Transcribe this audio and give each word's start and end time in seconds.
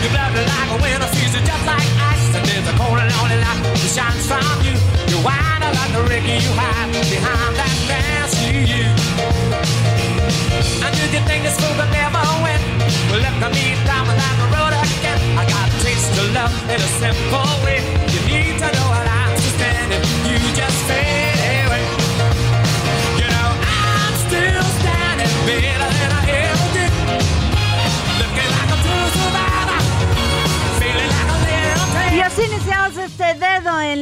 Your 0.00 0.12
blood 0.12 0.32
like 0.32 0.70
a 0.72 0.78
winter 0.82 1.10
season, 1.16 1.44
just 1.44 1.64
like 1.66 1.88
ice. 2.00 2.34
And 2.34 2.44
there's 2.48 2.68
a 2.68 2.74
cold 2.80 2.98
and 2.98 3.10
lonely 3.16 3.36
light 3.36 3.60
that 3.62 3.90
shines 3.96 4.24
from 4.26 4.64
you. 4.64 4.74
You 5.12 5.18
whine 5.20 5.60
like 5.60 5.92
the 5.92 6.02
Ricky 6.08 6.40
you 6.40 6.52
hide 6.56 6.92
behind 6.92 7.56
that 7.56 7.74
fancy 7.86 8.09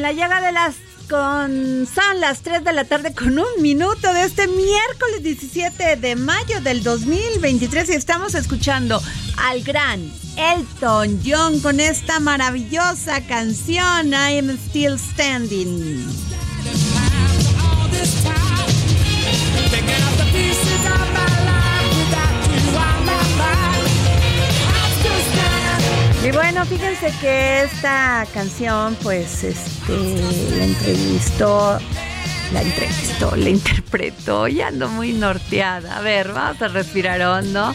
la 0.09 0.14
llaga 0.14 0.41
de 0.41 0.53
las 0.53 0.75
con 1.11 1.87
son 1.87 2.20
las 2.20 2.41
3 2.41 2.64
de 2.64 2.73
la 2.73 2.84
tarde 2.84 3.14
con 3.14 3.39
un 3.39 3.61
minuto 3.61 4.11
de 4.14 4.23
este 4.23 4.46
miércoles 4.46 5.23
17 5.23 5.96
de 5.96 6.17
mayo 6.17 6.63
del 6.63 6.83
2023 6.83 7.91
y 7.91 7.92
estamos 7.92 8.35
escuchando 8.35 9.02
al 9.36 9.63
gran 9.63 10.11
Elton 10.39 11.20
John 11.23 11.61
con 11.61 11.79
esta 11.79 12.20
maravillosa 12.20 13.20
canción 13.27 14.14
I 14.14 14.39
am 14.39 14.57
still 14.57 14.98
standing. 14.98 16.27
Y 26.24 26.33
bueno, 26.33 26.64
fíjense 26.67 27.12
que 27.20 27.62
esta 27.62 28.27
canción, 28.34 28.96
pues, 29.02 29.45
este, 29.45 29.92
la 30.56 30.64
entrevistó, 30.64 31.79
la 32.52 32.62
entrevistó, 32.62 33.36
la 33.36 33.48
interpretó, 33.48 34.48
y 34.48 34.61
ando 34.61 34.89
muy 34.89 35.12
norteada. 35.12 35.96
A 35.96 36.01
ver, 36.01 36.33
vamos 36.33 36.61
a 36.61 36.68
respirar 36.68 37.23
hondo. 37.23 37.73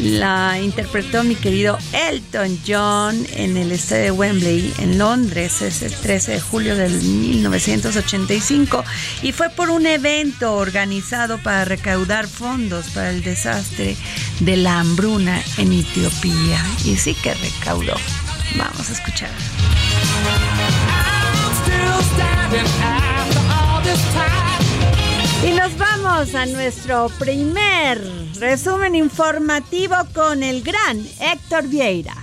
La 0.00 0.58
interpretó 0.60 1.22
mi 1.22 1.34
querido 1.34 1.78
Elton 1.92 2.58
John 2.66 3.26
en 3.34 3.56
el 3.56 3.72
estadio 3.72 4.04
de 4.04 4.10
Wembley 4.10 4.72
en 4.78 4.98
Londres, 4.98 5.62
es 5.62 5.82
el 5.82 5.94
13 5.94 6.32
de 6.32 6.40
julio 6.40 6.76
del 6.76 6.92
1985 7.02 8.84
y 9.22 9.32
fue 9.32 9.50
por 9.50 9.70
un 9.70 9.86
evento 9.86 10.54
organizado 10.54 11.38
para 11.38 11.64
recaudar 11.64 12.26
fondos 12.26 12.86
para 12.86 13.10
el 13.10 13.22
desastre 13.22 13.96
de 14.40 14.56
la 14.56 14.80
hambruna 14.80 15.40
en 15.58 15.72
Etiopía. 15.72 16.64
Y 16.84 16.96
sí 16.96 17.14
que 17.14 17.34
recaudó. 17.34 17.94
Vamos 18.56 18.88
a 18.88 18.92
escuchar. 18.92 19.30
Y 25.44 25.50
nos 25.50 25.76
vamos 25.76 26.34
a 26.34 26.46
nuestro 26.46 27.08
primer 27.18 28.21
resumen 28.42 28.96
informativo 28.96 29.94
con 30.12 30.42
el 30.42 30.64
gran 30.64 30.98
Héctor 31.20 31.68
Vieira. 31.68 32.16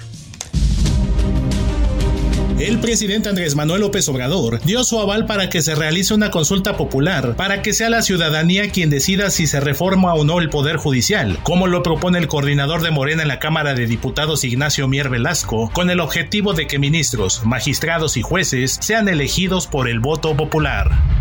El 2.59 2.79
presidente 2.79 3.29
Andrés 3.29 3.55
Manuel 3.55 3.79
López 3.79 4.09
Obrador 4.09 4.59
dio 4.65 4.83
su 4.83 4.99
aval 4.99 5.25
para 5.25 5.49
que 5.49 5.61
se 5.61 5.75
realice 5.75 6.13
una 6.13 6.29
consulta 6.29 6.75
popular 6.75 7.37
para 7.37 7.61
que 7.61 7.71
sea 7.71 7.89
la 7.89 8.01
ciudadanía 8.01 8.69
quien 8.69 8.89
decida 8.89 9.29
si 9.29 9.47
se 9.47 9.61
reforma 9.61 10.13
o 10.13 10.25
no 10.25 10.39
el 10.39 10.49
Poder 10.49 10.75
Judicial, 10.75 11.39
como 11.43 11.67
lo 11.67 11.83
propone 11.83 12.19
el 12.19 12.27
coordinador 12.27 12.81
de 12.81 12.91
Morena 12.91 13.21
en 13.21 13.29
la 13.29 13.39
Cámara 13.39 13.73
de 13.73 13.87
Diputados 13.87 14.43
Ignacio 14.43 14.89
Mier 14.89 15.07
Velasco, 15.07 15.71
con 15.73 15.89
el 15.89 16.01
objetivo 16.01 16.53
de 16.53 16.67
que 16.67 16.79
ministros, 16.79 17.45
magistrados 17.45 18.17
y 18.17 18.23
jueces 18.23 18.77
sean 18.81 19.07
elegidos 19.07 19.67
por 19.67 19.87
el 19.87 20.01
voto 20.01 20.35
popular. 20.35 21.18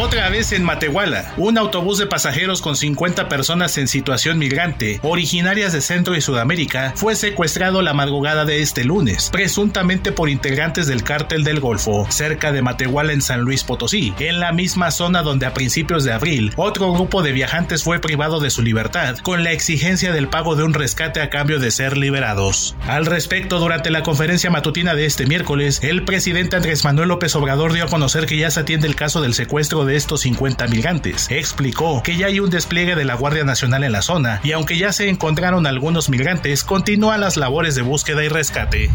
Otra 0.00 0.30
vez 0.30 0.52
en 0.52 0.62
Matehuala, 0.62 1.34
un 1.36 1.58
autobús 1.58 1.98
de 1.98 2.06
pasajeros 2.06 2.62
con 2.62 2.76
50 2.76 3.28
personas 3.28 3.76
en 3.78 3.88
situación 3.88 4.38
migrante, 4.38 5.00
originarias 5.02 5.72
de 5.72 5.80
Centro 5.80 6.14
y 6.14 6.20
Sudamérica, 6.20 6.92
fue 6.94 7.16
secuestrado 7.16 7.82
la 7.82 7.94
madrugada 7.94 8.44
de 8.44 8.62
este 8.62 8.84
lunes, 8.84 9.28
presuntamente 9.32 10.12
por 10.12 10.28
integrantes 10.28 10.86
del 10.86 11.02
cártel 11.02 11.42
del 11.42 11.58
Golfo, 11.58 12.06
cerca 12.10 12.52
de 12.52 12.62
Matehuala 12.62 13.12
en 13.12 13.22
San 13.22 13.40
Luis 13.40 13.64
Potosí, 13.64 14.14
en 14.20 14.38
la 14.38 14.52
misma 14.52 14.92
zona 14.92 15.22
donde 15.22 15.46
a 15.46 15.52
principios 15.52 16.04
de 16.04 16.12
abril 16.12 16.52
otro 16.54 16.92
grupo 16.92 17.24
de 17.24 17.32
viajantes 17.32 17.82
fue 17.82 17.98
privado 17.98 18.38
de 18.38 18.50
su 18.50 18.62
libertad, 18.62 19.18
con 19.18 19.42
la 19.42 19.50
exigencia 19.50 20.12
del 20.12 20.28
pago 20.28 20.54
de 20.54 20.62
un 20.62 20.74
rescate 20.74 21.20
a 21.20 21.28
cambio 21.28 21.58
de 21.58 21.72
ser 21.72 21.96
liberados. 21.96 22.76
Al 22.86 23.04
respecto, 23.04 23.58
durante 23.58 23.90
la 23.90 24.04
conferencia 24.04 24.48
matutina 24.48 24.94
de 24.94 25.06
este 25.06 25.26
miércoles, 25.26 25.80
el 25.82 26.04
presidente 26.04 26.54
Andrés 26.54 26.84
Manuel 26.84 27.08
López 27.08 27.34
Obrador 27.34 27.72
dio 27.72 27.82
a 27.82 27.88
conocer 27.88 28.26
que 28.26 28.36
ya 28.36 28.52
se 28.52 28.60
atiende 28.60 28.86
el 28.86 28.94
caso 28.94 29.20
del 29.20 29.34
secuestro 29.34 29.87
de 29.88 29.96
estos 29.96 30.20
50 30.20 30.68
migrantes. 30.68 31.26
Explicó 31.30 32.02
que 32.04 32.16
ya 32.16 32.26
hay 32.26 32.38
un 32.38 32.50
despliegue 32.50 32.94
de 32.94 33.04
la 33.04 33.14
Guardia 33.14 33.42
Nacional 33.42 33.82
en 33.82 33.90
la 33.90 34.02
zona 34.02 34.40
y 34.44 34.52
aunque 34.52 34.78
ya 34.78 34.92
se 34.92 35.08
encontraron 35.08 35.66
algunos 35.66 36.08
migrantes, 36.08 36.62
continúan 36.62 37.20
las 37.20 37.36
labores 37.36 37.74
de 37.74 37.82
búsqueda 37.82 38.22
y 38.22 38.28
rescate. 38.28 38.90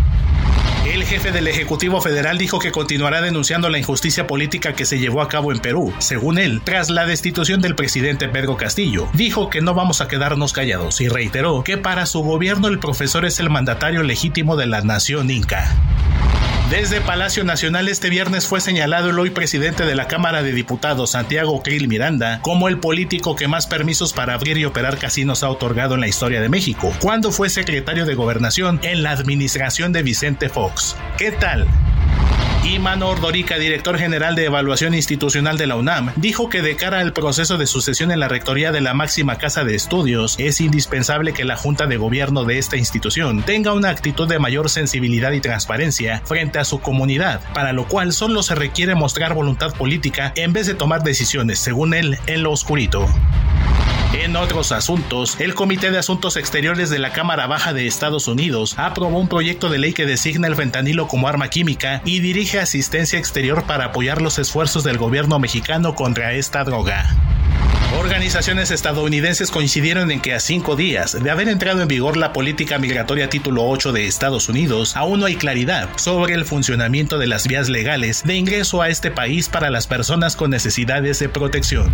El 0.86 1.06
jefe 1.06 1.32
del 1.32 1.48
Ejecutivo 1.48 2.02
Federal 2.02 2.38
dijo 2.38 2.60
que 2.60 2.72
continuará 2.72 3.22
denunciando 3.22 3.70
la 3.70 3.80
injusticia 3.80 4.28
política 4.28 4.74
que 4.74 4.86
se 4.86 5.00
llevó 5.00 5.22
a 5.22 5.30
cabo 5.30 5.52
en 5.52 5.60
Perú, 5.60 5.94
según 6.00 6.38
él, 6.38 6.62
tras 6.64 6.90
la 6.90 7.06
destitución 7.06 7.62
del 7.62 7.76
presidente 7.76 8.28
Pedro 8.28 8.58
Castillo. 8.58 9.08
Dijo 9.14 9.50
que 9.50 9.62
no 9.62 9.74
vamos 9.74 10.02
a 10.02 10.08
quedarnos 10.08 10.52
callados 10.52 11.00
y 11.00 11.08
reiteró 11.08 11.64
que 11.64 11.78
para 11.78 12.06
su 12.06 12.22
gobierno 12.22 12.68
el 12.68 12.80
profesor 12.80 13.26
es 13.26 13.40
el 13.40 13.50
mandatario 13.50 14.04
legítimo 14.04 14.58
de 14.58 14.68
la 14.68 14.82
nación 14.82 15.32
inca. 15.32 15.74
Desde 16.74 17.02
Palacio 17.02 17.44
Nacional 17.44 17.88
este 17.88 18.10
viernes 18.10 18.48
fue 18.48 18.60
señalado 18.60 19.12
el 19.12 19.20
hoy 19.20 19.30
presidente 19.30 19.86
de 19.86 19.94
la 19.94 20.08
Cámara 20.08 20.42
de 20.42 20.54
Diputados, 20.54 21.12
Santiago 21.12 21.62
Krill 21.62 21.88
Miranda, 21.88 22.40
como 22.42 22.68
el 22.68 22.80
político 22.80 23.36
que 23.36 23.48
más 23.48 23.68
permisos 23.68 24.12
para 24.12 24.34
abrir 24.34 24.58
y 24.58 24.66
operar 24.66 24.98
casinos 24.98 25.44
ha 25.44 25.52
otorgado 25.52 25.94
en 25.94 26.02
la 26.02 26.08
historia 26.08 26.42
de 26.42 26.50
México, 26.50 26.92
cuando 27.00 27.32
fue 27.32 27.52
secretario 27.52 28.08
de 28.08 28.16
Gobernación 28.16 28.80
en 28.82 29.04
la 29.04 29.12
administración 29.12 29.94
de 29.94 30.02
Vicente 30.02 30.50
Fox. 30.50 30.96
¿Qué 31.16 31.32
tal? 31.32 31.68
Y 32.64 32.80
Manor 32.80 33.20
Dorica, 33.20 33.58
director 33.58 33.98
general 33.98 34.36
de 34.36 34.46
evaluación 34.46 34.94
institucional 34.94 35.58
de 35.58 35.68
la 35.68 35.76
UNAM, 35.76 36.14
dijo 36.16 36.48
que 36.48 36.62
de 36.62 36.78
cara 36.78 37.00
al 37.00 37.12
proceso 37.12 37.58
de 37.58 37.68
sucesión 37.68 38.10
en 38.12 38.22
la 38.22 38.30
rectoría 38.30 38.72
de 38.72 38.80
la 38.80 38.94
máxima 38.94 39.38
casa 39.38 39.66
de 39.66 39.76
estudios, 39.76 40.36
es 40.40 40.62
indispensable 40.62 41.34
que 41.34 41.44
la 41.44 41.58
junta 41.58 41.88
de 41.88 41.98
gobierno 41.98 42.46
de 42.46 42.60
esta 42.60 42.78
institución 42.78 43.44
tenga 43.44 43.74
una 43.74 43.90
actitud 43.90 44.30
de 44.30 44.40
mayor 44.40 44.70
sensibilidad 44.70 45.34
y 45.34 45.42
transparencia 45.42 46.22
frente 46.24 46.58
a 46.58 46.64
su 46.64 46.80
comunidad, 46.80 47.42
para 47.54 47.74
lo 47.74 47.86
cual 47.86 48.14
solo 48.14 48.42
se 48.44 48.56
requiere 48.56 48.96
mostrar 48.96 49.34
voluntad 49.34 49.74
política 49.74 50.32
en 50.38 50.54
vez 50.54 50.66
de 50.66 50.76
tomar 50.76 51.04
decisiones, 51.04 51.60
según 51.60 51.94
él, 51.94 52.18
en 52.28 52.44
lo 52.44 52.52
oscurito. 52.52 53.10
En 54.14 54.36
otros 54.36 54.72
asuntos, 54.72 55.38
el 55.40 55.56
Comité 55.56 55.90
de 55.90 55.98
Asuntos 55.98 56.38
Exteriores 56.38 56.92
de 56.92 57.00
la 57.00 57.14
Cámara 57.14 57.48
Baja 57.48 57.74
de 57.74 57.88
Estados 57.88 58.28
Unidos 58.28 58.76
aprobó 58.78 59.18
un 59.18 59.28
proyecto 59.28 59.70
de 59.70 59.80
ley 59.80 59.94
que 59.94 60.06
designa 60.06 60.48
el 60.48 60.56
fentanilo 60.56 61.08
como 61.08 61.28
arma 61.28 61.50
química 61.50 62.02
y 62.06 62.20
dirige 62.20 62.60
asistencia 62.60 63.18
exterior 63.18 63.64
para 63.64 63.86
apoyar 63.86 64.22
los 64.22 64.38
esfuerzos 64.38 64.84
del 64.84 65.00
gobierno 65.00 65.40
mexicano 65.40 65.96
contra 65.96 66.34
esta 66.34 66.64
droga. 66.64 67.10
Organizaciones 68.00 68.70
estadounidenses 68.70 69.50
coincidieron 69.50 70.12
en 70.12 70.20
que 70.20 70.34
a 70.34 70.40
cinco 70.40 70.76
días 70.76 71.22
de 71.22 71.32
haber 71.32 71.50
entrado 71.50 71.82
en 71.82 71.88
vigor 71.88 72.16
la 72.16 72.34
política 72.34 72.78
migratoria 72.78 73.30
título 73.30 73.68
8 73.68 73.94
de 73.94 74.06
Estados 74.06 74.48
Unidos, 74.48 74.96
aún 74.96 75.22
no 75.22 75.26
hay 75.26 75.36
claridad 75.36 75.90
sobre 75.96 76.36
el 76.36 76.46
funcionamiento 76.46 77.18
de 77.18 77.28
las 77.28 77.48
vías 77.48 77.68
legales 77.68 78.24
de 78.24 78.36
ingreso 78.36 78.82
a 78.82 78.90
este 78.90 79.10
país 79.10 79.50
para 79.50 79.72
las 79.72 79.88
personas 79.88 80.36
con 80.36 80.52
necesidades 80.52 81.20
de 81.20 81.30
protección. 81.30 81.92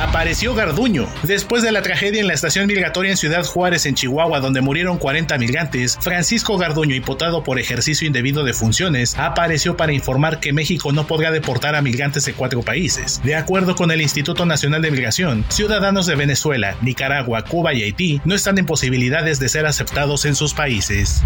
Apareció 0.00 0.54
Garduño. 0.54 1.06
Después 1.24 1.62
de 1.62 1.72
la 1.72 1.82
tragedia 1.82 2.22
en 2.22 2.26
la 2.26 2.32
estación 2.32 2.66
migratoria 2.66 3.10
en 3.10 3.18
Ciudad 3.18 3.44
Juárez, 3.44 3.84
en 3.84 3.94
Chihuahua, 3.94 4.40
donde 4.40 4.62
murieron 4.62 4.96
40 4.96 5.36
migrantes, 5.36 5.98
Francisco 6.00 6.56
Garduño, 6.56 6.94
imputado 6.94 7.44
por 7.44 7.58
ejercicio 7.58 8.06
indebido 8.06 8.42
de 8.42 8.54
funciones, 8.54 9.14
apareció 9.18 9.76
para 9.76 9.92
informar 9.92 10.40
que 10.40 10.54
México 10.54 10.90
no 10.92 11.06
podrá 11.06 11.30
deportar 11.30 11.74
a 11.74 11.82
migrantes 11.82 12.24
de 12.24 12.32
cuatro 12.32 12.62
países. 12.62 13.20
De 13.24 13.36
acuerdo 13.36 13.74
con 13.74 13.90
el 13.90 14.00
Instituto 14.00 14.46
Nacional 14.46 14.80
de 14.80 14.90
Migración, 14.90 15.44
ciudadanos 15.50 16.06
de 16.06 16.16
Venezuela, 16.16 16.76
Nicaragua, 16.80 17.44
Cuba 17.44 17.74
y 17.74 17.82
Haití 17.82 18.22
no 18.24 18.34
están 18.34 18.56
en 18.56 18.64
posibilidades 18.64 19.38
de 19.38 19.50
ser 19.50 19.66
aceptados 19.66 20.24
en 20.24 20.34
sus 20.34 20.54
países. 20.54 21.22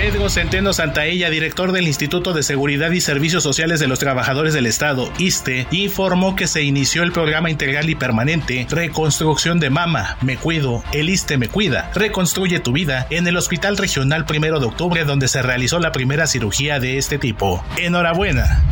Pedro 0.00 0.30
Centeno 0.30 0.72
Santaella, 0.72 1.28
director 1.28 1.72
del 1.72 1.86
Instituto 1.86 2.32
de 2.32 2.42
Seguridad 2.42 2.90
y 2.90 3.02
Servicios 3.02 3.42
Sociales 3.42 3.80
de 3.80 3.86
los 3.86 3.98
Trabajadores 3.98 4.54
del 4.54 4.64
Estado, 4.64 5.12
ISTE, 5.18 5.66
informó 5.72 6.36
que 6.36 6.46
se 6.46 6.62
inició 6.62 7.02
el 7.02 7.12
programa 7.12 7.50
integral 7.50 7.79
y 7.88 7.94
permanente 7.94 8.66
Reconstrucción 8.68 9.60
de 9.60 9.70
Mama, 9.70 10.18
Me 10.20 10.36
Cuido, 10.36 10.82
el 10.92 11.08
ISTE 11.08 11.38
Me 11.38 11.48
Cuida, 11.48 11.90
Reconstruye 11.94 12.60
tu 12.60 12.72
Vida, 12.72 13.06
en 13.10 13.26
el 13.26 13.36
Hospital 13.36 13.76
Regional 13.76 14.26
1 14.28 14.60
de 14.60 14.66
Octubre, 14.66 15.04
donde 15.04 15.28
se 15.28 15.42
realizó 15.42 15.78
la 15.78 15.92
primera 15.92 16.26
cirugía 16.26 16.80
de 16.80 16.98
este 16.98 17.18
tipo. 17.18 17.64
Enhorabuena. 17.76 18.62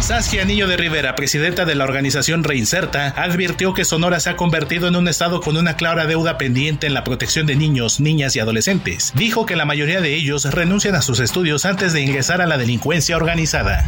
Saskia 0.00 0.42
Anillo 0.42 0.66
de 0.66 0.76
Rivera, 0.76 1.14
presidenta 1.14 1.64
de 1.64 1.74
la 1.74 1.84
organización 1.84 2.44
Reinserta, 2.44 3.14
advirtió 3.16 3.72
que 3.72 3.84
Sonora 3.84 4.20
se 4.20 4.30
ha 4.30 4.36
convertido 4.36 4.86
en 4.88 4.96
un 4.96 5.08
estado 5.08 5.40
con 5.40 5.56
una 5.56 5.76
clara 5.76 6.06
deuda 6.06 6.36
pendiente 6.36 6.86
en 6.86 6.94
la 6.94 7.04
protección 7.04 7.46
de 7.46 7.56
niños, 7.56 8.00
niñas 8.00 8.36
y 8.36 8.40
adolescentes. 8.40 9.12
Dijo 9.14 9.46
que 9.46 9.56
la 9.56 9.64
mayoría 9.64 10.00
de 10.00 10.14
ellos 10.14 10.44
renuncian 10.52 10.94
a 10.94 11.02
sus 11.02 11.20
estudios 11.20 11.64
antes 11.64 11.92
de 11.92 12.02
ingresar 12.02 12.42
a 12.42 12.46
la 12.46 12.58
delincuencia 12.58 13.16
organizada. 13.16 13.86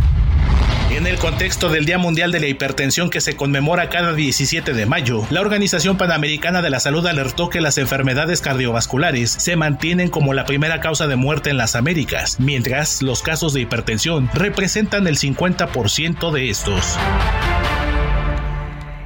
En 0.96 1.06
el 1.06 1.18
contexto 1.18 1.68
del 1.68 1.84
Día 1.84 1.98
Mundial 1.98 2.30
de 2.30 2.38
la 2.38 2.46
Hipertensión 2.46 3.10
que 3.10 3.20
se 3.20 3.36
conmemora 3.36 3.90
cada 3.90 4.14
17 4.14 4.72
de 4.72 4.86
mayo, 4.86 5.26
la 5.30 5.40
Organización 5.40 5.98
Panamericana 5.98 6.62
de 6.62 6.70
la 6.70 6.80
Salud 6.80 7.04
alertó 7.06 7.50
que 7.50 7.60
las 7.60 7.76
enfermedades 7.76 8.40
cardiovasculares 8.40 9.30
se 9.30 9.56
mantienen 9.56 10.08
como 10.08 10.32
la 10.32 10.46
primera 10.46 10.80
causa 10.80 11.06
de 11.08 11.16
muerte 11.16 11.50
en 11.50 11.56
las 11.56 11.74
Américas, 11.74 12.38
mientras 12.38 13.02
los 13.02 13.20
casos 13.20 13.52
de 13.52 13.62
hipertensión 13.62 14.30
representan 14.32 15.06
el 15.08 15.18
50% 15.18 16.05
de 16.06 16.50
estos. 16.50 16.96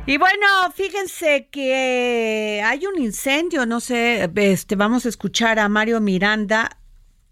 Y 0.07 0.19
bueno, 0.19 0.47
fíjense 0.75 1.49
que 1.51 2.63
hay 2.63 2.85
un 2.87 3.01
incendio, 3.01 3.65
no 3.65 3.81
sé, 3.81 4.31
este, 4.35 4.77
vamos 4.77 5.07
a 5.07 5.09
escuchar 5.09 5.59
a 5.59 5.69
Mario 5.69 6.01
Miranda 6.01 6.77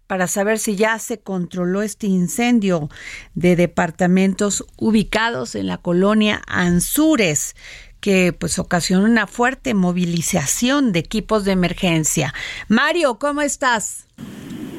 para 0.07 0.27
saber 0.27 0.57
si 0.57 0.75
ya 0.75 0.97
se 0.97 1.19
controló 1.19 1.83
este 1.83 2.07
incendio 2.07 2.89
de 3.35 3.55
departamentos 3.55 4.65
ubicados 4.77 5.53
en 5.53 5.67
la 5.67 5.77
colonia 5.77 6.41
Anzures 6.47 7.55
que 7.99 8.33
pues 8.33 8.59
ocasionó 8.59 9.05
una 9.05 9.27
fuerte 9.27 9.73
movilización 9.73 10.91
de 10.91 10.99
equipos 10.99 11.45
de 11.45 11.51
emergencia. 11.51 12.33
Mario, 12.67 13.19
¿cómo 13.19 13.41
estás? 13.41 14.07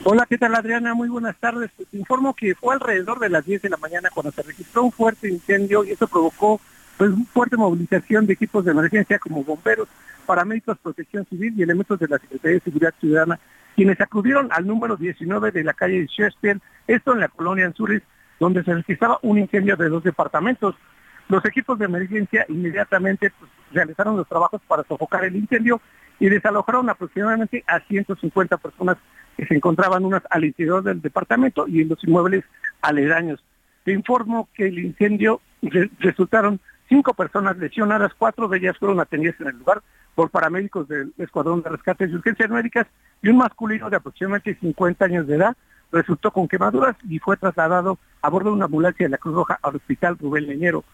Hola, 0.05 0.26
¿qué 0.28 0.38
tal 0.38 0.55
Adriana? 0.55 0.94
Muy 0.94 1.08
buenas 1.08 1.37
tardes. 1.37 1.70
Te 1.76 1.96
informo 1.96 2.34
que 2.34 2.55
fue 2.55 2.75
alrededor 2.75 3.19
de 3.19 3.28
las 3.28 3.44
10 3.44 3.62
de 3.62 3.69
la 3.69 3.76
mañana 3.76 4.08
cuando 4.14 4.32
se 4.32 4.43
registró 4.43 4.84
un 4.84 4.93
fuerte 4.93 5.28
incendio 5.28 5.84
y 5.84 5.90
eso 5.90 6.06
provocó 6.08 6.61
pues 6.96 7.11
una 7.11 7.25
fuerte 7.26 7.56
movilización 7.56 8.26
de 8.26 8.32
equipos 8.34 8.64
de 8.64 8.72
emergencia 8.72 9.19
como 9.19 9.44
bomberos, 9.44 9.88
paramédicos, 10.26 10.78
protección 10.78 11.26
civil 11.26 11.55
y 11.56 11.62
elementos 11.62 11.99
de 11.99 12.08
la 12.08 12.19
Secretaría 12.19 12.55
de 12.55 12.64
Seguridad 12.64 12.94
Ciudadana 13.00 13.38
quienes 13.81 14.00
acudieron 14.00 14.49
al 14.52 14.67
número 14.67 14.96
19 14.96 15.52
de 15.52 15.64
la 15.64 15.72
calle 15.72 16.06
Shakespeare, 16.06 16.61
esto 16.87 17.14
en 17.14 17.20
la 17.20 17.28
colonia 17.28 17.64
Anzures, 17.64 18.02
donde 18.38 18.62
se 18.62 18.75
registraba 18.75 19.19
un 19.22 19.38
incendio 19.38 19.75
de 19.76 19.88
dos 19.88 20.02
departamentos. 20.02 20.75
Los 21.31 21.44
equipos 21.44 21.79
de 21.79 21.85
emergencia 21.85 22.44
inmediatamente 22.49 23.32
pues, 23.38 23.49
realizaron 23.71 24.17
los 24.17 24.27
trabajos 24.27 24.61
para 24.67 24.82
sofocar 24.82 25.25
el 25.25 25.37
incendio 25.37 25.81
y 26.19 26.29
desalojaron 26.29 26.91
aproximadamente 26.91 27.62
a 27.69 27.79
150 27.79 28.56
personas 28.56 28.97
que 29.37 29.47
se 29.47 29.55
encontraban 29.55 30.05
unas 30.05 30.23
al 30.29 30.44
interior 30.44 30.82
del 30.82 31.00
departamento 31.00 31.69
y 31.69 31.82
en 31.82 31.88
los 31.88 32.03
inmuebles 32.03 32.44
aledaños. 32.82 33.44
Te 33.85 33.93
informo 33.93 34.49
que 34.55 34.67
el 34.67 34.81
incendio 34.81 35.41
resultaron 36.00 36.59
cinco 36.88 37.15
personas 37.15 37.56
lesionadas, 37.59 38.12
cuatro 38.19 38.49
de 38.49 38.59
ellas 38.59 38.77
fueron 38.77 38.99
atendidas 38.99 39.41
en 39.41 39.47
el 39.47 39.59
lugar 39.59 39.82
por 40.17 40.31
paramédicos 40.31 40.88
del 40.88 41.15
Escuadrón 41.17 41.62
de 41.62 41.71
Rescate 41.71 42.06
y 42.06 42.15
Urgencias 42.15 42.50
Médicas 42.50 42.88
y 43.23 43.29
un 43.29 43.37
masculino 43.37 43.88
de 43.88 43.99
aproximadamente 43.99 44.59
50 44.61 45.05
años 45.05 45.29
de 45.29 45.37
edad 45.37 45.56
resultó 45.93 46.32
con 46.32 46.49
quemaduras 46.49 46.97
y 47.09 47.21
fue 47.21 47.37
trasladado 47.37 47.99
a 48.21 48.29
bordo 48.29 48.50
de 48.50 48.56
una 48.56 48.65
ambulancia 48.65 49.06
de 49.06 49.11
la 49.11 49.19
Cruz 49.19 49.37
Roja 49.37 49.61
al 49.62 49.77
Hospital 49.77 50.19
Rubén 50.19 50.49
Leñero. 50.49 50.85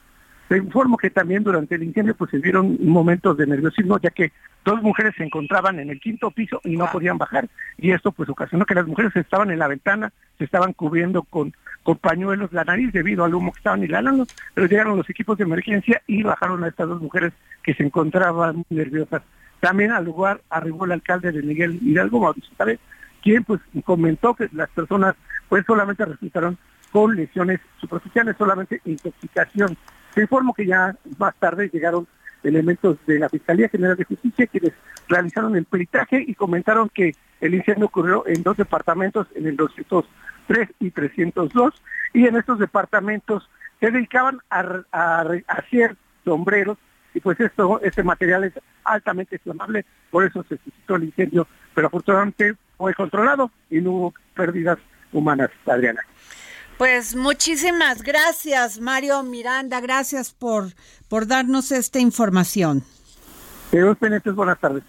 Te 0.48 0.56
informo 0.56 0.96
que 0.96 1.10
también 1.10 1.42
durante 1.42 1.74
el 1.74 1.82
incendio 1.82 2.14
pues 2.14 2.30
se 2.30 2.38
vieron 2.38 2.78
momentos 2.80 3.36
de 3.36 3.48
nerviosismo 3.48 3.98
ya 3.98 4.10
que 4.10 4.32
dos 4.64 4.80
mujeres 4.80 5.14
se 5.16 5.24
encontraban 5.24 5.80
en 5.80 5.90
el 5.90 6.00
quinto 6.00 6.30
piso 6.30 6.60
y 6.62 6.76
no 6.76 6.86
podían 6.92 7.18
bajar 7.18 7.48
y 7.78 7.90
esto 7.90 8.12
pues 8.12 8.28
ocasionó 8.28 8.64
que 8.64 8.74
las 8.74 8.86
mujeres 8.86 9.14
estaban 9.16 9.50
en 9.50 9.58
la 9.58 9.66
ventana, 9.66 10.12
se 10.38 10.44
estaban 10.44 10.72
cubriendo 10.72 11.24
con, 11.24 11.52
con 11.82 11.96
pañuelos 11.96 12.52
la 12.52 12.64
nariz 12.64 12.92
debido 12.92 13.24
al 13.24 13.34
humo 13.34 13.52
que 13.52 13.58
estaban 13.58 13.82
inhalando, 13.82 14.26
pero 14.54 14.68
llegaron 14.68 14.96
los 14.96 15.10
equipos 15.10 15.36
de 15.36 15.44
emergencia 15.44 16.00
y 16.06 16.22
bajaron 16.22 16.62
a 16.62 16.68
estas 16.68 16.88
dos 16.88 17.02
mujeres 17.02 17.32
que 17.64 17.74
se 17.74 17.82
encontraban 17.82 18.64
nerviosas. 18.70 19.22
También 19.58 19.90
al 19.90 20.04
lugar 20.04 20.42
arribó 20.48 20.84
el 20.84 20.92
alcalde 20.92 21.32
de 21.32 21.42
Miguel 21.42 21.80
Hidalgo, 21.82 22.20
Mauricio 22.20 22.52
Távez, 22.56 22.78
quien 23.20 23.42
pues 23.42 23.60
comentó 23.84 24.34
que 24.34 24.48
las 24.52 24.68
personas 24.70 25.16
pues 25.48 25.64
solamente 25.66 26.04
resultaron 26.04 26.56
con 26.92 27.16
lesiones 27.16 27.60
superficiales, 27.80 28.36
solamente 28.38 28.80
intoxicación. 28.84 29.76
Se 30.16 30.22
informó 30.22 30.54
que 30.54 30.64
ya 30.64 30.96
más 31.18 31.34
tarde 31.36 31.68
llegaron 31.70 32.08
elementos 32.42 32.96
de 33.06 33.18
la 33.18 33.28
Fiscalía 33.28 33.68
General 33.68 33.96
de 33.96 34.04
Justicia 34.04 34.46
quienes 34.46 34.72
realizaron 35.08 35.54
el 35.56 35.66
peritaje 35.66 36.24
y 36.26 36.34
comentaron 36.34 36.88
que 36.88 37.14
el 37.42 37.54
incendio 37.54 37.84
ocurrió 37.84 38.26
en 38.26 38.42
dos 38.42 38.56
departamentos, 38.56 39.26
en 39.34 39.46
el 39.46 39.56
203 39.56 40.70
y 40.80 40.90
302, 40.90 41.82
y 42.14 42.26
en 42.26 42.36
estos 42.36 42.58
departamentos 42.58 43.48
se 43.78 43.90
dedicaban 43.90 44.40
a, 44.48 44.84
a 44.90 45.20
hacer 45.48 45.96
sombreros 46.24 46.78
y 47.12 47.20
pues 47.20 47.38
esto, 47.38 47.78
este 47.82 48.02
material 48.02 48.44
es 48.44 48.54
altamente 48.84 49.36
inflamable, 49.36 49.84
por 50.10 50.24
eso 50.24 50.42
se 50.48 50.56
suscitó 50.56 50.96
el 50.96 51.04
incendio, 51.04 51.46
pero 51.74 51.88
afortunadamente 51.88 52.54
fue 52.78 52.94
controlado 52.94 53.50
y 53.70 53.82
no 53.82 53.90
hubo 53.92 54.14
pérdidas 54.34 54.78
humanas, 55.12 55.50
Adriana. 55.66 56.00
Pues 56.78 57.16
muchísimas 57.16 58.02
gracias, 58.02 58.80
Mario 58.80 59.22
Miranda, 59.22 59.80
gracias 59.80 60.32
por, 60.32 60.74
por 61.08 61.26
darnos 61.26 61.72
esta 61.72 62.00
información. 62.00 62.84
Buenas 64.34 64.60
tardes. 64.60 64.82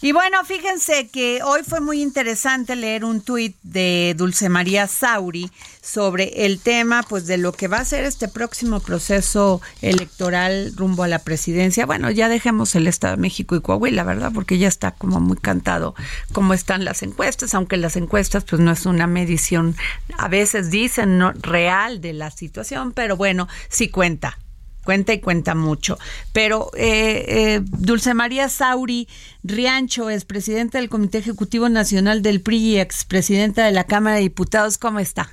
Y 0.00 0.12
bueno, 0.12 0.44
fíjense 0.44 1.08
que 1.08 1.40
hoy 1.42 1.62
fue 1.66 1.80
muy 1.80 2.00
interesante 2.00 2.76
leer 2.76 3.04
un 3.04 3.20
tuit 3.20 3.56
de 3.64 4.14
Dulce 4.16 4.48
María 4.48 4.86
Sauri 4.86 5.50
sobre 5.82 6.44
el 6.46 6.60
tema 6.60 7.02
pues 7.02 7.26
de 7.26 7.36
lo 7.36 7.50
que 7.50 7.66
va 7.66 7.78
a 7.78 7.84
ser 7.84 8.04
este 8.04 8.28
próximo 8.28 8.78
proceso 8.78 9.60
electoral 9.82 10.72
rumbo 10.76 11.02
a 11.02 11.08
la 11.08 11.18
presidencia. 11.18 11.84
Bueno, 11.84 12.12
ya 12.12 12.28
dejemos 12.28 12.76
el 12.76 12.86
Estado 12.86 13.16
de 13.16 13.22
México 13.22 13.56
y 13.56 13.60
Coahuila, 13.60 14.04
¿verdad? 14.04 14.30
Porque 14.32 14.58
ya 14.58 14.68
está 14.68 14.92
como 14.92 15.18
muy 15.18 15.36
cantado 15.36 15.96
cómo 16.32 16.54
están 16.54 16.84
las 16.84 17.02
encuestas, 17.02 17.52
aunque 17.54 17.76
las 17.76 17.96
encuestas 17.96 18.44
pues 18.44 18.62
no 18.62 18.70
es 18.70 18.86
una 18.86 19.08
medición, 19.08 19.74
a 20.16 20.28
veces 20.28 20.70
dicen 20.70 21.18
no, 21.18 21.32
real 21.32 22.00
de 22.00 22.12
la 22.12 22.30
situación, 22.30 22.92
pero 22.92 23.16
bueno, 23.16 23.48
sí 23.68 23.88
cuenta 23.88 24.38
cuenta 24.88 25.12
y 25.12 25.20
cuenta 25.20 25.54
mucho. 25.54 25.98
Pero 26.32 26.70
eh, 26.74 27.26
eh, 27.28 27.60
Dulce 27.62 28.14
María 28.14 28.48
Sauri 28.48 29.06
Riancho 29.44 30.08
es 30.08 30.24
presidenta 30.24 30.78
del 30.78 30.88
Comité 30.88 31.18
Ejecutivo 31.18 31.68
Nacional 31.68 32.22
del 32.22 32.40
PRI 32.40 32.56
y 32.56 32.78
expresidenta 32.78 33.66
de 33.66 33.72
la 33.72 33.84
Cámara 33.84 34.16
de 34.16 34.22
Diputados. 34.22 34.78
¿Cómo 34.78 34.98
está? 34.98 35.30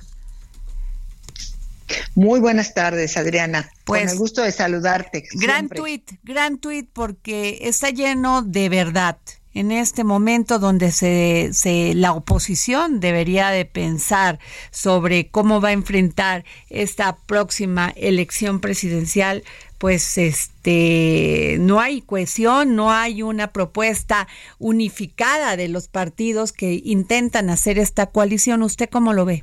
Muy 2.14 2.38
buenas 2.38 2.74
tardes, 2.74 3.16
Adriana. 3.16 3.70
Pues, 3.84 4.02
Con 4.02 4.10
el 4.10 4.18
gusto 4.18 4.42
de 4.42 4.52
saludarte. 4.52 5.24
Gran 5.32 5.60
siempre. 5.60 5.78
tuit, 5.78 6.10
gran 6.22 6.58
tuit 6.58 6.90
porque 6.92 7.60
está 7.62 7.88
lleno 7.88 8.42
de 8.42 8.68
verdad. 8.68 9.16
En 9.56 9.72
este 9.72 10.04
momento 10.04 10.58
donde 10.58 10.92
se, 10.92 11.48
se 11.54 11.94
la 11.94 12.12
oposición 12.12 13.00
debería 13.00 13.48
de 13.48 13.64
pensar 13.64 14.38
sobre 14.70 15.28
cómo 15.30 15.62
va 15.62 15.70
a 15.70 15.72
enfrentar 15.72 16.44
esta 16.68 17.16
próxima 17.16 17.90
elección 17.96 18.60
presidencial, 18.60 19.44
pues 19.78 20.18
este 20.18 21.56
no 21.58 21.80
hay 21.80 22.02
cohesión, 22.02 22.76
no 22.76 22.92
hay 22.92 23.22
una 23.22 23.46
propuesta 23.46 24.28
unificada 24.58 25.56
de 25.56 25.68
los 25.68 25.88
partidos 25.88 26.52
que 26.52 26.82
intentan 26.84 27.48
hacer 27.48 27.78
esta 27.78 28.04
coalición. 28.04 28.62
¿Usted 28.62 28.90
cómo 28.90 29.14
lo 29.14 29.24
ve? 29.24 29.42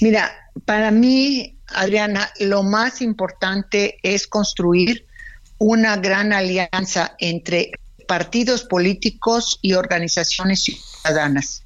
Mira, 0.00 0.30
para 0.64 0.92
mí, 0.92 1.56
Adriana, 1.66 2.30
lo 2.38 2.62
más 2.62 3.02
importante 3.02 3.98
es 4.04 4.28
construir 4.28 5.08
una 5.58 5.96
gran 5.96 6.32
alianza 6.32 7.16
entre 7.18 7.72
partidos 8.12 8.64
políticos 8.64 9.58
y 9.62 9.72
organizaciones 9.72 10.64
ciudadanas. 10.64 11.64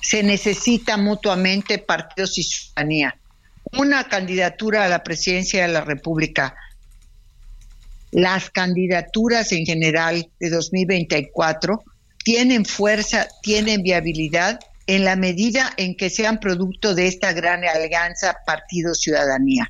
Se 0.00 0.22
necesita 0.22 0.96
mutuamente 0.96 1.78
partidos 1.78 2.38
y 2.38 2.44
ciudadanía. 2.44 3.18
Una 3.76 4.06
candidatura 4.06 4.84
a 4.84 4.88
la 4.88 5.02
presidencia 5.02 5.66
de 5.66 5.72
la 5.72 5.80
República, 5.80 6.54
las 8.12 8.48
candidaturas 8.50 9.50
en 9.50 9.66
general 9.66 10.30
de 10.38 10.50
2024 10.50 11.82
tienen 12.22 12.64
fuerza, 12.64 13.26
tienen 13.42 13.82
viabilidad 13.82 14.60
en 14.86 15.04
la 15.04 15.16
medida 15.16 15.72
en 15.78 15.96
que 15.96 16.10
sean 16.10 16.38
producto 16.38 16.94
de 16.94 17.08
esta 17.08 17.32
gran 17.32 17.64
alianza 17.64 18.36
partido-ciudadanía. 18.46 19.68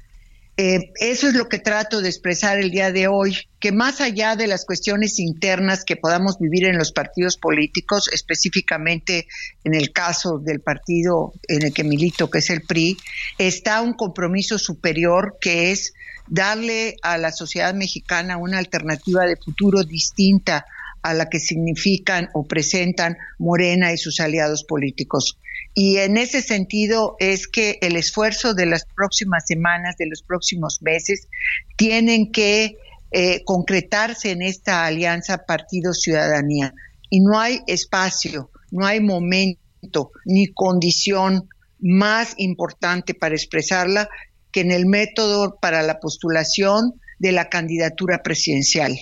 Eh, 0.59 0.93
eso 0.97 1.29
es 1.29 1.35
lo 1.35 1.49
que 1.49 1.59
trato 1.59 2.03
de 2.03 2.11
expresar 2.11 2.59
el 2.59 2.71
día 2.71 2.93
de 2.93 3.09
hoy, 3.09 3.39
que 3.59 3.73
más 3.73 4.03
allá 4.03 4.37
de 4.37 4.47
las 4.47 4.67
cuestiones 4.67 5.19
internas 5.19 5.83
que 5.83 5.97
podamos 5.97 6.39
vivir 6.39 6.67
en 6.67 6.77
los 6.77 6.93
partidos 6.93 7.39
políticos, 7.39 8.11
específicamente 8.13 9.27
en 9.65 9.75
el 9.75 9.93
caso 9.93 10.39
del 10.39 10.61
partido 10.61 11.33
en 11.49 11.63
el 11.63 11.73
que 11.73 11.85
milito, 11.85 12.29
que 12.29 12.41
es 12.41 12.51
el 12.51 12.63
PRI, 12.63 12.99
está 13.39 13.81
un 13.81 13.95
compromiso 13.95 14.59
superior 14.59 15.39
que 15.41 15.73
es 15.73 15.95
darle 16.29 16.97
a 17.03 17.17
la 17.17 17.33
sociedad 17.33 17.73
mexicana 17.73 18.37
una 18.37 18.59
alternativa 18.59 19.25
de 19.25 19.37
futuro 19.37 19.85
distinta 19.85 20.67
a 21.01 21.15
la 21.15 21.29
que 21.31 21.41
significan 21.41 22.29
o 22.35 22.47
presentan 22.47 23.17
Morena 23.39 23.93
y 23.93 23.97
sus 23.97 24.21
aliados 24.21 24.65
políticos. 24.65 25.39
Y 25.75 25.99
en 25.99 26.17
ese 26.17 26.43
sentido 26.43 27.17
es 27.19 27.47
que 27.47 27.79
el 27.81 27.97
esfuerzo 27.97 28.55
de 28.55 28.67
las 28.67 28.85
próximas 28.85 29.45
semanas, 29.47 29.97
de 29.97 30.07
los 30.07 30.23
próximos 30.23 30.83
meses, 30.83 31.29
tienen 31.77 32.31
que 32.31 32.77
eh, 33.11 33.43
concretarse 33.45 34.31
en 34.31 34.43
esta 34.43 34.85
alianza 34.85 35.45
Partido-Ciudadanía. 35.47 36.75
Y 37.09 37.21
no 37.21 37.41
hay 37.41 37.61
espacio, 37.67 38.51
no 38.71 38.87
hay 38.87 39.01
momento 39.01 40.13
ni 40.25 40.49
condición 40.49 41.49
más 41.81 42.35
importante 42.37 43.15
para 43.15 43.35
expresarla 43.35 44.09
que 44.51 44.61
en 44.61 44.71
el 44.71 44.87
método 44.87 45.59
para 45.61 45.83
la 45.83 46.01
postulación 46.01 47.01
de 47.19 47.33
la 47.33 47.49
candidatura 47.49 48.23
presidencial 48.23 48.97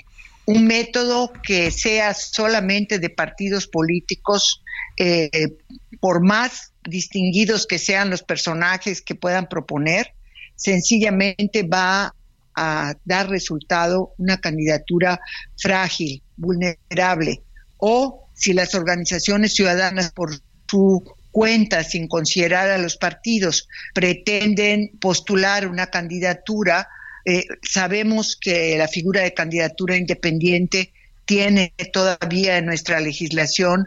un 0.51 0.67
método 0.67 1.33
que 1.43 1.71
sea 1.71 2.13
solamente 2.15 2.99
de 2.99 3.11
partidos 3.11 3.67
políticos, 3.67 4.63
eh, 5.03 5.57
por 5.99 6.23
más 6.23 6.75
distinguidos 6.85 7.67
que 7.67 7.79
sean 7.79 8.11
los 8.11 8.23
personajes 8.23 9.01
que 9.01 9.15
puedan 9.15 9.49
proponer, 9.49 10.13
sencillamente 10.57 11.63
va 11.63 12.15
a 12.55 12.95
dar 13.07 13.31
resultado 13.31 14.13
una 14.19 14.43
candidatura 14.43 15.19
frágil, 15.57 16.23
vulnerable, 16.37 17.41
o 17.79 18.29
si 18.35 18.53
las 18.53 18.75
organizaciones 18.75 19.55
ciudadanas 19.55 20.13
por 20.13 20.39
su 20.69 21.03
cuenta, 21.31 21.83
sin 21.83 22.07
considerar 22.07 22.69
a 22.69 22.77
los 22.77 22.99
partidos, 22.99 23.69
pretenden 23.95 24.99
postular 25.01 25.67
una 25.67 25.87
candidatura, 25.87 26.89
eh, 27.25 27.47
sabemos 27.63 28.37
que 28.39 28.77
la 28.77 28.87
figura 28.87 29.23
de 29.23 29.33
candidatura 29.33 29.97
independiente 29.97 30.93
tiene 31.25 31.73
todavía 31.91 32.59
en 32.59 32.67
nuestra 32.67 33.01
legislación 33.01 33.87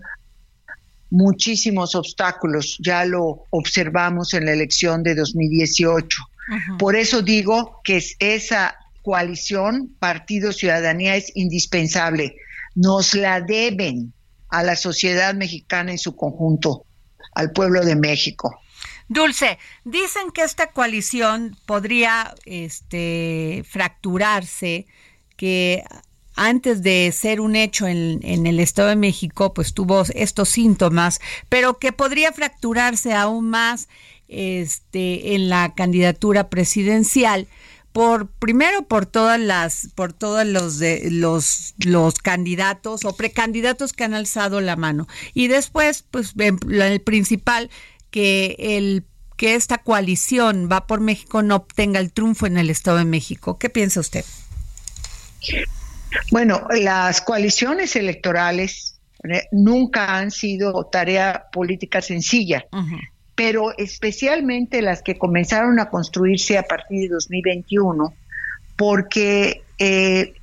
muchísimos 1.13 1.93
obstáculos, 1.93 2.75
ya 2.79 3.05
lo 3.05 3.43
observamos 3.51 4.34
en 4.34 4.46
la 4.46 4.53
elección 4.53 5.03
de 5.03 5.13
2018. 5.13 6.24
Por 6.79 6.96
eso 6.96 7.22
digo 7.22 7.79
que 7.84 8.03
esa 8.20 8.75
coalición 9.03 9.96
Partido 10.00 10.51
Ciudadanía 10.51 11.15
es 11.15 11.32
indispensable. 11.36 12.36
Nos 12.74 13.13
la 13.13 13.41
deben 13.41 14.12
a 14.50 14.63
la 14.63 14.75
sociedad 14.75 15.36
mexicana 15.36 15.91
en 15.91 16.00
su 16.00 16.15
conjunto, 16.15 16.86
al 17.36 17.51
pueblo 17.51 17.86
de 17.86 17.96
México. 17.96 18.60
Dulce, 19.08 19.60
dicen 19.86 20.32
que 20.32 20.41
esta 20.41 20.72
coalición 20.72 21.55
podría 21.67 22.34
este, 22.46 23.63
fracturarse, 23.70 24.88
que 25.38 25.84
antes 26.36 26.82
de 26.82 27.12
ser 27.12 27.42
un 27.42 27.56
hecho 27.56 27.88
en, 27.88 28.22
el 28.24 28.60
Estado 28.60 28.90
de 28.90 28.96
México, 28.96 29.54
pues 29.54 29.74
tuvo 29.74 30.04
estos 30.13 30.50
síntomas, 30.50 31.20
pero 31.50 31.78
que 31.78 31.92
podría 31.92 32.32
fracturarse 32.32 33.13
aún 33.13 33.50
más 33.50 33.88
este, 34.28 35.36
en 35.36 35.50
la 35.50 35.74
candidatura 35.75 36.50
presidencial 36.50 37.48
por 37.92 38.28
primero 38.28 38.88
por 38.88 39.06
todas 39.06 39.40
las 39.40 39.90
por 39.94 40.13
todos 40.13 40.48
los 40.48 40.80
de 40.80 41.10
los 41.12 41.75
los 41.78 42.16
candidatos 42.16 43.06
o 43.06 43.16
precandidatos 43.16 43.94
que 43.94 44.04
han 44.04 44.16
alzado 44.16 44.62
la 44.62 44.75
mano 44.75 45.08
y 45.36 45.48
después 45.48 46.04
pues 46.10 46.34
el 46.36 47.02
principal 47.02 47.70
que 48.10 48.56
el 48.58 49.06
que 49.38 49.56
esta 49.56 49.78
coalición 49.80 50.70
va 50.72 50.88
por 50.88 51.02
México 51.02 51.44
no 51.44 51.58
obtenga 51.58 52.00
el 52.00 52.12
triunfo 52.12 52.46
en 52.48 52.58
el 52.58 52.70
Estado 52.70 52.98
de 52.98 53.06
México. 53.06 53.58
¿Qué 53.58 53.70
piensa 53.70 54.00
usted? 54.00 54.24
Bueno, 56.32 56.67
las 56.72 57.22
coaliciones 57.22 57.96
electorales 57.96 59.00
eh, 59.24 59.43
nunca 59.51 60.17
han 60.17 60.32
sido 60.32 60.86
tarea 60.86 61.46
política 61.51 62.01
sencilla, 62.01 62.65
uh 62.72 62.77
-huh. 62.77 63.00
pero 63.36 63.77
especialmente 63.77 64.82
las 64.82 65.01
que 65.01 65.17
comenzaron 65.17 65.79
a 65.79 65.89
construirse 65.89 66.58
a 66.58 66.63
partir 66.63 67.01
de 67.01 67.08
2021, 67.10 68.13
porque 68.75 69.63
eh, 69.79 70.34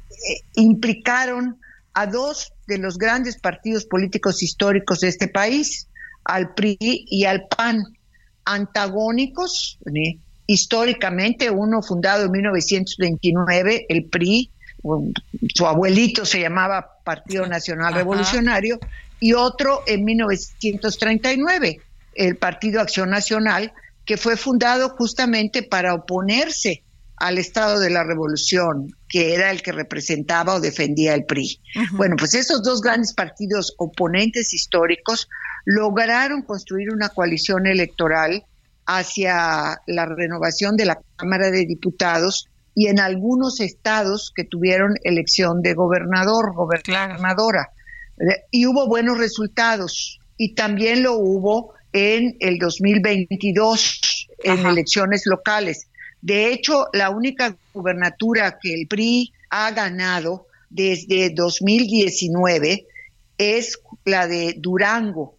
implicaron 0.54 1.58
a 1.92 2.06
dos 2.06 2.52
de 2.66 2.78
los 2.78 2.98
grandes 2.98 3.38
partidos 3.38 3.84
políticos 3.84 4.42
históricos 4.42 5.00
de 5.00 5.08
este 5.08 5.28
país, 5.28 5.88
al 6.24 6.54
PRI 6.54 6.76
y 6.80 7.24
al 7.24 7.46
PAN, 7.48 7.82
antagónicos 8.44 9.78
¿eh? 9.86 10.18
históricamente, 10.46 11.50
uno 11.50 11.82
fundado 11.82 12.24
en 12.24 12.30
1929, 12.32 13.86
el 13.88 14.04
PRI, 14.06 14.50
su 15.54 15.66
abuelito 15.66 16.24
se 16.24 16.40
llamaba 16.40 16.98
Partido 17.04 17.46
Nacional 17.46 17.88
Ajá. 17.88 17.98
Revolucionario, 17.98 18.78
y 19.20 19.34
otro 19.34 19.82
en 19.86 20.04
1939, 20.04 21.80
el 22.14 22.36
Partido 22.36 22.80
Acción 22.80 23.10
Nacional, 23.10 23.72
que 24.04 24.16
fue 24.16 24.36
fundado 24.36 24.90
justamente 24.90 25.62
para 25.62 25.94
oponerse 25.94 26.82
al 27.16 27.36
Estado 27.36 27.78
de 27.78 27.90
la 27.90 28.02
Revolución, 28.02 28.96
que 29.08 29.34
era 29.34 29.50
el 29.50 29.62
que 29.62 29.72
representaba 29.72 30.54
o 30.54 30.60
defendía 30.60 31.14
el 31.14 31.26
PRI. 31.26 31.60
Bueno, 31.92 32.16
pues 32.16 32.34
esos 32.34 32.62
dos 32.62 32.80
grandes 32.80 33.12
partidos 33.12 33.74
oponentes 33.76 34.54
históricos 34.54 35.28
lograron 35.66 36.42
construir 36.42 36.90
una 36.90 37.10
coalición 37.10 37.66
electoral 37.66 38.44
hacia 38.86 39.78
la 39.86 40.06
renovación 40.06 40.76
de 40.76 40.86
la 40.86 40.98
Cámara 41.16 41.50
de 41.50 41.66
Diputados 41.66 42.48
y 42.74 42.86
en 42.86 43.00
algunos 43.00 43.60
estados 43.60 44.32
que 44.34 44.44
tuvieron 44.44 44.94
elección 45.02 45.62
de 45.62 45.74
gobernador, 45.74 46.54
gobernadora. 46.54 47.70
Y 48.50 48.66
hubo 48.66 48.86
buenos 48.86 49.18
resultados. 49.18 50.20
Y 50.36 50.54
también 50.54 51.02
lo 51.02 51.14
hubo 51.14 51.74
en 51.92 52.36
el 52.40 52.58
2022, 52.58 54.28
Ajá. 54.44 54.60
en 54.60 54.66
elecciones 54.66 55.22
locales. 55.26 55.88
De 56.22 56.52
hecho, 56.52 56.86
la 56.92 57.10
única 57.10 57.56
gubernatura 57.72 58.58
que 58.60 58.74
el 58.74 58.86
PRI 58.86 59.32
ha 59.50 59.70
ganado 59.72 60.46
desde 60.68 61.30
2019 61.30 62.86
es 63.38 63.80
la 64.04 64.26
de 64.26 64.54
Durango, 64.58 65.36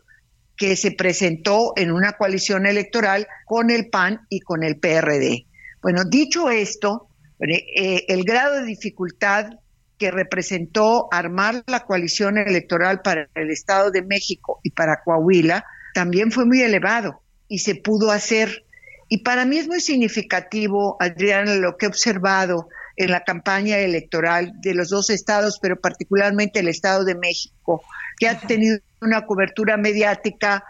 que 0.57 0.75
se 0.75 0.91
presentó 0.91 1.73
en 1.75 1.91
una 1.91 2.13
coalición 2.13 2.65
electoral 2.65 3.27
con 3.45 3.69
el 3.71 3.89
PAN 3.89 4.25
y 4.29 4.41
con 4.41 4.63
el 4.63 4.77
PRD. 4.77 5.45
Bueno, 5.81 6.03
dicho 6.03 6.49
esto, 6.49 7.07
eh, 7.49 8.05
el 8.07 8.23
grado 8.23 8.57
de 8.57 8.65
dificultad 8.65 9.53
que 9.97 10.11
representó 10.11 11.07
armar 11.11 11.63
la 11.67 11.81
coalición 11.81 12.37
electoral 12.37 13.01
para 13.01 13.29
el 13.35 13.51
Estado 13.51 13.91
de 13.91 14.01
México 14.01 14.59
y 14.63 14.71
para 14.71 15.03
Coahuila 15.03 15.65
también 15.93 16.31
fue 16.31 16.45
muy 16.45 16.61
elevado 16.61 17.21
y 17.47 17.59
se 17.59 17.75
pudo 17.75 18.11
hacer. 18.11 18.65
Y 19.09 19.19
para 19.19 19.45
mí 19.45 19.57
es 19.57 19.67
muy 19.67 19.81
significativo, 19.81 20.97
Adriana, 20.99 21.55
lo 21.55 21.77
que 21.77 21.85
he 21.85 21.89
observado 21.89 22.69
en 22.95 23.11
la 23.11 23.23
campaña 23.23 23.77
electoral 23.77 24.53
de 24.61 24.73
los 24.73 24.89
dos 24.89 25.09
estados, 25.09 25.59
pero 25.61 25.79
particularmente 25.79 26.59
el 26.59 26.67
Estado 26.67 27.03
de 27.03 27.15
México, 27.15 27.83
que 28.17 28.27
ha 28.27 28.39
tenido 28.39 28.79
una 29.01 29.25
cobertura 29.25 29.77
mediática 29.77 30.63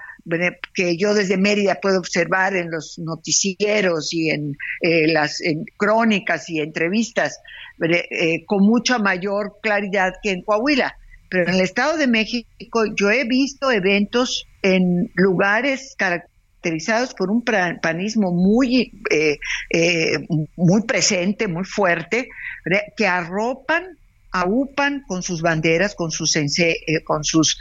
que 0.74 0.98
yo 0.98 1.13
desde 1.13 1.38
Mérida 1.38 1.80
puedo 1.82 2.00
observar 2.00 2.56
en 2.56 2.72
los 2.72 2.98
noticieros 3.00 4.13
y 4.13 4.30
en 4.30 4.58
eh, 4.82 5.08
las 5.12 5.42
crónicas 5.78 6.50
y 6.50 6.60
entrevistas 6.60 7.40
eh, 7.82 8.46
con 8.46 8.63
mucha 8.63 9.00
mayor 9.00 9.58
claridad 9.62 10.13
que 10.22 10.32
en 10.32 10.42
Coahuila. 10.44 10.96
Pero 11.30 11.48
en 11.48 11.56
el 11.56 11.62
Estado 11.62 11.98
de 11.98 12.08
México 12.08 12.84
yo 12.96 13.10
he 13.10 13.24
visto 13.24 13.72
eventos 13.72 14.46
en 14.62 15.10
lugares 15.16 15.96
caracterizados 15.98 17.13
por 17.13 17.32
un 17.32 17.44
panismo 17.44 18.32
muy, 18.32 18.92
eh, 19.10 19.38
muy 20.58 20.84
presente, 20.84 21.48
muy 21.48 21.63
fuerte, 21.63 22.28
que 22.98 23.08
arropan 23.08 23.98
aupan 24.34 25.04
con 25.10 25.24
sus 25.24 25.42
banderas, 25.42 25.94
con 25.94 26.10
sus, 26.10 26.38
con 27.04 27.25
sus 27.25 27.58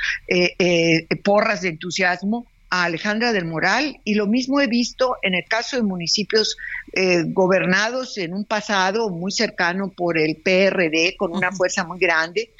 porras 1.25 1.63
de 1.63 1.69
entusiasmo 1.69 2.47
a 2.71 2.85
Alejandra 2.85 3.33
del 3.33 3.45
Moral 3.45 4.01
y 4.05 4.15
lo 4.15 4.27
mismo 4.27 4.61
he 4.61 4.69
visto 4.69 5.17
en 5.23 5.35
el 5.35 5.45
caso 5.47 5.77
de 5.77 5.83
municipios 5.83 6.57
eh, 6.93 7.25
gobernados 7.27 8.17
en 8.17 8.33
un 8.33 8.45
pasado 8.45 9.11
muy 9.11 9.33
cercano 9.33 9.89
por 9.89 10.17
el 10.17 10.37
PRD 10.37 11.17
con 11.17 11.33
una 11.33 11.51
fuerza 11.51 11.85
muy 11.85 11.99
grande, 11.99 12.51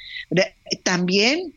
también 0.83 1.53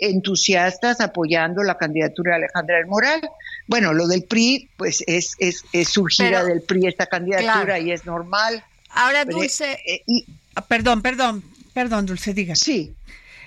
entusiastas 0.00 1.00
apoyando 1.00 1.62
la 1.62 1.76
candidatura 1.76 2.32
de 2.32 2.44
Alejandra 2.44 2.76
del 2.78 2.86
Moral. 2.86 3.20
Bueno, 3.66 3.92
lo 3.92 4.06
del 4.06 4.24
PRI, 4.24 4.68
pues 4.78 5.04
es, 5.06 5.36
es, 5.38 5.62
surgida 5.88 6.42
del 6.42 6.62
PRI 6.62 6.86
esta 6.86 7.06
candidatura 7.06 7.78
y 7.78 7.92
es 7.92 8.06
normal. 8.06 8.64
Ahora, 8.88 9.26
Dulce, 9.26 9.78
eh, 9.86 10.02
y, 10.06 10.24
ah, 10.54 10.64
perdón, 10.64 11.02
perdón, 11.02 11.44
perdón, 11.74 12.06
Dulce, 12.06 12.32
diga. 12.32 12.56
Sí. 12.56 12.94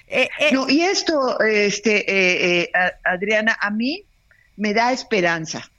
Eh, 0.07 0.29
no, 0.51 0.69
y 0.69 0.81
esto, 0.81 1.39
este, 1.41 2.69
Adriana, 3.03 3.57
a 3.59 3.71
mí 3.71 4.03
me 4.57 4.73
da 4.73 4.91
esperanza. 4.91 5.69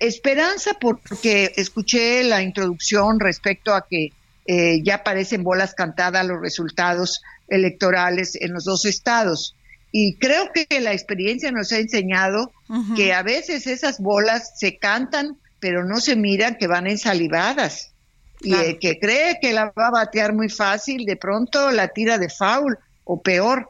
Esperanza 0.00 0.74
porque 0.80 1.52
escuché 1.56 2.24
la 2.24 2.42
introducción 2.42 3.20
respecto 3.20 3.74
a 3.74 3.86
que 3.88 4.12
eh, 4.46 4.82
ya 4.82 5.04
parecen 5.04 5.44
bolas 5.44 5.74
cantadas 5.74 6.26
los 6.26 6.40
resultados 6.40 7.22
electorales 7.46 8.36
en 8.40 8.52
los 8.52 8.64
dos 8.64 8.84
estados. 8.84 9.54
Y 9.92 10.16
creo 10.16 10.50
que 10.52 10.80
la 10.80 10.92
experiencia 10.92 11.50
nos 11.52 11.72
ha 11.72 11.78
enseñado 11.78 12.52
que 12.94 13.12
a 13.12 13.22
veces 13.22 13.66
esas 13.66 13.98
bolas 13.98 14.52
se 14.58 14.76
cantan, 14.78 15.36
pero 15.58 15.84
no 15.84 16.00
se 16.00 16.14
miran 16.14 16.56
que 16.56 16.68
van 16.68 16.86
ensalivadas. 16.86 17.92
Y 18.40 18.54
el 18.54 18.78
que 18.78 18.98
cree 18.98 19.38
que 19.40 19.52
la 19.52 19.72
va 19.76 19.88
a 19.88 19.90
batear 19.90 20.32
muy 20.32 20.48
fácil, 20.48 21.04
de 21.04 21.16
pronto 21.16 21.70
la 21.70 21.88
tira 21.88 22.18
de 22.18 22.28
foul 22.28 22.78
o 23.04 23.20
peor 23.20 23.68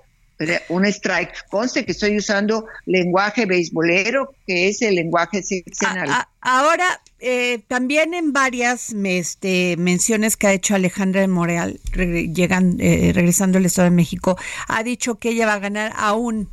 un 0.69 0.85
strike. 0.87 1.33
Conste 1.49 1.85
que 1.85 1.93
estoy 1.93 2.17
usando 2.17 2.67
lenguaje 2.87 3.47
beisbolero, 3.47 4.35
que 4.47 4.69
es 4.69 4.83
el 4.83 4.95
lenguaje 4.95 5.43
seccional. 5.43 6.27
Ahora, 6.41 7.01
eh, 7.19 7.61
también 7.69 8.15
en 8.15 8.33
varias 8.33 8.95
este, 9.05 9.77
menciones 9.77 10.37
que 10.37 10.47
ha 10.47 10.53
hecho 10.53 10.75
Alejandra 10.75 11.21
de 11.21 11.29
Moreal, 11.29 11.81
llegan, 11.95 12.77
eh, 12.81 13.13
regresando 13.15 13.59
al 13.59 13.67
Estado 13.67 13.91
de 13.91 13.97
México, 13.97 14.39
ha 14.69 14.83
dicho 14.83 15.17
que 15.17 15.31
ella 15.31 15.47
va 15.47 15.55
a 15.55 15.59
ganar 15.59 15.93
aún 15.97 16.49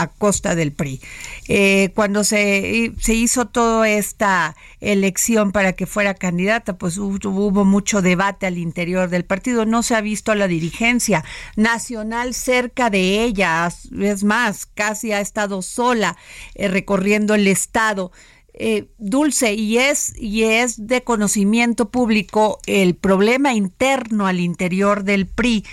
a 0.00 0.06
costa 0.08 0.54
del 0.54 0.72
PRI. 0.72 1.00
Eh, 1.48 1.90
cuando 1.94 2.24
se, 2.24 2.92
se, 3.00 3.14
hizo 3.14 3.46
toda 3.46 3.88
esta 3.88 4.56
elección 4.80 5.50
para 5.50 5.72
que 5.72 5.86
fuera 5.86 6.14
candidata, 6.14 6.78
pues 6.78 6.98
hubo, 6.98 7.64
mucho 7.64 8.00
debate 8.02 8.46
al 8.46 8.58
interior 8.58 9.08
del 9.08 9.24
partido. 9.24 9.64
No 9.64 9.82
se 9.82 9.94
ha 9.94 10.00
visto 10.00 10.30
a 10.30 10.36
la 10.36 10.46
dirigencia 10.46 11.24
nacional 11.56 12.34
cerca 12.34 12.90
de 12.90 13.24
ella. 13.24 13.68
Es 14.00 14.24
más, 14.24 14.66
casi 14.66 15.12
ha 15.12 15.20
estado 15.20 15.62
sola 15.62 16.16
eh, 16.54 16.68
recorriendo 16.68 17.34
el 17.34 17.48
Estado. 17.48 18.12
Eh, 18.60 18.88
dulce 18.98 19.54
y 19.54 19.78
es 19.78 20.14
y 20.18 20.42
es 20.42 20.88
de 20.88 21.02
conocimiento 21.02 21.90
público 21.90 22.58
el 22.66 22.96
problema 22.96 23.54
interno 23.54 24.26
al 24.26 24.40
interior 24.40 25.04
del 25.04 25.26
PRI. 25.26 25.64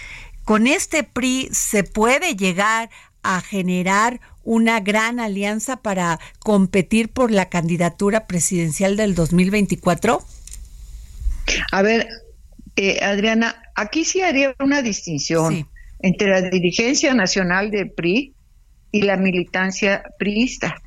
Con 0.43 0.67
este 0.67 1.03
PRI 1.03 1.49
se 1.51 1.83
puede 1.83 2.35
llegar 2.35 2.91
a 3.25 3.41
generar 3.41 4.21
una 4.43 4.79
gran 4.79 5.19
alianza 5.19 5.77
para 5.77 6.19
competir 6.39 7.09
por 7.09 7.31
la 7.31 7.49
candidatura 7.49 8.27
presidencial 8.27 8.95
del 8.95 9.15
2024? 9.15 10.23
A 11.71 11.81
ver, 11.81 12.07
eh, 12.75 12.99
Adriana, 13.03 13.61
aquí 13.75 14.05
sí 14.05 14.21
haría 14.21 14.55
una 14.59 14.81
distinción 14.81 15.67
entre 15.99 16.29
la 16.29 16.41
dirigencia 16.41 17.13
nacional 17.13 17.71
del 17.71 17.91
PRI 17.91 18.33
y 18.91 19.01
la 19.01 19.17
militancia 19.17 20.03
priista, 20.19 20.81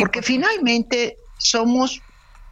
porque 0.00 0.22
finalmente 0.22 1.16
somos 1.38 2.00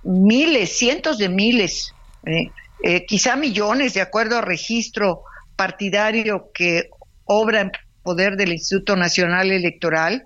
miles, 0.02 0.76
cientos 0.76 1.18
de 1.18 1.28
miles, 1.28 1.94
eh, 2.26 2.50
eh, 2.82 3.06
quizá 3.06 3.37
millones, 3.37 3.94
de 3.94 4.02
acuerdo 4.02 4.38
al 4.38 4.44
registro 4.44 5.22
partidario 5.56 6.50
que 6.52 6.90
obra 7.24 7.62
en 7.62 7.72
poder 8.05 8.37
del 8.37 8.53
Instituto 8.53 8.95
Nacional 8.95 9.51
Electoral, 9.51 10.25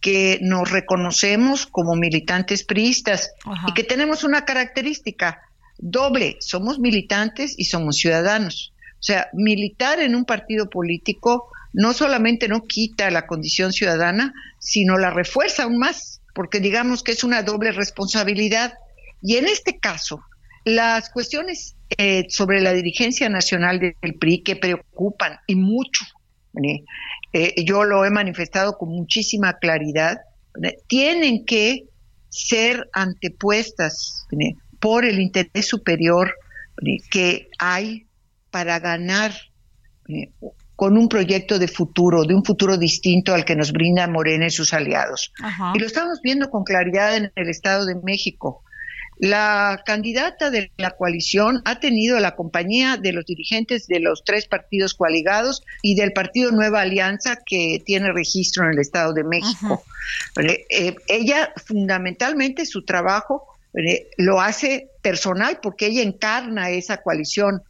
que 0.00 0.38
nos 0.42 0.70
reconocemos 0.70 1.66
como 1.66 1.96
militantes 1.96 2.62
priistas 2.62 3.32
y 3.66 3.72
que 3.72 3.84
tenemos 3.84 4.22
una 4.22 4.44
característica 4.44 5.40
doble, 5.78 6.36
somos 6.40 6.78
militantes 6.78 7.54
y 7.56 7.64
somos 7.64 7.96
ciudadanos. 7.96 8.72
O 8.92 9.02
sea, 9.02 9.28
militar 9.32 10.00
en 10.00 10.14
un 10.14 10.24
partido 10.24 10.68
político 10.68 11.48
no 11.72 11.92
solamente 11.92 12.48
no 12.48 12.64
quita 12.64 13.10
la 13.10 13.26
condición 13.26 13.72
ciudadana, 13.72 14.32
sino 14.58 14.96
la 14.98 15.10
refuerza 15.10 15.64
aún 15.64 15.78
más, 15.78 16.20
porque 16.34 16.60
digamos 16.60 17.02
que 17.02 17.12
es 17.12 17.24
una 17.24 17.42
doble 17.42 17.72
responsabilidad. 17.72 18.74
Y 19.22 19.36
en 19.36 19.46
este 19.46 19.78
caso, 19.78 20.20
las 20.64 21.10
cuestiones 21.10 21.76
eh, 21.96 22.26
sobre 22.28 22.60
la 22.60 22.72
dirigencia 22.72 23.28
nacional 23.28 23.80
del 23.80 24.14
PRI 24.18 24.42
que 24.42 24.56
preocupan 24.56 25.38
y 25.46 25.56
mucho 25.56 26.04
eh, 27.32 27.64
yo 27.64 27.84
lo 27.84 28.04
he 28.04 28.10
manifestado 28.10 28.76
con 28.78 28.90
muchísima 28.90 29.54
claridad, 29.54 30.18
tienen 30.86 31.44
que 31.44 31.84
ser 32.28 32.88
antepuestas 32.92 34.26
por 34.80 35.04
el 35.04 35.20
interés 35.20 35.68
superior 35.68 36.34
que 37.10 37.48
hay 37.58 38.06
para 38.50 38.78
ganar 38.78 39.32
con 40.76 40.98
un 40.98 41.08
proyecto 41.08 41.58
de 41.58 41.68
futuro, 41.68 42.24
de 42.24 42.34
un 42.34 42.44
futuro 42.44 42.76
distinto 42.76 43.32
al 43.32 43.44
que 43.44 43.54
nos 43.54 43.72
brinda 43.72 44.08
Morena 44.08 44.46
y 44.46 44.50
sus 44.50 44.74
aliados. 44.74 45.32
Y 45.74 45.78
lo 45.78 45.86
estamos 45.86 46.20
viendo 46.22 46.50
con 46.50 46.64
claridad 46.64 47.16
en 47.16 47.32
el 47.36 47.48
Estado 47.48 47.86
de 47.86 47.94
México. 48.02 48.63
La 49.18 49.82
candidata 49.86 50.50
de 50.50 50.70
la 50.76 50.90
coalición 50.90 51.62
ha 51.64 51.78
tenido 51.78 52.18
la 52.18 52.34
compañía 52.34 52.96
de 52.96 53.12
los 53.12 53.24
dirigentes 53.24 53.86
de 53.86 54.00
los 54.00 54.24
tres 54.24 54.46
partidos 54.46 54.94
coaligados 54.94 55.62
y 55.82 55.94
del 55.94 56.12
partido 56.12 56.50
Nueva 56.50 56.80
Alianza 56.80 57.38
que 57.46 57.82
tiene 57.84 58.12
registro 58.12 58.64
en 58.64 58.72
el 58.72 58.80
Estado 58.80 59.12
de 59.12 59.24
México. 59.24 59.84
Eh, 60.36 60.96
ella 61.08 61.52
fundamentalmente 61.64 62.66
su 62.66 62.84
trabajo 62.84 63.46
lo 64.16 64.40
hace 64.40 64.90
personal 65.02 65.58
porque 65.62 65.86
ella 65.86 66.02
encarna 66.02 66.70
esa 66.70 66.98
coalición. 66.98 67.62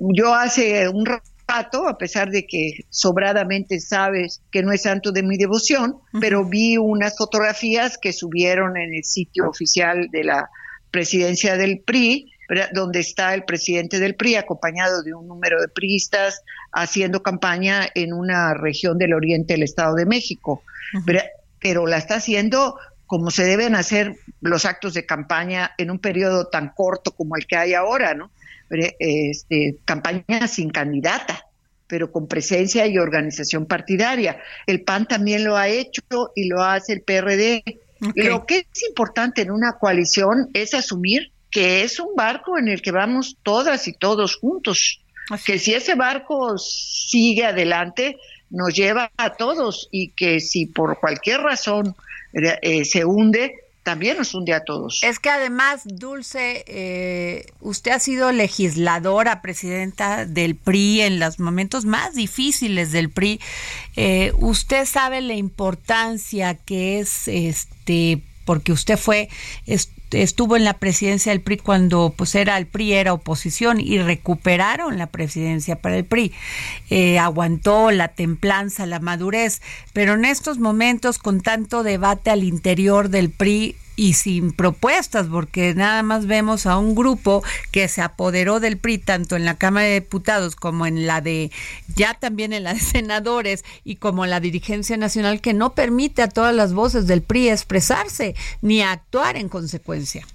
Yo 0.00 0.34
hace 0.34 0.88
un 0.88 1.06
rato, 1.48 1.88
a 1.88 1.98
pesar 1.98 2.30
de 2.30 2.46
que 2.46 2.84
sobradamente 2.90 3.80
sabes 3.80 4.40
que 4.50 4.62
no 4.62 4.72
es 4.72 4.82
santo 4.82 5.12
de 5.12 5.22
mi 5.22 5.36
devoción, 5.36 5.96
pero 6.20 6.44
vi 6.44 6.76
unas 6.76 7.16
fotografías 7.16 7.98
que 7.98 8.12
subieron 8.12 8.76
en 8.76 8.94
el 8.94 9.04
sitio 9.04 9.48
oficial 9.48 10.08
de 10.10 10.24
la 10.24 10.50
presidencia 10.92 11.56
del 11.56 11.80
PRI, 11.80 12.32
donde 12.72 13.00
está 13.00 13.34
el 13.34 13.44
presidente 13.44 13.98
del 13.98 14.14
PRI 14.14 14.36
acompañado 14.36 15.02
de 15.02 15.14
un 15.14 15.26
número 15.26 15.60
de 15.60 15.68
priistas 15.68 16.42
haciendo 16.72 17.22
campaña 17.22 17.88
en 17.94 18.12
una 18.12 18.54
región 18.54 18.98
del 18.98 19.14
oriente 19.14 19.54
del 19.54 19.62
Estado 19.64 19.94
de 19.96 20.06
México. 20.06 20.62
pero, 21.60 21.86
la 21.86 21.96
está 21.96 22.16
haciendo 22.16 22.76
como 23.06 23.30
se 23.30 23.44
deben 23.44 23.74
hacer 23.74 24.16
los 24.40 24.64
actos 24.64 24.94
de 24.94 25.04
campaña 25.04 25.72
en 25.78 25.90
un 25.90 25.98
periodo 25.98 26.48
tan 26.48 26.72
corto 26.74 27.12
como 27.12 27.36
el 27.36 27.46
que 27.46 27.56
hay 27.56 27.74
ahora, 27.74 28.14
¿no? 28.14 28.30
Este, 28.70 29.76
campaña 29.84 30.48
sin 30.48 30.70
candidata, 30.70 31.46
pero 31.86 32.10
con 32.10 32.26
presencia 32.26 32.86
y 32.86 32.96
organización 32.96 33.66
partidaria. 33.66 34.38
El 34.66 34.82
PAN 34.82 35.06
también 35.06 35.44
lo 35.44 35.58
ha 35.58 35.68
hecho 35.68 36.32
y 36.34 36.48
lo 36.48 36.62
hace 36.62 36.94
el 36.94 37.02
PRD. 37.02 37.62
Lo 38.14 38.46
que 38.46 38.66
es 38.72 38.82
importante 38.88 39.42
en 39.42 39.50
una 39.50 39.74
coalición 39.78 40.50
es 40.54 40.74
asumir 40.74 41.30
que 41.50 41.82
es 41.82 42.00
un 42.00 42.16
barco 42.16 42.58
en 42.58 42.68
el 42.68 42.82
que 42.82 42.90
vamos 42.90 43.36
todas 43.42 43.86
y 43.86 43.92
todos 43.92 44.36
juntos. 44.36 45.00
Que 45.46 45.58
si 45.58 45.74
ese 45.74 45.94
barco 45.94 46.58
sigue 46.58 47.44
adelante, 47.44 48.18
nos 48.50 48.74
lleva 48.74 49.10
a 49.16 49.34
todos 49.34 49.88
y 49.92 50.08
que 50.10 50.40
si 50.40 50.66
por 50.66 50.98
cualquier 50.98 51.40
razón 51.40 51.94
eh, 52.32 52.84
se 52.84 53.04
hunde, 53.04 53.54
también 53.82 54.16
nos 54.16 54.34
hunde 54.34 54.54
a 54.54 54.64
todos. 54.64 55.02
Es 55.02 55.18
que 55.18 55.30
además, 55.30 55.82
Dulce, 55.84 56.64
eh, 56.66 57.46
usted 57.60 57.92
ha 57.92 57.98
sido 57.98 58.32
legisladora, 58.32 59.42
presidenta 59.42 60.24
del 60.24 60.54
PRI 60.54 61.02
en 61.02 61.18
los 61.18 61.38
momentos 61.40 61.84
más 61.84 62.14
difíciles 62.14 62.92
del 62.92 63.10
PRI. 63.10 63.40
Eh, 63.96 64.32
usted 64.38 64.86
sabe 64.86 65.20
la 65.20 65.34
importancia 65.34 66.54
que 66.54 67.00
es 67.00 67.28
este 67.28 68.22
porque 68.44 68.72
usted 68.72 68.96
fue 68.96 69.28
estuvo 70.12 70.56
en 70.56 70.64
la 70.64 70.74
presidencia 70.74 71.32
del 71.32 71.40
PRI 71.40 71.58
cuando 71.58 72.12
pues 72.16 72.34
era 72.34 72.56
el 72.58 72.66
PRI 72.66 72.92
era 72.94 73.12
oposición 73.12 73.80
y 73.80 73.98
recuperaron 73.98 74.98
la 74.98 75.06
presidencia 75.06 75.76
para 75.76 75.96
el 75.96 76.04
PRI 76.04 76.32
eh, 76.90 77.18
aguantó 77.18 77.90
la 77.90 78.08
templanza 78.08 78.86
la 78.86 79.00
madurez 79.00 79.60
pero 79.92 80.14
en 80.14 80.24
estos 80.24 80.58
momentos 80.58 81.18
con 81.18 81.40
tanto 81.40 81.82
debate 81.82 82.30
al 82.30 82.44
interior 82.44 83.08
del 83.08 83.30
PRI 83.30 83.76
y 83.96 84.14
sin 84.14 84.52
propuestas, 84.52 85.26
porque 85.26 85.74
nada 85.74 86.02
más 86.02 86.26
vemos 86.26 86.66
a 86.66 86.78
un 86.78 86.94
grupo 86.94 87.42
que 87.70 87.88
se 87.88 88.00
apoderó 88.00 88.60
del 88.60 88.78
PRI 88.78 88.98
tanto 88.98 89.36
en 89.36 89.44
la 89.44 89.56
Cámara 89.56 89.86
de 89.86 90.00
Diputados 90.00 90.56
como 90.56 90.86
en 90.86 91.06
la 91.06 91.20
de, 91.20 91.50
ya 91.94 92.14
también 92.14 92.52
en 92.52 92.64
la 92.64 92.74
de 92.74 92.80
senadores 92.80 93.64
y 93.84 93.96
como 93.96 94.26
la 94.26 94.40
dirigencia 94.40 94.96
nacional 94.96 95.40
que 95.40 95.52
no 95.52 95.74
permite 95.74 96.22
a 96.22 96.28
todas 96.28 96.54
las 96.54 96.72
voces 96.72 97.06
del 97.06 97.22
PRI 97.22 97.50
expresarse 97.50 98.34
ni 98.60 98.82
actuar 98.82 99.36
en 99.36 99.48
consecuencia. 99.48 100.26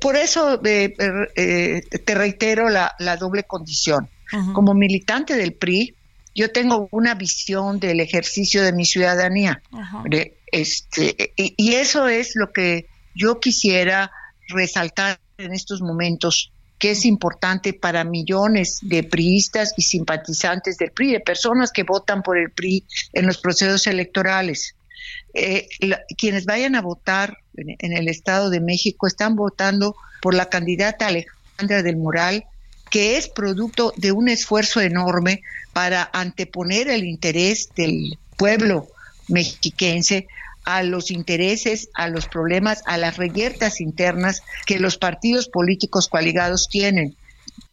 por 0.00 0.16
eso 0.16 0.60
eh, 0.64 0.94
eh, 1.36 1.82
te 2.04 2.14
reitero 2.14 2.68
la, 2.68 3.16
doble 3.18 3.44
condición. 3.44 4.08
Como 4.54 4.72
militante 4.72 5.36
del 5.36 5.52
PRI, 5.52 5.94
yo 6.34 6.50
tengo 6.50 6.88
una 6.90 7.14
visión 7.14 7.78
del 7.78 8.00
ejercicio 8.00 8.62
de 8.62 8.72
mi 8.72 8.86
ciudadanía. 8.86 9.60
Este, 10.52 11.32
y, 11.34 11.74
eso 11.74 12.08
es 12.08 12.36
lo 12.36 12.52
que 12.52 12.86
yo 13.14 13.40
quisiera 13.40 14.12
resaltar 14.48 15.18
en 15.38 15.54
estos 15.54 15.80
momentos, 15.80 16.52
que 16.78 16.90
es 16.90 17.06
importante 17.06 17.72
para 17.72 18.04
millones 18.04 18.78
de 18.82 19.02
priistas 19.02 19.72
y 19.78 19.82
simpatizantes 19.82 20.76
del 20.76 20.90
PRI, 20.90 21.12
de 21.12 21.20
personas 21.20 21.72
que 21.72 21.84
votan 21.84 22.22
por 22.22 22.36
el 22.36 22.50
PRI 22.50 22.84
en 23.14 23.26
los 23.26 23.38
procesos 23.38 23.86
electorales. 23.86 24.76
Eh, 25.32 25.68
quienes 26.18 26.44
vayan 26.44 26.74
a 26.74 26.82
votar 26.82 27.38
en, 27.56 27.92
el 27.92 28.08
Estado 28.08 28.50
de 28.50 28.60
México 28.60 29.06
están 29.06 29.34
votando 29.36 29.96
por 30.20 30.34
la 30.34 30.50
candidata 30.50 31.06
Alejandra 31.06 31.82
del 31.82 31.96
Moral, 31.96 32.44
que 32.90 33.16
es 33.16 33.28
producto 33.28 33.94
de 33.96 34.12
un 34.12 34.28
esfuerzo 34.28 34.82
enorme 34.82 35.40
para 35.72 36.10
anteponer 36.12 36.88
el 36.88 37.04
interés 37.04 37.70
del 37.74 38.18
pueblo 38.36 38.88
mexiquense 39.28 40.26
a 40.64 40.82
los 40.82 41.10
intereses, 41.10 41.88
a 41.94 42.08
los 42.08 42.28
problemas, 42.28 42.82
a 42.86 42.96
las 42.96 43.16
reyertas 43.16 43.80
internas 43.80 44.42
que 44.66 44.78
los 44.78 44.96
partidos 44.96 45.48
políticos 45.48 46.08
coaligados 46.08 46.68
tienen. 46.68 47.16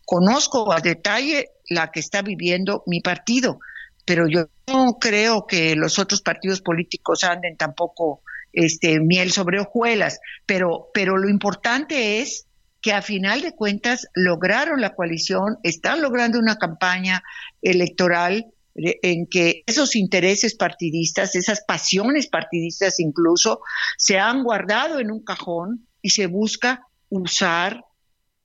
Conozco 0.05 0.73
a 0.73 0.81
detalle 0.81 1.49
la 1.69 1.91
que 1.91 1.99
está 1.99 2.21
viviendo 2.21 2.83
mi 2.87 2.99
partido, 3.01 3.59
pero 4.05 4.27
yo 4.27 4.47
no 4.67 4.97
creo 4.99 5.45
que 5.45 5.75
los 5.75 5.99
otros 5.99 6.21
partidos 6.21 6.61
políticos 6.61 7.23
anden 7.23 7.57
tampoco 7.57 8.21
este 8.51 8.99
miel 8.99 9.31
sobre 9.31 9.59
hojuelas, 9.59 10.19
pero 10.47 10.89
pero 10.93 11.17
lo 11.17 11.29
importante 11.29 12.21
es 12.21 12.47
que 12.81 12.93
a 12.93 13.01
final 13.01 13.41
de 13.41 13.53
cuentas 13.53 14.07
lograron 14.15 14.81
la 14.81 14.95
coalición, 14.95 15.57
están 15.63 16.01
logrando 16.01 16.39
una 16.39 16.57
campaña 16.57 17.21
electoral 17.61 18.47
en 18.75 19.27
que 19.27 19.63
esos 19.65 19.95
intereses 19.95 20.55
partidistas, 20.55 21.35
esas 21.35 21.61
pasiones 21.61 22.27
partidistas 22.27 22.99
incluso, 22.99 23.61
se 23.97 24.19
han 24.19 24.43
guardado 24.43 24.99
en 24.99 25.11
un 25.11 25.23
cajón 25.23 25.87
y 26.01 26.11
se 26.11 26.27
busca 26.27 26.87
usar, 27.09 27.83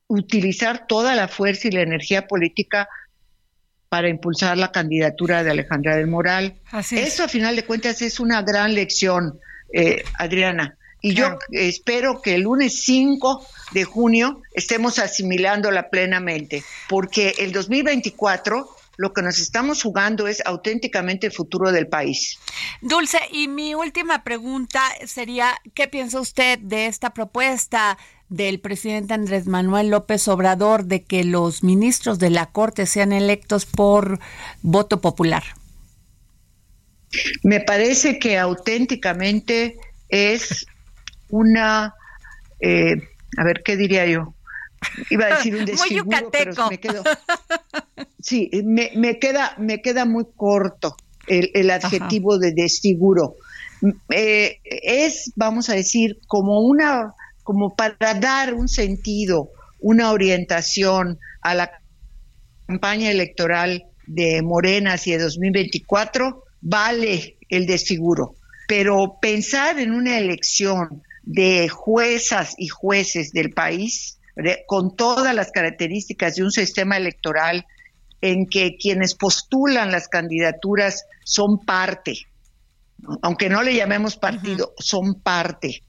utilizar 0.06 0.86
toda 0.86 1.14
la 1.14 1.28
fuerza 1.28 1.68
y 1.68 1.72
la 1.72 1.82
energía 1.82 2.26
política 2.26 2.88
para 3.88 4.08
impulsar 4.08 4.58
la 4.58 4.72
candidatura 4.72 5.44
de 5.44 5.52
Alejandra 5.52 5.96
del 5.96 6.08
Moral. 6.08 6.60
Eso 6.90 7.24
a 7.24 7.28
final 7.28 7.54
de 7.54 7.64
cuentas 7.64 8.02
es 8.02 8.18
una 8.18 8.42
gran 8.42 8.74
lección, 8.74 9.38
eh, 9.72 10.02
Adriana. 10.18 10.76
Y 11.00 11.14
yo 11.14 11.38
espero 11.52 12.22
que 12.22 12.34
el 12.34 12.40
lunes 12.42 12.82
5 12.82 13.46
de 13.72 13.84
junio 13.84 14.40
estemos 14.54 14.98
asimilándola 14.98 15.90
plenamente, 15.90 16.64
porque 16.88 17.34
el 17.38 17.52
2024 17.52 18.66
lo 18.96 19.12
que 19.12 19.22
nos 19.22 19.38
estamos 19.38 19.82
jugando 19.82 20.26
es 20.28 20.42
auténticamente 20.44 21.26
el 21.26 21.32
futuro 21.32 21.72
del 21.72 21.88
país. 21.88 22.38
Dulce, 22.80 23.18
y 23.30 23.48
mi 23.48 23.74
última 23.74 24.24
pregunta 24.24 24.80
sería, 25.06 25.54
¿qué 25.74 25.88
piensa 25.88 26.20
usted 26.20 26.58
de 26.58 26.86
esta 26.86 27.10
propuesta 27.10 27.98
del 28.28 28.60
presidente 28.60 29.14
Andrés 29.14 29.46
Manuel 29.46 29.90
López 29.90 30.26
Obrador 30.28 30.84
de 30.84 31.04
que 31.04 31.24
los 31.24 31.62
ministros 31.62 32.18
de 32.18 32.30
la 32.30 32.46
Corte 32.46 32.86
sean 32.86 33.12
electos 33.12 33.66
por 33.66 34.18
voto 34.62 35.00
popular? 35.00 35.44
Me 37.42 37.60
parece 37.60 38.18
que 38.18 38.38
auténticamente 38.38 39.78
es 40.08 40.66
una, 41.28 41.94
eh, 42.60 42.96
a 43.36 43.44
ver, 43.44 43.62
¿qué 43.64 43.76
diría 43.76 44.06
yo? 44.06 44.34
Iba 45.10 45.26
a 45.26 45.28
decir 45.36 45.56
un 45.56 45.64
desfiguro, 45.64 46.30
pero 46.30 46.68
me 46.68 46.78
quedo. 46.78 47.02
Sí, 48.20 48.50
me, 48.64 48.90
me, 48.94 49.18
queda, 49.18 49.54
me 49.58 49.82
queda 49.82 50.04
muy 50.04 50.24
corto 50.36 50.96
el, 51.26 51.50
el 51.54 51.70
adjetivo 51.70 52.38
de 52.38 52.52
desfiguro. 52.52 53.36
Eh, 54.10 54.60
es, 54.64 55.32
vamos 55.36 55.68
a 55.68 55.74
decir, 55.74 56.18
como 56.26 56.60
una, 56.60 57.14
como 57.42 57.74
para 57.74 58.14
dar 58.14 58.54
un 58.54 58.68
sentido, 58.68 59.50
una 59.80 60.12
orientación 60.12 61.18
a 61.42 61.54
la 61.54 61.70
campaña 62.66 63.10
electoral 63.10 63.84
de 64.06 64.42
Morena 64.42 64.94
hacia 64.94 65.18
2024, 65.18 66.44
vale 66.60 67.36
el 67.48 67.66
desfiguro. 67.66 68.34
Pero 68.66 69.18
pensar 69.20 69.78
en 69.78 69.92
una 69.92 70.18
elección 70.18 71.02
de 71.22 71.68
juezas 71.68 72.54
y 72.56 72.68
jueces 72.68 73.32
del 73.32 73.50
país, 73.50 74.18
con 74.66 74.96
todas 74.96 75.34
las 75.34 75.50
características 75.50 76.36
de 76.36 76.42
un 76.42 76.50
sistema 76.50 76.96
electoral 76.96 77.66
en 78.20 78.46
que 78.46 78.76
quienes 78.76 79.14
postulan 79.14 79.92
las 79.92 80.08
candidaturas 80.08 81.04
son 81.24 81.64
parte, 81.64 82.16
aunque 83.22 83.48
no 83.48 83.62
le 83.62 83.74
llamemos 83.74 84.16
partido, 84.16 84.72
son 84.78 85.20
parte. 85.20 85.82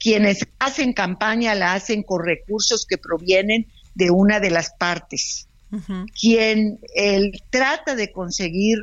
Quienes 0.00 0.46
hacen 0.58 0.92
campaña 0.92 1.54
la 1.54 1.74
hacen 1.74 2.02
con 2.02 2.24
recursos 2.24 2.86
que 2.86 2.96
provienen 2.96 3.66
de 3.94 4.10
una 4.10 4.40
de 4.40 4.50
las 4.50 4.72
partes. 4.72 5.48
Quien 6.18 6.80
trata 7.50 7.94
de 7.94 8.10
conseguir 8.12 8.78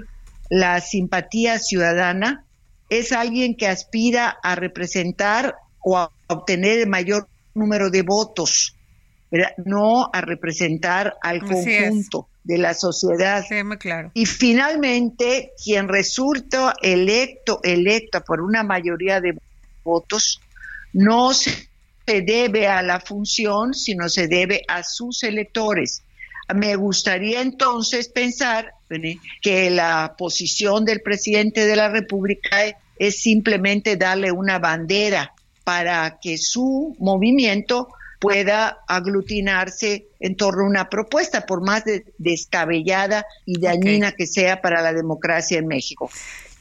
la 0.50 0.80
simpatía 0.80 1.58
ciudadana 1.58 2.46
es 2.90 3.12
alguien 3.12 3.56
que 3.56 3.68
aspira 3.68 4.38
a 4.44 4.54
representar 4.54 5.56
o 5.80 5.98
a 5.98 6.12
obtener 6.28 6.80
el 6.80 6.88
mayor 6.88 7.28
número 7.56 7.90
de 7.90 8.04
votos, 8.04 8.75
no 9.66 10.10
a 10.14 10.22
representar 10.22 11.16
al 11.22 11.42
conjunto 11.42 12.30
de 12.44 12.58
la 12.58 12.74
sociedad. 12.74 13.44
claro. 13.80 14.12
Y 14.14 14.26
finalmente, 14.26 15.52
quien 15.64 15.88
resulta 15.88 16.76
electo, 16.82 17.60
electa 17.64 18.22
por 18.22 18.42
una 18.42 18.64
mayoría 18.64 19.20
de 19.20 19.38
votos, 19.84 20.42
no 20.94 21.34
se 21.34 21.68
debe 22.06 22.68
a 22.68 22.82
la 22.82 23.00
función, 23.00 23.74
sino 23.74 24.10
se 24.10 24.28
debe 24.28 24.62
a 24.68 24.84
sus 24.84 25.24
electores. 25.24 26.04
Me 26.54 26.76
gustaría 26.76 27.42
entonces 27.42 28.10
pensar 28.10 28.72
que 29.42 29.70
la 29.72 30.16
posición 30.16 30.86
del 30.86 31.02
presidente 31.02 31.66
de 31.66 31.76
la 31.76 31.90
República 31.90 32.64
es 33.00 33.22
simplemente 33.22 33.98
darle 33.98 34.32
una 34.32 34.60
bandera 34.60 35.34
para 35.64 36.20
que 36.22 36.38
su 36.38 36.96
movimiento 37.00 37.88
pueda 38.20 38.80
aglutinarse 38.88 40.08
en 40.20 40.36
torno 40.36 40.64
a 40.64 40.68
una 40.68 40.90
propuesta, 40.90 41.46
por 41.46 41.62
más 41.62 41.84
descabellada 42.18 43.26
y 43.46 43.60
dañina 43.60 44.14
que 44.14 44.28
sea 44.28 44.62
para 44.62 44.82
la 44.82 44.94
democracia 44.94 45.60
en 45.60 45.68
México. 45.68 46.10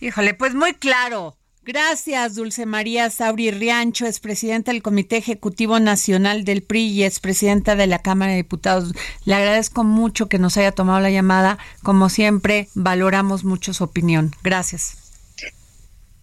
Híjole, 0.01 0.35
pues 0.35 0.55
muy 0.55 0.75
claro. 0.75 1.37
Gracias, 1.67 2.35
Dulce 2.35 2.67
María 2.67 3.09
Sauri 3.09 3.51
Riancho, 3.51 4.05
es 4.05 4.21
presidenta 4.21 4.71
del 4.71 4.83
Comité 4.83 5.17
Ejecutivo 5.17 5.81
Nacional 5.81 6.45
del 6.45 6.63
PRI 6.63 6.89
y 6.89 7.03
es 7.05 7.21
presidenta 7.21 7.75
de 7.75 7.87
la 7.87 8.01
Cámara 8.01 8.33
de 8.33 8.37
Diputados. 8.37 8.93
Le 9.25 9.35
agradezco 9.35 9.83
mucho 9.83 10.29
que 10.29 10.39
nos 10.39 10.59
haya 10.59 10.73
tomado 10.73 11.01
la 11.01 11.11
llamada. 11.11 11.57
Como 11.83 12.11
siempre, 12.11 12.69
valoramos 12.75 13.45
mucho 13.45 13.73
su 13.73 13.83
opinión. 13.83 14.33
Gracias. 14.43 14.99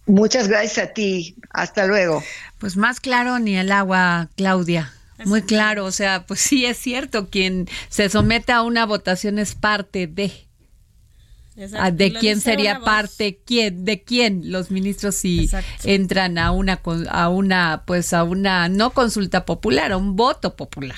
Muchas 0.06 0.46
gracias 0.46 0.86
a 0.86 0.92
ti. 0.92 1.34
Hasta 1.50 1.86
luego. 1.86 2.22
Pues 2.58 2.76
más 2.76 3.00
claro 3.00 3.40
ni 3.40 3.56
el 3.56 3.72
agua, 3.72 4.28
Claudia. 4.36 4.92
Muy 5.24 5.42
claro, 5.42 5.84
o 5.84 5.92
sea, 5.92 6.26
pues 6.26 6.40
sí 6.40 6.64
es 6.64 6.78
cierto, 6.78 7.28
quien 7.30 7.68
se 7.88 8.08
somete 8.08 8.52
a 8.52 8.62
una 8.62 8.86
votación 8.86 9.38
es 9.38 9.54
parte 9.54 10.06
de. 10.06 10.32
Ah, 11.78 11.90
¿De 11.90 12.14
quién 12.14 12.40
sería 12.40 12.80
parte 12.80 13.38
quién? 13.44 13.84
¿De 13.84 14.02
quién 14.02 14.50
los 14.50 14.70
ministros 14.70 15.16
si 15.16 15.50
entran 15.84 16.38
a 16.38 16.50
una 16.50 16.80
a 17.10 17.28
una 17.28 17.82
pues 17.84 18.14
a 18.14 18.24
una 18.24 18.70
no 18.70 18.90
consulta 18.90 19.44
popular, 19.44 19.92
a 19.92 19.98
un 19.98 20.16
voto 20.16 20.56
popular? 20.56 20.96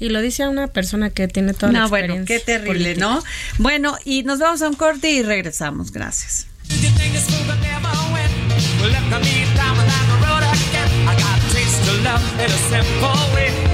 Y 0.00 0.08
lo 0.08 0.20
dice 0.20 0.42
a 0.42 0.48
una 0.48 0.66
persona 0.66 1.10
que 1.10 1.28
tiene 1.28 1.54
toda 1.54 1.70
la 1.70 1.82
experiencia. 1.82 2.14
bueno, 2.14 2.26
qué 2.26 2.40
terrible, 2.40 2.96
¿no? 2.96 3.22
Bueno, 3.58 3.96
y 4.04 4.24
nos 4.24 4.40
vamos 4.40 4.60
a 4.62 4.68
un 4.68 4.74
corte 4.74 5.12
y 5.12 5.22
regresamos. 5.22 5.92
Gracias. 5.92 6.48
love 12.02 12.40
in 12.40 12.46
a 12.46 12.48
simple 12.48 13.34
way. 13.34 13.71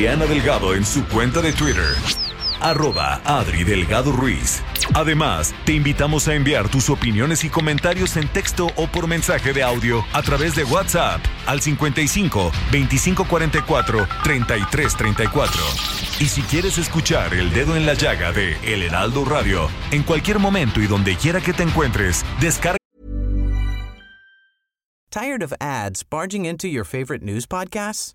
Adriana 0.00 0.24
Delgado 0.24 0.74
en 0.74 0.82
su 0.82 1.06
cuenta 1.08 1.42
de 1.42 1.52
Twitter. 1.52 1.94
Arroba 2.58 3.20
Adri 3.22 3.64
Delgado 3.64 4.12
Ruiz. 4.12 4.62
Además, 4.94 5.54
te 5.66 5.74
invitamos 5.74 6.26
a 6.26 6.34
enviar 6.34 6.70
tus 6.70 6.88
opiniones 6.88 7.44
y 7.44 7.50
comentarios 7.50 8.16
en 8.16 8.26
texto 8.28 8.68
o 8.76 8.86
por 8.86 9.06
mensaje 9.06 9.52
de 9.52 9.62
audio 9.62 10.02
a 10.14 10.22
través 10.22 10.54
de 10.54 10.64
WhatsApp 10.64 11.20
al 11.44 11.60
55 11.60 12.50
2544 12.72 14.08
3334. 14.22 15.62
Y 16.18 16.28
si 16.28 16.40
quieres 16.44 16.78
escuchar 16.78 17.34
El 17.34 17.52
Dedo 17.52 17.76
en 17.76 17.84
la 17.84 17.92
Llaga 17.92 18.32
de 18.32 18.56
El 18.62 18.82
Heraldo 18.82 19.26
Radio, 19.26 19.68
en 19.90 20.02
cualquier 20.02 20.38
momento 20.38 20.80
y 20.80 20.86
donde 20.86 21.14
quiera 21.16 21.42
que 21.42 21.52
te 21.52 21.62
encuentres, 21.62 22.24
descarga. 22.40 22.78
¿Tired 25.10 25.42
of 25.42 25.52
ads 25.60 26.02
barging 26.02 26.46
into 26.46 26.68
your 26.68 26.86
favorite 26.86 27.22
news 27.22 27.46
podcasts? 27.46 28.14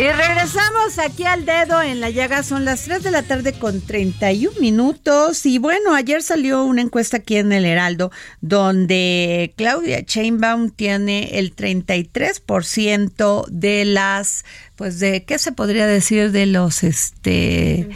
Y 0.00 0.06
regresamos 0.12 1.00
aquí 1.00 1.24
al 1.24 1.44
dedo 1.44 1.82
en 1.82 2.00
la 2.00 2.10
llaga. 2.10 2.44
Son 2.44 2.64
las 2.64 2.84
3 2.84 3.02
de 3.02 3.10
la 3.10 3.24
tarde 3.24 3.52
con 3.52 3.80
31 3.80 4.60
minutos. 4.60 5.44
Y 5.44 5.58
bueno, 5.58 5.92
ayer 5.92 6.22
salió 6.22 6.62
una 6.62 6.82
encuesta 6.82 7.16
aquí 7.16 7.34
en 7.34 7.52
el 7.52 7.64
Heraldo 7.64 8.12
donde 8.40 9.52
Claudia 9.56 10.04
Chainbaum 10.04 10.70
tiene 10.70 11.38
el 11.40 11.56
33% 11.56 13.46
de 13.48 13.84
las 13.86 14.44
pues 14.78 15.00
de 15.00 15.24
qué 15.24 15.40
se 15.40 15.50
podría 15.50 15.88
decir 15.88 16.30
de 16.30 16.46
los 16.46 16.84
este 16.84 17.88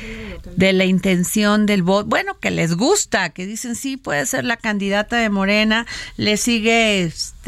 de 0.56 0.72
la 0.72 0.84
intención 0.84 1.64
del 1.64 1.84
voto 1.84 2.08
bueno 2.08 2.40
que 2.40 2.50
les 2.50 2.74
gusta 2.74 3.30
que 3.30 3.46
dicen 3.46 3.76
sí 3.76 3.96
puede 3.96 4.26
ser 4.26 4.44
la 4.44 4.56
candidata 4.56 5.16
de 5.16 5.30
Morena 5.30 5.86
le 6.16 6.36
sigue 6.36 7.04
este 7.04 7.41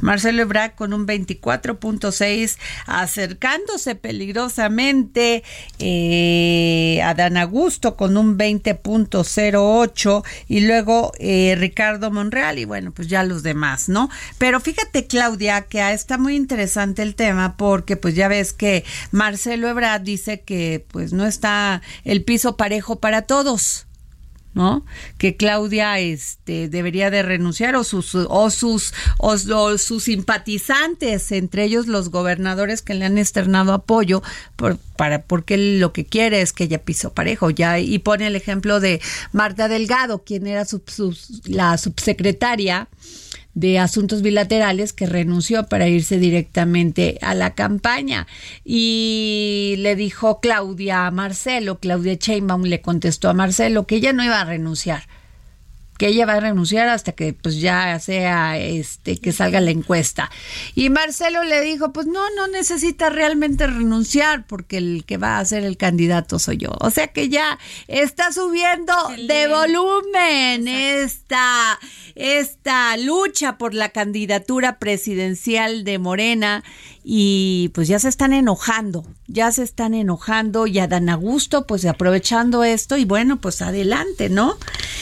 Marcelo 0.00 0.42
Ebrard 0.42 0.74
con 0.74 0.92
un 0.92 1.06
24.6 1.06 2.58
acercándose 2.86 3.94
peligrosamente 3.94 5.42
eh, 5.78 7.00
a 7.02 7.14
Dan 7.14 7.36
Augusto 7.36 7.96
con 7.96 8.16
un 8.16 8.36
20.08 8.38 10.24
y 10.48 10.60
luego 10.60 11.12
eh, 11.18 11.54
Ricardo 11.58 12.10
Monreal 12.10 12.58
y 12.58 12.64
bueno 12.64 12.92
pues 12.92 13.08
ya 13.08 13.22
los 13.22 13.42
demás 13.42 13.88
no 13.88 14.10
pero 14.38 14.60
fíjate 14.60 15.06
Claudia 15.06 15.62
que 15.62 15.80
está 15.92 16.18
muy 16.18 16.36
interesante 16.36 17.02
el 17.02 17.14
tema 17.14 17.56
porque 17.56 17.96
pues 17.96 18.14
ya 18.14 18.26
es 18.26 18.52
que 18.52 18.84
Marcelo 19.12 19.68
Ebrard 19.68 20.02
dice 20.02 20.40
que 20.40 20.84
pues 20.90 21.12
no 21.12 21.26
está 21.26 21.82
el 22.04 22.24
piso 22.24 22.56
parejo 22.56 22.96
para 23.00 23.22
todos. 23.22 23.85
¿No? 24.56 24.84
Que 25.18 25.36
Claudia 25.36 26.00
este 26.00 26.68
debería 26.68 27.10
de 27.10 27.22
renunciar 27.22 27.76
o 27.76 27.84
sus 27.84 28.14
o 28.14 28.50
sus 28.50 28.94
o, 29.18 29.36
sus 29.78 30.04
simpatizantes, 30.04 31.30
entre 31.30 31.64
ellos 31.64 31.86
los 31.86 32.08
gobernadores 32.08 32.80
que 32.80 32.94
le 32.94 33.04
han 33.04 33.18
externado 33.18 33.74
apoyo 33.74 34.22
por, 34.56 34.78
para 34.96 35.22
porque 35.22 35.58
lo 35.78 35.92
que 35.92 36.06
quiere 36.06 36.40
es 36.40 36.54
que 36.54 36.64
ella 36.64 36.82
piso 36.82 37.12
parejo, 37.12 37.50
ya 37.50 37.78
y 37.78 37.98
pone 37.98 38.26
el 38.26 38.34
ejemplo 38.34 38.80
de 38.80 39.00
Marta 39.32 39.68
Delgado, 39.68 40.24
quien 40.24 40.46
era 40.46 40.64
la 41.44 41.76
subsecretaria 41.76 42.88
de 43.56 43.78
Asuntos 43.78 44.20
Bilaterales 44.20 44.92
que 44.92 45.06
renunció 45.06 45.66
para 45.66 45.88
irse 45.88 46.18
directamente 46.18 47.18
a 47.22 47.34
la 47.34 47.54
campaña. 47.54 48.28
Y 48.64 49.76
le 49.78 49.96
dijo 49.96 50.40
Claudia 50.40 51.06
a 51.06 51.10
Marcelo, 51.10 51.78
Claudia 51.80 52.14
Sheinbaum 52.14 52.64
le 52.64 52.82
contestó 52.82 53.30
a 53.30 53.34
Marcelo 53.34 53.86
que 53.86 53.96
ella 53.96 54.12
no 54.12 54.22
iba 54.22 54.40
a 54.40 54.44
renunciar 54.44 55.08
que 55.98 56.08
ella 56.08 56.26
va 56.26 56.34
a 56.34 56.40
renunciar 56.40 56.88
hasta 56.88 57.12
que 57.12 57.32
pues 57.32 57.60
ya 57.60 57.98
sea 58.00 58.58
este 58.58 59.16
que 59.18 59.32
salga 59.32 59.60
la 59.60 59.70
encuesta. 59.70 60.30
Y 60.74 60.90
Marcelo 60.90 61.44
le 61.44 61.60
dijo, 61.60 61.92
pues 61.92 62.06
no, 62.06 62.22
no 62.36 62.48
necesita 62.48 63.10
realmente 63.10 63.66
renunciar 63.66 64.46
porque 64.46 64.78
el 64.78 65.04
que 65.06 65.16
va 65.16 65.38
a 65.38 65.44
ser 65.44 65.64
el 65.64 65.76
candidato 65.76 66.38
soy 66.38 66.58
yo. 66.58 66.70
O 66.80 66.90
sea 66.90 67.08
que 67.08 67.28
ya 67.28 67.58
está 67.88 68.32
subiendo 68.32 68.94
de 69.26 69.48
volumen 69.48 70.68
esta, 70.68 71.78
esta 72.14 72.96
lucha 72.96 73.58
por 73.58 73.74
la 73.74 73.90
candidatura 73.90 74.78
presidencial 74.78 75.84
de 75.84 75.98
Morena 75.98 76.64
y 77.08 77.70
pues 77.72 77.86
ya 77.86 78.00
se 78.00 78.08
están 78.08 78.32
enojando, 78.32 79.06
ya 79.28 79.52
se 79.52 79.62
están 79.62 79.94
enojando 79.94 80.66
y 80.66 80.80
a 80.80 80.88
Dan 80.88 81.08
Augusto 81.08 81.64
pues 81.64 81.84
aprovechando 81.84 82.64
esto 82.64 82.96
y 82.96 83.04
bueno 83.04 83.40
pues 83.40 83.62
adelante, 83.62 84.28
¿no? 84.28 84.58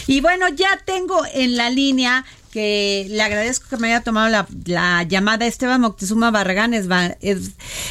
Y 0.07 0.21
bueno, 0.21 0.47
ya 0.51 0.83
tengo 0.85 1.23
en 1.33 1.57
la 1.57 1.71
línea 1.71 2.27
que 2.53 3.07
le 3.09 3.23
agradezco 3.23 3.71
que 3.71 3.79
me 3.79 3.89
haya 3.89 4.03
tomado 4.03 4.29
la, 4.67 5.03
llamada 5.05 5.47
Esteban 5.47 5.81
Moctezuma 5.81 6.31
Barragán, 6.31 6.75
es, 6.75 6.89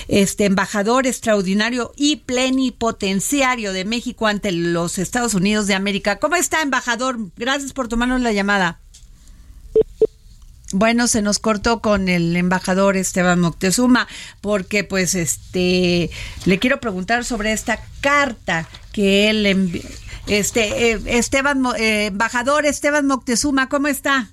este 0.08 0.46
embajador 0.46 1.08
extraordinario 1.08 1.92
y 1.96 2.18
plenipotenciario 2.18 3.74
de 3.74 3.84
México 3.84 4.28
ante 4.28 4.52
los 4.52 5.00
Estados 5.00 5.34
Unidos 5.34 5.66
de 5.66 5.74
América. 5.74 6.20
¿Cómo 6.20 6.36
está, 6.36 6.62
embajador? 6.62 7.18
Gracias 7.36 7.74
por 7.74 7.88
tomarnos 7.88 8.22
la 8.22 8.32
llamada. 8.32 8.83
Bueno, 10.74 11.08
se 11.08 11.22
nos 11.22 11.38
cortó 11.38 11.82
con 11.82 12.10
el 12.10 12.36
embajador 12.36 12.98
Esteban 12.98 13.40
Moctezuma 13.40 14.08
porque 14.42 14.84
pues 14.84 15.14
este 15.14 16.10
le 16.46 16.58
quiero 16.58 16.80
preguntar 16.80 17.26
sobre 17.26 17.52
esta 17.52 17.80
carta 18.02 18.68
que 18.92 19.30
él 19.30 19.46
envió. 19.46 19.84
Este 20.28 20.92
eh, 20.94 21.00
Esteban 21.06 21.64
eh, 21.78 22.08
embajador 22.08 22.66
Esteban 22.66 23.06
Moctezuma, 23.06 23.70
¿cómo 23.70 23.88
está? 23.88 24.30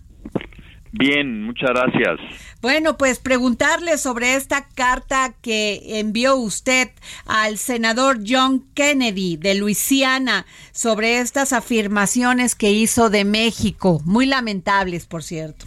Bien, 0.92 1.44
muchas 1.44 1.70
gracias. 1.70 2.18
Bueno, 2.62 2.96
pues 2.96 3.18
preguntarle 3.18 3.98
sobre 3.98 4.34
esta 4.34 4.66
carta 4.68 5.34
que 5.42 6.00
envió 6.00 6.36
usted 6.36 6.90
al 7.26 7.58
senador 7.58 8.20
John 8.26 8.64
Kennedy 8.74 9.36
de 9.36 9.56
Luisiana 9.56 10.46
sobre 10.72 11.20
estas 11.20 11.52
afirmaciones 11.52 12.54
que 12.54 12.72
hizo 12.72 13.10
de 13.10 13.24
México, 13.24 14.00
muy 14.04 14.24
lamentables, 14.24 15.06
por 15.06 15.22
cierto. 15.22 15.66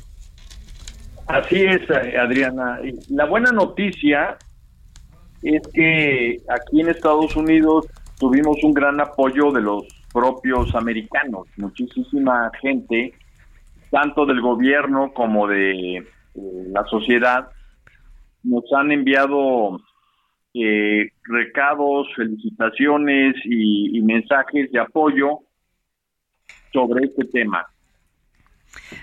Así 1.27 1.63
es, 1.63 1.81
eh, 1.89 2.17
Adriana. 2.17 2.79
La 3.09 3.25
buena 3.25 3.51
noticia 3.51 4.37
es 5.41 5.61
que 5.73 6.37
aquí 6.49 6.81
en 6.81 6.89
Estados 6.89 7.35
Unidos 7.35 7.87
tuvimos 8.19 8.63
un 8.63 8.73
gran 8.73 8.99
apoyo 8.99 9.51
de 9.51 9.61
los 9.61 9.83
propios 10.11 10.75
americanos, 10.75 11.47
muchísima 11.57 12.51
gente, 12.61 13.13
tanto 13.89 14.25
del 14.25 14.41
gobierno 14.41 15.13
como 15.13 15.47
de 15.47 16.05
la 16.35 16.83
sociedad, 16.85 17.47
nos 18.43 18.63
han 18.73 18.91
enviado 18.91 19.79
eh, 20.53 21.09
recados, 21.23 22.07
felicitaciones 22.15 23.35
y 23.45 24.01
mensajes 24.01 24.71
de 24.71 24.79
apoyo 24.79 25.39
sobre 26.71 27.05
este 27.05 27.25
tema. 27.25 27.65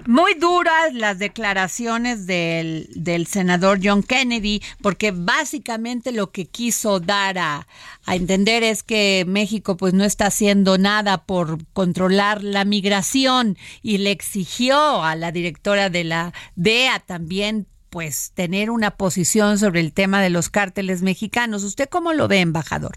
Muy 0.07 0.35
duras 0.35 0.95
las 0.95 1.19
declaraciones 1.19 2.27
del, 2.27 2.89
del, 2.95 3.27
senador 3.27 3.79
John 3.83 4.03
Kennedy, 4.03 4.63
porque 4.83 5.13
básicamente 5.13 6.13
lo 6.13 6.31
que 6.31 6.47
quiso 6.47 7.01
dar 7.01 7.39
a, 7.39 7.67
a, 8.07 8.17
entender 8.17 8.63
es 8.63 8.83
que 8.83 9.25
México 9.27 9.77
pues 9.77 9.95
no 9.95 10.05
está 10.05 10.27
haciendo 10.27 10.79
nada 10.79 11.25
por 11.25 11.59
controlar 11.73 12.43
la 12.43 12.65
migración 12.65 13.57
y 13.83 13.99
le 13.99 14.11
exigió 14.11 15.03
a 15.03 15.17
la 15.17 15.33
directora 15.33 15.91
de 15.91 16.05
la 16.05 16.33
DEA 16.57 17.01
también 17.01 17.67
pues 17.91 18.33
tener 18.35 18.71
una 18.71 18.93
posición 18.93 19.59
sobre 19.59 19.81
el 19.81 19.93
tema 19.93 20.23
de 20.23 20.31
los 20.31 20.49
cárteles 20.49 21.03
mexicanos. 21.03 21.65
¿Usted 21.65 21.89
cómo 21.89 22.13
lo 22.13 22.29
ve, 22.29 22.41
embajador? 22.41 22.93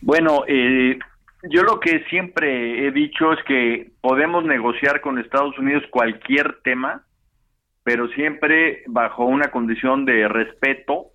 Bueno, 0.00 0.44
eh, 0.46 0.98
yo 1.50 1.62
lo 1.62 1.80
que 1.80 2.04
siempre 2.10 2.86
he 2.86 2.90
dicho 2.90 3.32
es 3.32 3.42
que 3.44 3.92
podemos 4.00 4.44
negociar 4.44 5.00
con 5.00 5.18
Estados 5.18 5.58
Unidos 5.58 5.82
cualquier 5.90 6.60
tema, 6.62 7.04
pero 7.82 8.08
siempre 8.08 8.82
bajo 8.86 9.24
una 9.24 9.50
condición 9.50 10.04
de 10.04 10.28
respeto 10.28 11.08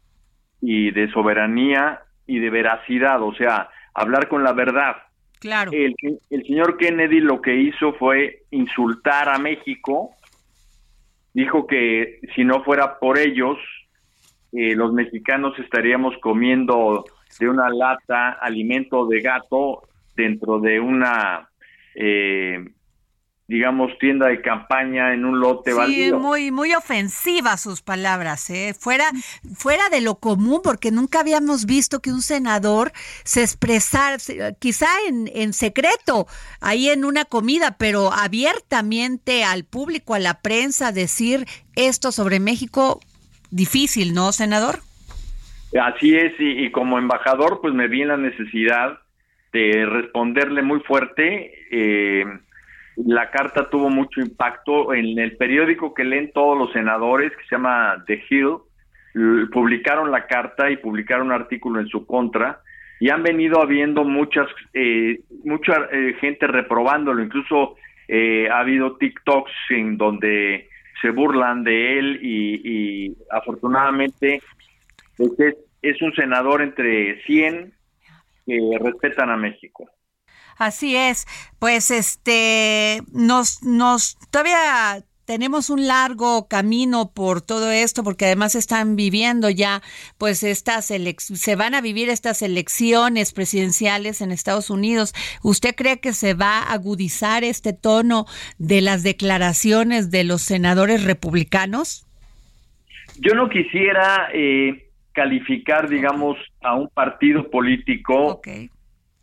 y 0.62 0.92
de 0.92 1.10
soberanía 1.12 2.02
y 2.28 2.39
de 2.39 2.50
veracidad, 2.50 3.22
o 3.22 3.34
sea, 3.34 3.70
hablar 3.94 4.28
con 4.28 4.44
la 4.44 4.54
verdad. 4.54 4.98
Claro. 5.39 5.72
El, 5.74 5.96
el 6.30 6.44
señor 6.44 6.78
Kennedy 6.78 7.22
lo 7.22 7.42
que 7.42 7.56
hizo 7.56 7.94
fue 7.94 8.44
insultar 8.52 9.30
a 9.30 9.39
México, 9.39 10.12
dijo 11.34 11.65
que 11.65 12.20
si 12.36 12.44
no 12.44 12.63
fuera 12.63 13.00
por 13.00 13.18
ellos, 13.18 13.58
eh, 14.52 14.76
los 14.76 14.94
mexicanos 14.94 15.58
estaríamos 15.60 16.15
comiendo 16.22 17.06
de 17.39 17.50
una 17.50 17.70
lata 17.70 18.32
alimento 18.42 19.06
de 19.08 19.22
gato 19.22 19.88
dentro 20.20 20.60
de 20.60 20.82
una, 20.82 21.50
eh, 21.96 22.66
digamos, 23.48 23.98
tienda 24.00 24.28
de 24.28 24.42
campaña 24.42 25.14
en 25.14 25.24
un 25.24 25.40
lote 25.40 25.72
sí, 25.88 26.12
muy, 26.12 26.52
muy 26.52 26.74
ofensiva 26.74 27.56
sus 27.56 27.82
palabras, 27.82 28.50
¿eh? 28.50 28.76
fuera, 28.78 29.06
fuera 29.56 29.88
de 29.90 30.02
lo 30.02 30.16
común, 30.16 30.60
porque 30.62 30.92
nunca 30.92 31.22
habíamos 31.22 31.66
visto 31.66 32.02
que 32.02 32.12
un 32.12 32.22
senador 32.22 32.92
se 33.24 33.42
expresara, 33.42 34.18
quizá 34.60 34.88
en, 35.08 35.30
en 35.34 35.54
secreto, 35.54 36.28
ahí 36.60 36.90
en 36.90 37.06
una 37.06 37.24
comida, 37.24 37.78
pero 37.80 38.12
abiertamente 38.12 39.46
al 39.46 39.64
público, 39.64 40.16
a 40.16 40.20
la 40.20 40.42
prensa, 40.42 40.92
decir 40.92 41.46
esto 41.76 42.12
sobre 42.12 42.42
México, 42.42 43.00
difícil, 43.52 44.14
¿no, 44.14 44.34
senador? 44.34 44.80
Así 45.82 46.16
es, 46.16 46.34
y 46.40 46.72
como 46.72 46.98
embajador, 46.98 47.62
pues 47.62 47.74
me 47.74 47.88
vi 47.88 48.02
en 48.02 48.10
la 48.10 48.18
necesidad 48.18 49.00
de 49.52 49.86
responderle 49.86 50.62
muy 50.62 50.80
fuerte. 50.82 51.52
Eh, 51.72 52.26
la 53.06 53.30
carta 53.32 53.70
tuvo 53.70 53.90
mucho 53.90 54.22
impacto. 54.22 54.94
En 54.94 55.18
el 55.20 55.38
periódico 55.38 55.94
que 55.94 56.04
leen 56.04 56.32
todos 56.34 56.58
los 56.58 56.72
senadores, 56.72 57.32
que 57.32 57.44
se 57.44 57.56
llama 57.56 58.04
The 58.08 58.24
Hill, 58.30 58.58
publicaron 59.52 60.12
la 60.12 60.28
carta 60.28 60.70
y 60.70 60.78
publicaron 60.78 61.28
un 61.28 61.34
artículo 61.34 61.80
en 61.80 61.88
su 61.88 62.06
contra 62.06 62.62
y 63.00 63.10
han 63.10 63.24
venido 63.24 63.62
habiendo 63.62 64.04
muchas 64.04 64.48
eh, 64.74 65.22
mucha 65.44 65.88
eh, 65.92 66.16
gente 66.20 66.48
reprobándolo 66.48 67.24
incluso 67.24 67.76
eh, 68.08 68.50
ha 68.50 68.60
habido 68.60 68.98
TikToks 68.98 69.52
en 69.70 69.98
donde 69.98 70.70
se 71.02 71.12
burlan 71.12 71.64
de 71.64 72.00
él 72.00 72.20
y, 72.22 72.62
y 72.64 73.18
afortunadamente 73.32 74.42
pues 75.16 75.32
es, 75.40 75.56
es 75.82 76.02
un 76.02 76.14
senador 76.14 76.62
entre 76.62 77.22
100 77.24 77.74
que 78.50 78.78
respetan 78.80 79.30
a 79.30 79.38
México. 79.38 79.90
Así 80.58 80.96
es, 80.96 81.26
pues 81.58 81.90
este 81.90 83.02
nos 83.14 83.64
nos 83.64 84.18
todavía 84.30 85.06
tenemos 85.30 85.70
un 85.70 85.88
largo 85.88 86.48
camino 86.48 87.12
por 87.14 87.42
todo 87.42 87.72
esto 87.72 88.04
porque 88.04 88.26
además 88.26 88.56
están 88.56 88.96
viviendo 88.96 89.52
ya 89.52 89.82
pues 90.18 90.42
estas 90.42 90.88
se 90.88 91.56
van 91.56 91.76
a 91.76 91.82
vivir 91.82 92.10
estas 92.10 92.42
elecciones 92.42 93.32
presidenciales 93.32 94.22
en 94.22 94.32
Estados 94.32 94.70
Unidos. 94.70 95.14
¿Usted 95.44 95.76
cree 95.76 96.00
que 96.00 96.14
se 96.14 96.34
va 96.34 96.58
a 96.58 96.74
agudizar 96.74 97.44
este 97.44 97.72
tono 97.72 98.26
de 98.58 98.82
las 98.82 99.04
declaraciones 99.04 100.10
de 100.10 100.24
los 100.24 100.42
senadores 100.42 101.04
republicanos? 101.04 102.08
Yo 103.20 103.34
no 103.36 103.50
quisiera 103.50 104.30
eh, 104.34 104.90
calificar, 105.14 105.90
digamos, 105.90 106.38
a 106.62 106.76
un 106.76 106.89
partido 106.89 107.50
político 107.50 108.41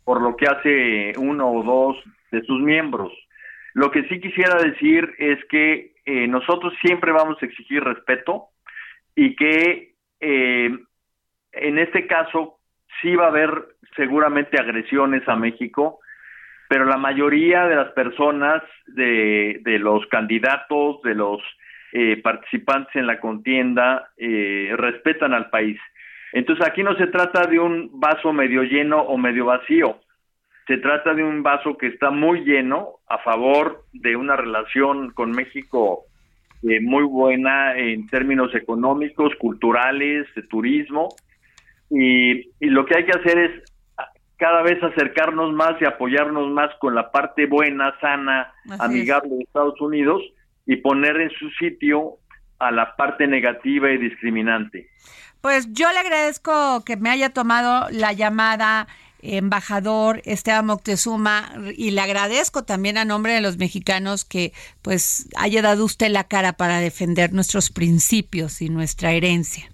por 0.03 0.21
lo 0.21 0.35
que 0.35 0.45
hace 0.47 1.13
uno 1.17 1.51
o 1.51 1.63
dos 1.63 1.97
de 2.31 2.41
sus 2.43 2.61
miembros. 2.61 3.11
Lo 3.73 3.91
que 3.91 4.03
sí 4.07 4.19
quisiera 4.19 4.55
decir 4.61 5.13
es 5.17 5.43
que 5.49 5.93
eh, 6.05 6.27
nosotros 6.27 6.73
siempre 6.81 7.11
vamos 7.11 7.37
a 7.41 7.45
exigir 7.45 7.83
respeto 7.83 8.47
y 9.15 9.35
que 9.35 9.93
eh, 10.19 10.69
en 11.51 11.79
este 11.79 12.07
caso 12.07 12.59
sí 13.01 13.15
va 13.15 13.25
a 13.25 13.29
haber 13.29 13.51
seguramente 13.95 14.59
agresiones 14.59 15.27
a 15.27 15.35
México, 15.35 15.99
pero 16.69 16.85
la 16.85 16.97
mayoría 16.97 17.67
de 17.67 17.75
las 17.75 17.91
personas, 17.91 18.63
de, 18.87 19.59
de 19.63 19.79
los 19.79 20.05
candidatos, 20.07 21.01
de 21.01 21.15
los 21.15 21.41
eh, 21.93 22.21
participantes 22.21 22.95
en 22.95 23.07
la 23.07 23.19
contienda 23.19 24.09
eh, 24.17 24.73
respetan 24.75 25.33
al 25.33 25.49
país. 25.49 25.79
Entonces 26.33 26.65
aquí 26.65 26.83
no 26.83 26.95
se 26.95 27.07
trata 27.07 27.47
de 27.47 27.59
un 27.59 27.99
vaso 27.99 28.33
medio 28.33 28.63
lleno 28.63 29.01
o 29.01 29.17
medio 29.17 29.45
vacío, 29.45 29.99
se 30.67 30.77
trata 30.77 31.13
de 31.13 31.23
un 31.23 31.43
vaso 31.43 31.77
que 31.77 31.87
está 31.87 32.11
muy 32.11 32.41
lleno 32.41 32.95
a 33.07 33.19
favor 33.19 33.85
de 33.93 34.17
una 34.17 34.35
relación 34.35 35.11
con 35.11 35.31
México 35.31 36.03
eh, 36.63 36.81
muy 36.81 37.03
buena 37.03 37.77
en 37.77 38.07
términos 38.07 38.53
económicos, 38.53 39.33
culturales, 39.39 40.27
de 40.35 40.43
turismo, 40.43 41.09
y, 41.89 42.49
y 42.59 42.69
lo 42.69 42.85
que 42.85 42.97
hay 42.97 43.05
que 43.05 43.17
hacer 43.17 43.37
es 43.37 43.63
cada 44.35 44.61
vez 44.61 44.81
acercarnos 44.83 45.53
más 45.53 45.81
y 45.81 45.85
apoyarnos 45.85 46.49
más 46.51 46.69
con 46.79 46.95
la 46.95 47.11
parte 47.11 47.45
buena, 47.45 47.97
sana, 48.01 48.53
amigable 48.79 49.35
de 49.35 49.43
Estados 49.43 49.79
Unidos, 49.79 50.21
y 50.65 50.75
poner 50.77 51.21
en 51.21 51.29
su 51.31 51.49
sitio 51.51 52.17
a 52.59 52.71
la 52.71 52.95
parte 52.95 53.25
negativa 53.25 53.89
y 53.89 53.97
discriminante. 53.97 54.89
Pues 55.41 55.71
yo 55.73 55.91
le 55.91 55.99
agradezco 55.99 56.83
que 56.85 56.97
me 56.97 57.09
haya 57.09 57.29
tomado 57.29 57.87
la 57.91 58.13
llamada 58.13 58.87
embajador 59.21 60.21
Esteban 60.25 60.65
Moctezuma 60.65 61.51
y 61.75 61.91
le 61.91 62.01
agradezco 62.01 62.63
también 62.63 62.97
a 62.97 63.05
nombre 63.05 63.33
de 63.33 63.41
los 63.41 63.57
mexicanos 63.57 64.25
que 64.25 64.53
pues 64.81 65.27
haya 65.37 65.61
dado 65.61 65.85
usted 65.85 66.09
la 66.09 66.25
cara 66.25 66.53
para 66.53 66.79
defender 66.79 67.33
nuestros 67.33 67.69
principios 67.69 68.61
y 68.61 68.69
nuestra 68.69 69.11
herencia. 69.13 69.69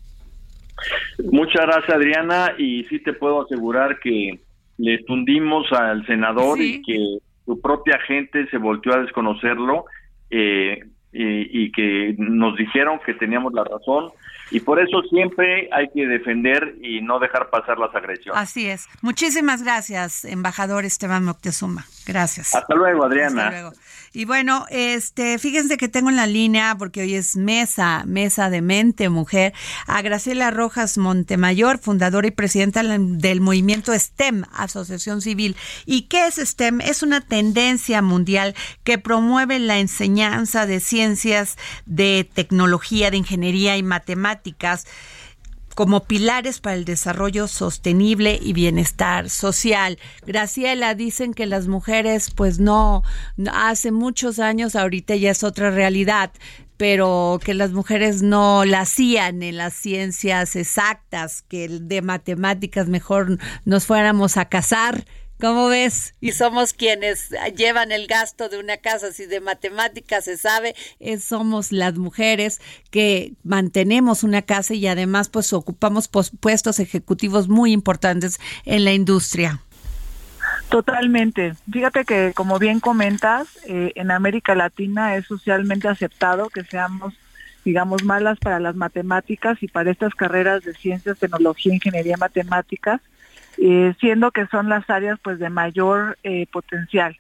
Muchas 1.32 1.66
gracias 1.66 1.96
Adriana 1.96 2.54
y 2.58 2.84
sí 2.86 3.00
te 3.00 3.14
puedo 3.14 3.44
asegurar 3.44 4.00
que 4.00 4.40
le 4.78 5.04
tundimos 5.04 5.72
al 5.72 6.06
senador 6.06 6.60
y 6.62 6.82
que 6.82 6.98
su 7.46 7.62
propia 7.62 8.00
gente 8.08 8.48
se 8.50 8.58
volteó 8.58 8.94
a 8.94 9.02
desconocerlo 9.02 9.86
eh, 10.30 10.80
y, 11.14 11.72
que 11.72 12.16
nos 12.18 12.58
dijeron 12.58 13.00
que 13.06 13.14
teníamos 13.14 13.54
la 13.54 13.64
razón 13.64 14.12
y 14.52 14.60
por 14.60 14.80
eso 14.80 15.02
siempre 15.04 15.70
hay 15.72 15.90
que 15.90 16.06
defender 16.08 16.76
y 16.82 17.02
no 17.02 17.20
dejar 17.20 17.50
pasar 17.50 17.78
las 17.78 17.94
agresiones. 17.96 18.42
Así 18.42 18.70
es. 18.70 18.88
Muchísimas 19.02 19.64
gracias, 19.64 20.26
embajador 20.26 20.86
Esteban 20.86 21.24
Moctezuma. 21.24 21.86
Gracias. 22.06 22.54
Hasta 22.54 22.76
luego, 22.76 23.06
Adriana. 23.06 23.48
Hasta 23.48 23.62
luego. 23.62 23.76
Y 24.16 24.26
bueno, 24.26 24.68
este, 24.70 25.40
fíjense 25.40 25.76
que 25.76 25.88
tengo 25.88 26.12
en 26.12 26.16
la 26.16 26.28
línea, 26.28 26.76
porque 26.78 27.02
hoy 27.02 27.16
es 27.16 27.36
mesa, 27.36 28.04
mesa 28.06 28.52
de 28.52 28.62
mente 28.62 29.10
mujer, 29.10 29.54
a 29.88 30.04
Graciela 30.04 30.52
Rojas 30.52 31.00
Montemayor, 31.00 31.80
fundadora 31.80 32.28
y 32.28 32.32
presidenta 32.32 32.84
del 32.84 33.42
movimiento 33.42 33.92
STEM, 33.92 34.44
Asociación 34.54 35.22
Civil. 35.22 35.56
¿Y 35.88 36.04
qué 36.04 36.28
es 36.28 36.36
STEM? 36.36 36.82
Es 36.82 37.02
una 37.02 37.22
tendencia 37.22 38.04
mundial 38.04 38.54
que 38.84 39.00
promueve 39.00 39.58
la 39.58 39.80
enseñanza 39.80 40.68
de 40.68 40.80
ciencias, 40.80 41.58
de 41.88 42.30
tecnología, 42.32 43.10
de 43.10 43.18
ingeniería 43.18 43.78
y 43.78 43.84
matemáticas 43.84 44.86
como 45.74 46.04
pilares 46.04 46.60
para 46.60 46.76
el 46.76 46.86
desarrollo 46.86 47.48
sostenible 47.48 48.40
y 48.42 48.54
bienestar 48.54 49.30
social. 49.30 50.00
Graciela, 50.26 50.96
dicen 50.96 51.34
que 51.34 51.46
las 51.46 51.68
mujeres, 51.68 52.32
pues 52.32 52.60
no, 52.60 53.04
hace 53.52 53.92
muchos 53.92 54.40
años, 54.40 54.76
ahorita 54.76 55.16
ya 55.16 55.32
es 55.32 55.44
otra 55.44 55.72
realidad, 55.72 56.32
pero 56.78 57.40
que 57.44 57.54
las 57.54 57.72
mujeres 57.72 58.22
no 58.22 58.66
la 58.66 58.82
hacían 58.82 59.44
en 59.44 59.58
las 59.58 59.74
ciencias 59.74 60.56
exactas, 60.56 61.44
que 61.44 61.68
de 61.70 62.02
matemáticas 62.02 62.88
mejor 62.88 63.38
nos 63.66 63.86
fuéramos 63.86 64.38
a 64.38 64.46
casar 64.46 65.06
¿Cómo 65.44 65.68
ves? 65.68 66.16
Y 66.22 66.32
somos 66.32 66.72
quienes 66.72 67.36
llevan 67.58 67.92
el 67.92 68.08
gasto 68.08 68.48
de 68.48 68.60
una 68.60 68.78
casa. 68.78 69.12
Si 69.12 69.26
de 69.26 69.42
matemáticas 69.42 70.24
se 70.24 70.38
sabe, 70.38 70.74
somos 71.20 71.74
las 71.74 71.96
mujeres 71.96 72.62
que 72.92 73.34
mantenemos 73.44 74.24
una 74.24 74.42
casa 74.42 74.74
y 74.74 74.88
además 74.88 75.28
pues 75.28 75.52
ocupamos 75.52 76.08
puestos 76.08 76.80
ejecutivos 76.80 77.50
muy 77.50 77.74
importantes 77.74 78.40
en 78.64 78.86
la 78.86 78.94
industria. 78.94 79.60
Totalmente. 80.70 81.56
Fíjate 81.70 82.06
que, 82.06 82.32
como 82.34 82.58
bien 82.58 82.80
comentas, 82.80 83.50
eh, 83.68 83.92
en 83.96 84.12
América 84.12 84.56
Latina 84.56 85.18
es 85.18 85.26
socialmente 85.26 85.90
aceptado 85.90 86.48
que 86.48 86.64
seamos, 86.64 87.16
digamos, 87.66 88.06
malas 88.06 88.40
para 88.40 88.62
las 88.62 88.78
matemáticas 88.78 89.62
y 89.62 89.68
para 89.68 89.92
estas 89.92 90.16
carreras 90.16 90.64
de 90.64 90.74
ciencias, 90.74 91.20
tecnología, 91.20 91.74
ingeniería, 91.74 92.16
matemáticas 92.16 93.02
eh, 93.58 93.94
siendo 94.00 94.32
que 94.32 94.48
son 94.48 94.70
las 94.70 94.90
áreas 94.90 95.20
pues 95.22 95.40
de 95.40 95.50
mayor 95.50 96.18
eh, 96.24 96.48
potencial. 96.52 97.18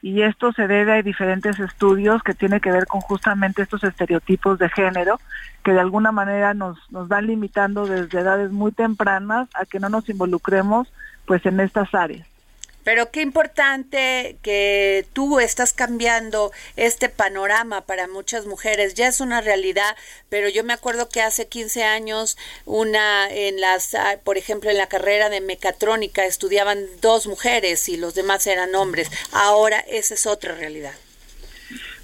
Y 0.00 0.22
esto 0.22 0.52
se 0.52 0.66
debe 0.66 0.92
a 0.94 1.02
diferentes 1.02 1.60
estudios 1.60 2.22
que 2.24 2.34
tienen 2.34 2.58
que 2.58 2.72
ver 2.72 2.86
con 2.86 3.00
justamente 3.00 3.62
estos 3.62 3.84
estereotipos 3.84 4.58
de 4.58 4.68
género 4.68 5.20
que 5.62 5.72
de 5.72 5.80
alguna 5.80 6.10
manera 6.10 6.54
nos, 6.54 6.76
nos 6.90 7.06
van 7.06 7.28
limitando 7.28 7.86
desde 7.86 8.18
edades 8.18 8.50
muy 8.50 8.72
tempranas 8.72 9.48
a 9.54 9.64
que 9.64 9.78
no 9.78 9.88
nos 9.88 10.08
involucremos 10.08 10.92
pues 11.24 11.46
en 11.46 11.60
estas 11.60 11.94
áreas. 11.94 12.26
Pero 12.84 13.10
qué 13.10 13.20
importante 13.20 14.36
que 14.42 15.06
tú 15.12 15.40
estás 15.40 15.72
cambiando 15.72 16.52
este 16.76 17.08
panorama 17.08 17.82
para 17.82 18.08
muchas 18.08 18.46
mujeres. 18.46 18.94
Ya 18.94 19.08
es 19.08 19.20
una 19.20 19.40
realidad, 19.40 19.96
pero 20.28 20.48
yo 20.48 20.64
me 20.64 20.72
acuerdo 20.72 21.08
que 21.08 21.22
hace 21.22 21.46
15 21.46 21.84
años 21.84 22.36
una 22.64 23.30
en 23.30 23.60
las 23.60 23.94
ah, 23.94 24.18
por 24.24 24.36
ejemplo 24.36 24.70
en 24.70 24.78
la 24.78 24.88
carrera 24.88 25.28
de 25.28 25.40
mecatrónica 25.40 26.24
estudiaban 26.24 26.86
dos 27.00 27.26
mujeres 27.26 27.88
y 27.88 27.96
los 27.96 28.14
demás 28.14 28.46
eran 28.46 28.74
hombres. 28.74 29.10
Ahora 29.32 29.78
esa 29.80 30.14
es 30.14 30.26
otra 30.26 30.54
realidad. 30.54 30.94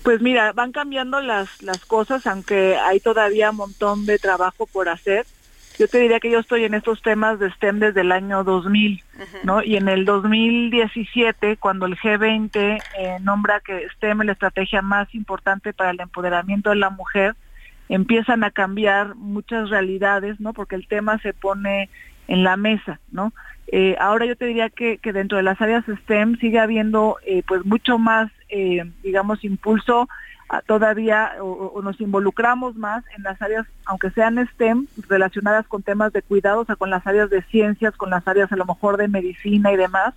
Pues 0.04 0.20
mira, 0.20 0.52
van 0.52 0.72
cambiando 0.72 1.20
las 1.20 1.48
las 1.60 1.84
cosas 1.84 2.26
aunque 2.26 2.76
hay 2.76 3.00
todavía 3.00 3.50
un 3.50 3.56
montón 3.56 4.06
de 4.06 4.18
trabajo 4.18 4.66
por 4.66 4.88
hacer 4.88 5.26
yo 5.78 5.86
te 5.86 5.98
diría 5.98 6.18
que 6.18 6.30
yo 6.30 6.40
estoy 6.40 6.64
en 6.64 6.74
estos 6.74 7.02
temas 7.02 7.38
de 7.38 7.50
STEM 7.52 7.78
desde 7.78 8.00
el 8.00 8.10
año 8.10 8.42
2000, 8.42 9.02
¿no? 9.44 9.62
Y 9.62 9.76
en 9.76 9.88
el 9.88 10.04
2017, 10.04 11.56
cuando 11.56 11.86
el 11.86 11.96
G20 11.96 12.82
eh, 12.98 13.16
nombra 13.20 13.60
que 13.60 13.88
STEM 13.94 14.22
es 14.22 14.26
la 14.26 14.32
estrategia 14.32 14.82
más 14.82 15.14
importante 15.14 15.72
para 15.72 15.90
el 15.90 16.00
empoderamiento 16.00 16.70
de 16.70 16.76
la 16.76 16.90
mujer, 16.90 17.36
empiezan 17.88 18.42
a 18.42 18.50
cambiar 18.50 19.14
muchas 19.14 19.70
realidades, 19.70 20.40
¿no? 20.40 20.52
Porque 20.52 20.74
el 20.74 20.88
tema 20.88 21.18
se 21.18 21.32
pone 21.32 21.88
en 22.26 22.42
la 22.42 22.56
mesa, 22.56 22.98
¿no? 23.12 23.32
Eh, 23.68 23.96
ahora 24.00 24.26
yo 24.26 24.34
te 24.34 24.46
diría 24.46 24.70
que, 24.70 24.98
que, 24.98 25.12
dentro 25.12 25.36
de 25.36 25.44
las 25.44 25.60
áreas 25.60 25.84
STEM 25.84 26.38
sigue 26.38 26.58
habiendo 26.58 27.18
eh, 27.24 27.42
pues 27.46 27.64
mucho 27.64 27.98
más, 27.98 28.30
digamos, 29.02 29.44
impulso 29.44 30.08
todavía 30.66 31.32
o, 31.40 31.80
nos 31.82 32.01
involucramos 32.01 32.76
más 32.76 33.05
en 33.16 33.22
las 33.22 33.40
áreas, 33.42 33.66
aunque 33.84 34.11
sean 34.11 34.38
STEM, 34.55 34.86
relacionadas 35.09 35.66
con 35.66 35.82
temas 35.82 36.12
de 36.12 36.22
cuidado, 36.22 36.61
o 36.61 36.64
sea, 36.64 36.76
con 36.76 36.90
las 36.90 37.07
áreas 37.07 37.28
de 37.30 37.42
ciencias, 37.42 37.94
con 37.96 38.11
las 38.11 38.26
áreas 38.26 38.51
a 38.51 38.57
lo 38.57 38.64
mejor 38.64 38.96
de 38.96 39.09
medicina 39.09 39.72
y 39.72 39.76
demás, 39.76 40.14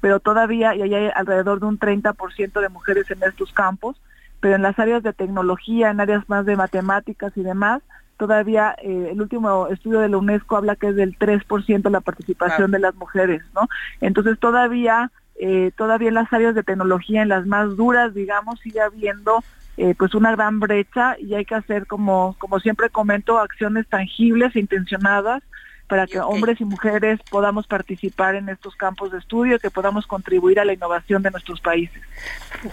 pero 0.00 0.20
todavía 0.20 0.74
y 0.74 0.82
hay 0.82 1.10
alrededor 1.14 1.60
de 1.60 1.66
un 1.66 1.78
30% 1.78 2.60
de 2.60 2.68
mujeres 2.68 3.10
en 3.10 3.22
estos 3.22 3.52
campos, 3.52 3.96
pero 4.40 4.54
en 4.54 4.62
las 4.62 4.78
áreas 4.78 5.02
de 5.02 5.12
tecnología, 5.12 5.90
en 5.90 6.00
áreas 6.00 6.28
más 6.28 6.46
de 6.46 6.56
matemáticas 6.56 7.32
y 7.36 7.42
demás, 7.42 7.82
todavía 8.16 8.76
eh, 8.82 9.08
el 9.10 9.20
último 9.20 9.66
estudio 9.68 10.00
de 10.00 10.08
la 10.08 10.18
UNESCO 10.18 10.56
habla 10.56 10.76
que 10.76 10.88
es 10.88 10.96
del 10.96 11.18
3% 11.18 11.90
la 11.90 12.00
participación 12.00 12.70
de 12.70 12.78
las 12.78 12.94
mujeres, 12.94 13.42
¿no? 13.54 13.68
Entonces 14.00 14.38
todavía 14.38 15.10
eh, 15.36 15.72
todavía 15.76 16.08
en 16.08 16.14
las 16.14 16.32
áreas 16.32 16.54
de 16.54 16.62
tecnología, 16.62 17.22
en 17.22 17.28
las 17.28 17.46
más 17.46 17.76
duras, 17.76 18.14
digamos, 18.14 18.60
sigue 18.60 18.80
habiendo 18.80 19.42
eh, 19.76 19.94
pues 19.98 20.14
una 20.14 20.32
gran 20.32 20.60
brecha 20.60 21.16
y 21.18 21.34
hay 21.34 21.44
que 21.44 21.54
hacer 21.54 21.86
como 21.86 22.36
como 22.38 22.60
siempre 22.60 22.90
comento 22.90 23.38
acciones 23.38 23.86
tangibles 23.88 24.54
e 24.54 24.60
intencionadas 24.60 25.42
para 25.88 26.06
que 26.06 26.18
hombres 26.18 26.60
y 26.60 26.64
mujeres 26.64 27.20
podamos 27.30 27.66
participar 27.66 28.34
en 28.36 28.48
estos 28.48 28.74
campos 28.74 29.12
de 29.12 29.18
estudio, 29.18 29.58
que 29.58 29.70
podamos 29.70 30.06
contribuir 30.06 30.58
a 30.58 30.64
la 30.64 30.72
innovación 30.72 31.22
de 31.22 31.30
nuestros 31.30 31.60
países. 31.60 32.00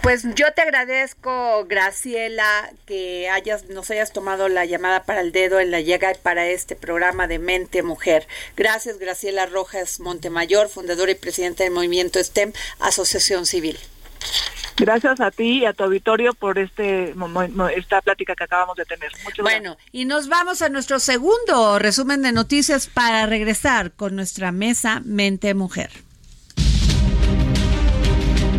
Pues 0.02 0.26
yo 0.34 0.52
te 0.54 0.62
agradezco, 0.62 1.66
Graciela, 1.66 2.70
que 2.86 3.28
hayas 3.28 3.68
nos 3.68 3.90
hayas 3.90 4.12
tomado 4.12 4.48
la 4.48 4.64
llamada 4.64 5.04
para 5.04 5.20
el 5.20 5.32
dedo 5.32 5.60
en 5.60 5.70
la 5.70 5.80
llega 5.80 6.12
para 6.22 6.46
este 6.46 6.74
programa 6.74 7.26
de 7.26 7.38
Mente 7.38 7.82
Mujer. 7.82 8.26
Gracias, 8.56 8.98
Graciela 8.98 9.46
Rojas 9.46 10.00
Montemayor, 10.00 10.68
fundadora 10.68 11.12
y 11.12 11.16
presidenta 11.16 11.64
del 11.64 11.72
movimiento 11.72 12.18
STEM, 12.22 12.52
Asociación 12.80 13.46
Civil. 13.46 13.78
Gracias 14.76 15.20
a 15.20 15.30
ti 15.30 15.60
y 15.60 15.64
a 15.64 15.72
tu 15.72 15.84
auditorio 15.84 16.34
por 16.34 16.58
este 16.58 17.14
esta 17.76 18.00
plática 18.00 18.34
que 18.34 18.44
acabamos 18.44 18.76
de 18.76 18.84
tener. 18.84 19.10
bueno, 19.40 19.76
y 19.92 20.04
nos 20.04 20.28
vamos 20.28 20.62
a 20.62 20.68
nuestro 20.68 20.98
segundo 20.98 21.78
resumen 21.78 22.22
de 22.22 22.32
noticias 22.32 22.86
para 22.86 23.26
regresar 23.26 23.92
con 23.92 24.16
nuestra 24.16 24.52
mesa 24.52 25.02
Mente 25.04 25.54
Mujer. 25.54 25.90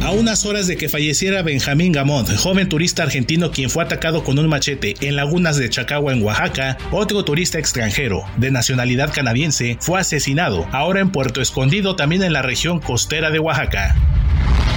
A 0.04 0.12
unas 0.12 0.46
horas 0.46 0.68
de 0.68 0.76
que 0.76 0.90
falleciera 0.90 1.42
Benjamín 1.44 1.94
Gamont, 1.94 2.30
joven 2.36 2.68
turista 2.68 3.04
argentino 3.04 3.52
quien 3.52 3.70
fue 3.70 3.86
atacado 3.86 4.26
con 4.26 4.38
un 4.38 4.48
machete 4.48 4.96
en 5.00 5.16
lagunas 5.16 5.56
de 5.56 5.70
Chacagua 5.70 6.12
en 6.12 6.22
Oaxaca, 6.22 6.78
otro 6.92 7.24
turista 7.24 7.58
extranjero 7.58 8.26
de 8.36 8.52
nacionalidad 8.52 9.14
canadiense 9.14 9.78
fue 9.80 10.02
asesinado, 10.02 10.68
ahora 10.74 11.00
en 11.00 11.10
Puerto 11.10 11.42
Escondido, 11.42 11.96
también 11.96 12.22
en 12.22 12.34
la 12.34 12.42
región 12.42 12.82
costera 12.82 13.32
de 13.32 13.40
Oaxaca. 13.40 13.96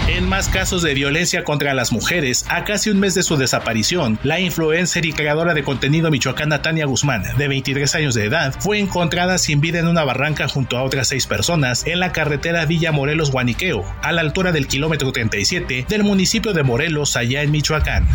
En 0.09 0.29
más 0.29 0.49
casos 0.49 0.83
de 0.83 0.95
violencia 0.95 1.43
contra 1.43 1.75
las 1.75 1.91
mujeres, 1.91 2.47
a 2.49 2.63
casi 2.63 2.91
un 2.91 3.01
mes 3.01 3.15
de 3.15 3.25
su 3.25 3.37
desaparición, 3.37 4.21
la 4.23 4.39
influencer 4.39 5.05
y 5.05 5.13
creadora 5.13 5.53
de 5.53 5.65
contenido 5.65 6.13
michoacana 6.13 6.63
Tania 6.63 6.87
Guzmán, 6.87 7.25
de 7.37 7.49
23 7.49 7.93
años 7.97 8.15
de 8.15 8.27
edad, 8.27 8.55
fue 8.57 8.79
encontrada 8.79 9.37
sin 9.37 9.61
vida 9.61 9.81
en 9.81 9.89
una 9.89 10.05
barranca 10.05 10.47
junto 10.47 10.79
a 10.79 10.85
otras 10.85 11.09
seis 11.09 11.27
personas 11.27 11.85
en 11.89 11.99
la 11.99 12.13
carretera 12.13 12.67
Villa 12.67 12.93
Morelos 12.93 13.33
Guaniqueo, 13.33 13.85
a 14.01 14.13
la 14.13 14.21
altura 14.21 14.53
del 14.53 14.69
kilómetro 14.69 15.11
37 15.11 15.87
del 15.89 16.05
municipio 16.05 16.53
de 16.53 16.63
Morelos, 16.63 17.17
allá 17.17 17.43
en 17.43 17.51
Michoacán 17.51 18.07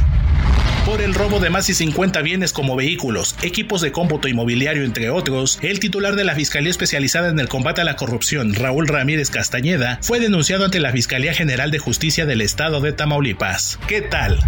por 0.85 1.01
el 1.01 1.13
robo 1.13 1.39
de 1.39 1.49
más 1.49 1.67
de 1.67 1.73
50 1.73 2.21
bienes 2.21 2.53
como 2.53 2.75
vehículos, 2.75 3.35
equipos 3.41 3.81
de 3.81 3.91
cómputo 3.91 4.27
inmobiliario, 4.27 4.83
entre 4.83 5.09
otros, 5.09 5.59
el 5.61 5.79
titular 5.79 6.15
de 6.15 6.23
la 6.23 6.35
Fiscalía 6.35 6.71
Especializada 6.71 7.29
en 7.29 7.39
el 7.39 7.49
Combate 7.49 7.81
a 7.81 7.83
la 7.83 7.95
Corrupción, 7.95 8.55
Raúl 8.55 8.87
Ramírez 8.87 9.29
Castañeda, 9.29 9.99
fue 10.01 10.19
denunciado 10.19 10.65
ante 10.65 10.79
la 10.79 10.91
Fiscalía 10.91 11.33
General 11.33 11.71
de 11.71 11.79
Justicia 11.79 12.25
del 12.25 12.41
Estado 12.41 12.81
de 12.81 12.93
Tamaulipas. 12.93 13.79
¿Qué 13.87 14.01
tal? 14.01 14.39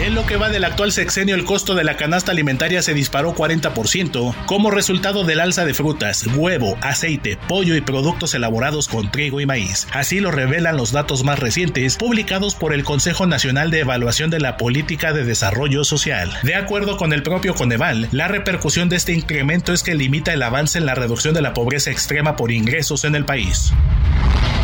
En 0.00 0.16
lo 0.16 0.26
que 0.26 0.36
va 0.36 0.48
del 0.48 0.64
actual 0.64 0.90
sexenio, 0.90 1.36
el 1.36 1.44
costo 1.44 1.76
de 1.76 1.84
la 1.84 1.96
canasta 1.96 2.32
alimentaria 2.32 2.82
se 2.82 2.94
disparó 2.94 3.32
40% 3.32 4.34
como 4.44 4.72
resultado 4.72 5.22
del 5.22 5.38
alza 5.38 5.64
de 5.64 5.72
frutas, 5.72 6.26
huevo, 6.36 6.76
aceite, 6.80 7.38
pollo 7.48 7.76
y 7.76 7.80
productos 7.80 8.34
elaborados 8.34 8.88
con 8.88 9.12
trigo 9.12 9.40
y 9.40 9.46
maíz. 9.46 9.86
Así 9.92 10.18
lo 10.18 10.32
revelan 10.32 10.76
los 10.76 10.90
datos 10.90 11.22
más 11.22 11.38
recientes 11.38 11.96
publicados 11.96 12.56
por 12.56 12.74
el 12.74 12.82
Consejo 12.82 13.26
Nacional 13.26 13.70
de 13.70 13.80
Evaluación 13.80 14.30
de 14.30 14.40
la 14.40 14.56
Política 14.56 15.12
de 15.12 15.24
Desarrollo 15.24 15.84
Social. 15.84 16.30
De 16.42 16.56
acuerdo 16.56 16.96
con 16.96 17.12
el 17.12 17.22
propio 17.22 17.54
Coneval, 17.54 18.08
la 18.10 18.26
repercusión 18.26 18.88
de 18.88 18.96
este 18.96 19.12
incremento 19.12 19.72
es 19.72 19.84
que 19.84 19.94
limita 19.94 20.32
el 20.32 20.42
avance 20.42 20.76
en 20.76 20.86
la 20.86 20.96
reducción 20.96 21.34
de 21.34 21.42
la 21.42 21.54
pobreza 21.54 21.92
extrema 21.92 22.34
por 22.34 22.50
ingresos 22.50 23.04
en 23.04 23.14
el 23.14 23.24
país. 23.24 23.72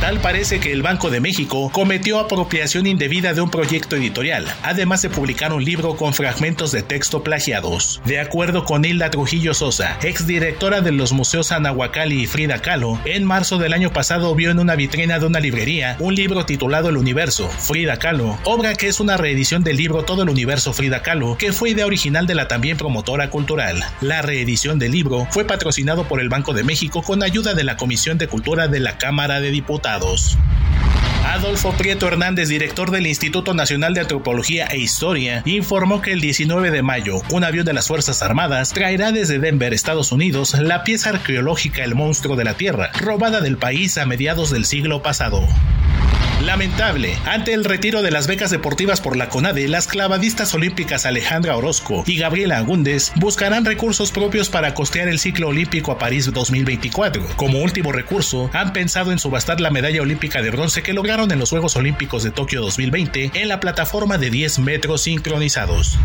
Tal 0.01 0.18
parece 0.18 0.61
que 0.61 0.72
el 0.72 0.80
Banco 0.80 1.11
de 1.11 1.20
México 1.20 1.68
cometió 1.70 2.20
apropiación 2.20 2.86
indebida 2.86 3.34
de 3.34 3.42
un 3.42 3.51
proyecto 3.51 3.96
editorial, 3.96 4.46
además 4.62 5.03
de 5.03 5.11
publicar 5.11 5.53
un 5.53 5.62
libro 5.62 5.94
con 5.94 6.14
fragmentos 6.14 6.72
de 6.72 6.82
texto 6.82 7.22
plagiados. 7.22 8.01
De 8.07 8.18
acuerdo 8.18 8.64
con 8.64 8.82
Hilda 8.82 9.11
Trujillo 9.11 9.53
Sosa, 9.53 9.98
exdirectora 10.03 10.80
de 10.80 10.92
los 10.92 11.12
museos 11.12 11.53
Anahuacalli 11.53 12.22
y 12.22 12.26
Frida 12.26 12.62
Kahlo, 12.62 12.98
en 13.05 13.26
marzo 13.26 13.59
del 13.59 13.74
año 13.74 13.92
pasado 13.92 14.34
vio 14.34 14.51
en 14.51 14.59
una 14.59 14.74
vitrina 14.74 15.18
de 15.18 15.26
una 15.26 15.38
librería 15.38 15.96
un 15.98 16.14
libro 16.14 16.46
titulado 16.46 16.88
El 16.88 16.96
Universo, 16.96 17.51
Frida 17.51 17.98
Kahlo, 17.98 18.38
obra 18.44 18.76
que 18.76 18.88
es 18.88 19.01
una 19.01 19.18
reedición 19.18 19.64
del 19.64 19.76
libro 19.76 20.05
Todo 20.05 20.22
el 20.22 20.30
Universo 20.30 20.72
Frida 20.72 21.03
Kahlo, 21.03 21.36
que 21.36 21.53
fue 21.53 21.70
idea 21.70 21.84
original 21.84 22.26
de 22.26 22.36
la 22.36 22.48
también 22.48 22.78
promotora 22.78 23.28
cultural. 23.28 23.84
La 24.01 24.22
reedición 24.22 24.78
del 24.78 24.92
libro 24.92 25.28
fue 25.30 25.44
patrocinado 25.44 26.05
por 26.05 26.22
el 26.22 26.30
Banco 26.30 26.55
de 26.55 26.64
México 26.64 27.03
con 27.03 27.22
ayuda 27.22 27.53
de 27.53 27.64
la 27.64 27.76
Comisión 27.76 28.16
de 28.16 28.28
Cultura 28.28 28.66
de 28.66 28.80
la 28.80 28.96
Cámara 28.96 29.40
de 29.40 29.51
Diputados. 29.51 29.89
Adolfo 31.26 31.72
Prieto 31.72 32.07
Hernández, 32.07 32.49
director 32.49 32.91
del 32.91 33.07
Instituto 33.07 33.55
Nacional 33.55 33.95
de 33.95 34.01
Antropología 34.01 34.66
e 34.66 34.78
Historia, 34.78 35.43
informó 35.47 36.01
que 36.01 36.12
el 36.12 36.20
19 36.20 36.70
de 36.70 36.82
mayo, 36.82 37.22
un 37.30 37.45
avión 37.45 37.64
de 37.64 37.72
las 37.72 37.88
Fuerzas 37.88 38.22
Armadas 38.22 38.72
traerá 38.72 39.12
desde 39.12 39.38
Denver, 39.38 39.74
Estados 39.74 40.12
Unidos, 40.12 40.55
la 40.55 40.84
pieza 40.84 41.11
arqueológica 41.11 41.84
El 41.84 41.95
Monstruo 41.95 42.36
de 42.36 42.45
la 42.45 42.55
Tierra, 42.55 42.91
robada 43.01 43.41
del 43.41 43.57
país 43.57 43.99
a 43.99 44.07
mediados 44.07 44.51
del 44.51 44.64
siglo 44.64 45.03
pasado. 45.03 45.47
Lamentable. 46.45 47.18
Ante 47.26 47.53
el 47.53 47.64
retiro 47.64 48.01
de 48.01 48.11
las 48.11 48.26
becas 48.26 48.51
deportivas 48.51 49.03
por 49.03 49.16
la 49.16 49.28
CONADE, 49.28 49.68
las 49.68 49.86
clavadistas 49.86 50.55
olímpicas 50.55 51.05
Alejandra 51.05 51.55
Orozco 51.57 52.03
y 52.07 52.16
Gabriela 52.16 52.57
Agúndez 52.57 53.12
buscarán 53.16 53.66
recursos 53.66 54.11
propios 54.11 54.49
para 54.49 54.72
costear 54.72 55.09
el 55.09 55.18
ciclo 55.18 55.49
olímpico 55.49 55.93
a 55.93 55.99
París 55.99 56.32
2024. 56.32 57.26
Como 57.36 57.61
último 57.61 57.93
recurso, 57.93 58.51
han 58.55 58.72
pensado 58.72 59.12
en 59.12 59.18
subastar 59.18 59.61
la 59.61 59.70
medalla 59.70 60.01
olímpica 60.01 60.41
de 60.41 60.51
bronce 60.51 60.82
que 60.82 60.95
lograron 60.95 61.30
en 61.30 61.38
los 61.38 61.51
Juegos 61.51 61.76
Olímpicos 61.76 62.22
de 62.22 62.30
Tokio 62.30 62.62
2020 62.62 63.32
en 63.34 63.49
la 63.49 63.61
plataforma 63.61 64.16
de 64.16 64.30
10 64.30 64.61
metros 64.61 65.03
sincronizados. 65.03 65.99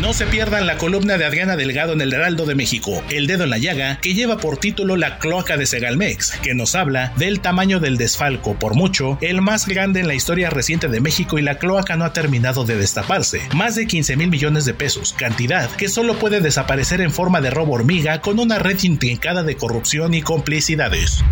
No 0.00 0.12
se 0.12 0.26
pierdan 0.26 0.66
la 0.66 0.76
columna 0.76 1.16
de 1.16 1.24
Adriana 1.24 1.56
Delgado 1.56 1.94
en 1.94 2.02
el 2.02 2.12
Heraldo 2.12 2.44
de 2.44 2.54
México, 2.54 3.02
El 3.08 3.26
Dedo 3.26 3.44
en 3.44 3.50
la 3.50 3.56
Llaga, 3.56 3.98
que 4.02 4.12
lleva 4.12 4.36
por 4.36 4.58
título 4.58 4.94
La 4.96 5.18
cloaca 5.18 5.56
de 5.56 5.64
Segalmex, 5.64 6.32
que 6.42 6.54
nos 6.54 6.74
habla 6.74 7.14
del 7.16 7.40
tamaño 7.40 7.80
del 7.80 7.96
desfalco, 7.96 8.58
por 8.58 8.74
mucho, 8.74 9.16
el 9.22 9.35
más 9.40 9.66
grande 9.66 10.00
en 10.00 10.08
la 10.08 10.14
historia 10.14 10.50
reciente 10.50 10.88
de 10.88 11.00
México 11.00 11.38
y 11.38 11.42
la 11.42 11.58
cloaca 11.58 11.96
no 11.96 12.04
ha 12.04 12.12
terminado 12.12 12.64
de 12.64 12.76
destaparse. 12.76 13.40
Más 13.54 13.74
de 13.74 13.86
15 13.86 14.16
mil 14.16 14.28
millones 14.28 14.64
de 14.64 14.74
pesos, 14.74 15.12
cantidad 15.12 15.70
que 15.70 15.88
solo 15.88 16.18
puede 16.18 16.40
desaparecer 16.40 17.00
en 17.00 17.10
forma 17.10 17.40
de 17.40 17.50
robo 17.50 17.74
hormiga 17.74 18.20
con 18.20 18.38
una 18.38 18.58
red 18.58 18.82
intrincada 18.82 19.42
de 19.42 19.56
corrupción 19.56 20.14
y 20.14 20.22
complicidades. 20.22 21.24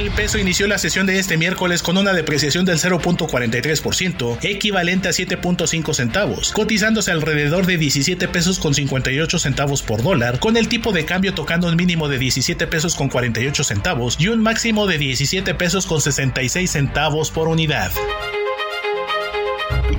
El 0.00 0.10
peso 0.12 0.38
inició 0.38 0.66
la 0.66 0.78
sesión 0.78 1.04
de 1.04 1.18
este 1.18 1.36
miércoles 1.36 1.82
con 1.82 1.98
una 1.98 2.14
depreciación 2.14 2.64
del 2.64 2.78
0.43%, 2.78 4.38
equivalente 4.40 5.08
a 5.08 5.10
7.5 5.10 5.92
centavos, 5.92 6.52
cotizándose 6.52 7.10
alrededor 7.10 7.66
de 7.66 7.76
17 7.76 8.26
pesos 8.28 8.58
con 8.58 8.72
58 8.72 9.38
centavos 9.38 9.82
por 9.82 10.02
dólar, 10.02 10.38
con 10.40 10.56
el 10.56 10.68
tipo 10.68 10.92
de 10.92 11.04
cambio 11.04 11.34
tocando 11.34 11.68
un 11.68 11.76
mínimo 11.76 12.08
de 12.08 12.16
17 12.16 12.66
pesos 12.66 12.94
con 12.94 13.10
48 13.10 13.62
centavos 13.62 14.16
y 14.18 14.28
un 14.28 14.40
máximo 14.40 14.86
de 14.86 14.96
17 14.96 15.54
pesos 15.54 15.84
con 15.84 16.00
66 16.00 16.70
centavos 16.70 17.30
por 17.30 17.48
unidad. 17.48 17.92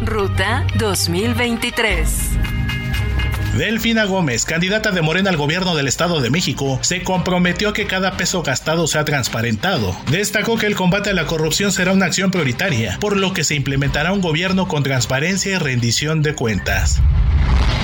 Ruta 0.04 0.66
2023. 0.80 2.41
Delfina 3.58 4.06
Gómez, 4.06 4.45
candidata 4.45 4.91
de 4.91 5.02
Morena 5.02 5.30
al 5.30 5.36
gobierno 5.36 5.76
del 5.76 5.89
Estado 5.89 6.22
de 6.22 6.30
México, 6.30 6.80
se 6.82 7.04
comprometió 7.04 7.70
a 7.70 7.74
que 7.74 7.86
cada 7.86 8.16
peso 8.16 8.43
gastado 8.43 8.88
sea 8.88 9.04
transparentado. 9.04 9.93
Destacó 10.10 10.58
que 10.58 10.68
el 10.68 10.76
combate 10.76 11.10
a 11.10 11.14
la 11.14 11.26
corrupción 11.26 11.74
será 11.74 11.91
una 11.91 12.06
acción 12.06 12.32
prioritaria, 12.32 12.97
por 13.02 13.18
lo 13.18 13.34
que 13.34 13.43
se 13.43 13.56
implementará 13.56 14.14
un 14.14 14.22
gobierno 14.22 14.70
con 14.70 14.84
transparencia 14.84 15.52
y 15.52 15.58
rendición 15.58 16.22
de 16.22 16.34
cuentas. 16.34 17.02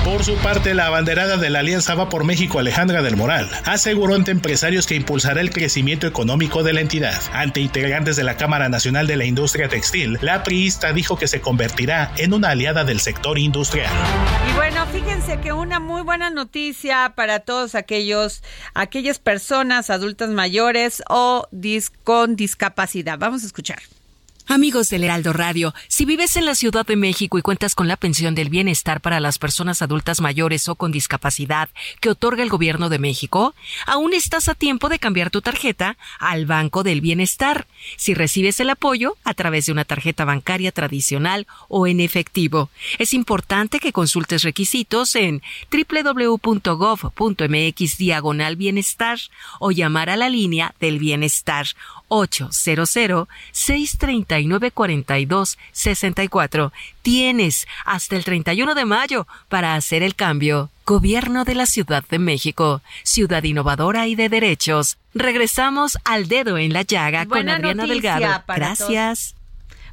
Por 0.08 0.24
su 0.24 0.36
parte, 0.36 0.72
la 0.72 0.86
abanderada 0.86 1.36
de 1.36 1.50
la 1.50 1.58
Alianza 1.58 1.94
Va 1.94 2.08
por 2.08 2.24
México, 2.24 2.58
Alejandra 2.58 3.02
del 3.02 3.18
Moral, 3.18 3.50
aseguró 3.66 4.14
ante 4.14 4.30
empresarios 4.30 4.86
que 4.86 4.94
impulsará 4.94 5.42
el 5.42 5.50
crecimiento 5.50 6.06
económico 6.06 6.62
de 6.62 6.72
la 6.72 6.80
entidad. 6.80 7.20
Ante 7.34 7.60
integrantes 7.60 8.16
de 8.16 8.24
la 8.24 8.38
Cámara 8.38 8.70
Nacional 8.70 9.06
de 9.06 9.16
la 9.16 9.26
Industria 9.26 9.68
Textil, 9.68 10.18
la 10.22 10.44
priista 10.44 10.94
dijo 10.94 11.18
que 11.18 11.28
se 11.28 11.42
convertirá 11.42 12.10
en 12.16 12.32
una 12.32 12.48
aliada 12.48 12.84
del 12.84 13.00
sector 13.00 13.38
industrial. 13.38 13.92
Y 14.50 14.56
bueno, 14.56 14.86
fíjense 14.86 15.40
que 15.40 15.52
una 15.52 15.78
muy 15.78 16.00
buena 16.00 16.30
noticia 16.30 17.12
para 17.14 17.40
todos 17.40 17.74
aquellos, 17.74 18.42
aquellas 18.72 19.18
personas 19.18 19.90
adultas 19.90 20.30
mayores 20.30 21.02
o 21.10 21.46
con 22.02 22.34
discapacidad. 22.34 23.18
Vamos 23.18 23.42
a 23.42 23.46
escuchar. 23.46 23.80
Amigos 24.50 24.88
del 24.88 25.04
Heraldo 25.04 25.34
Radio, 25.34 25.74
si 25.88 26.06
vives 26.06 26.34
en 26.38 26.46
la 26.46 26.54
Ciudad 26.54 26.86
de 26.86 26.96
México 26.96 27.36
y 27.36 27.42
cuentas 27.42 27.74
con 27.74 27.86
la 27.86 27.98
pensión 27.98 28.34
del 28.34 28.48
bienestar 28.48 29.02
para 29.02 29.20
las 29.20 29.38
personas 29.38 29.82
adultas 29.82 30.22
mayores 30.22 30.68
o 30.68 30.74
con 30.74 30.90
discapacidad 30.90 31.68
que 32.00 32.08
otorga 32.08 32.42
el 32.42 32.48
Gobierno 32.48 32.88
de 32.88 32.98
México, 32.98 33.54
aún 33.84 34.14
estás 34.14 34.48
a 34.48 34.54
tiempo 34.54 34.88
de 34.88 34.98
cambiar 34.98 35.28
tu 35.28 35.42
tarjeta 35.42 35.98
al 36.18 36.46
Banco 36.46 36.82
del 36.82 37.02
Bienestar, 37.02 37.66
si 37.98 38.14
recibes 38.14 38.58
el 38.58 38.70
apoyo 38.70 39.18
a 39.22 39.34
través 39.34 39.66
de 39.66 39.72
una 39.72 39.84
tarjeta 39.84 40.24
bancaria 40.24 40.72
tradicional 40.72 41.46
o 41.68 41.86
en 41.86 42.00
efectivo. 42.00 42.70
Es 42.98 43.12
importante 43.12 43.80
que 43.80 43.92
consultes 43.92 44.44
requisitos 44.44 45.14
en 45.14 45.42
www.gov.mx 45.70 46.38
diagonal 47.98 48.56
bienestar 48.56 49.18
o 49.60 49.72
llamar 49.72 50.08
a 50.08 50.16
la 50.16 50.30
línea 50.30 50.74
del 50.80 50.98
bienestar 50.98 51.66
800 52.08 53.28
639 53.52 54.70
42 54.70 55.58
64. 55.72 56.72
Tienes 57.02 57.66
hasta 57.84 58.16
el 58.16 58.24
31 58.24 58.74
de 58.74 58.84
mayo 58.84 59.26
para 59.48 59.74
hacer 59.74 60.02
el 60.02 60.14
cambio. 60.14 60.70
Gobierno 60.84 61.44
de 61.44 61.54
la 61.54 61.66
Ciudad 61.66 62.02
de 62.08 62.18
México, 62.18 62.80
ciudad 63.02 63.42
innovadora 63.44 64.06
y 64.06 64.14
de 64.14 64.30
derechos. 64.30 64.96
Regresamos 65.14 65.98
al 66.04 66.28
dedo 66.28 66.56
en 66.56 66.72
la 66.72 66.82
llaga 66.82 67.26
con 67.26 67.48
Adriana 67.48 67.86
Delgado. 67.86 68.42
Gracias. 68.46 69.34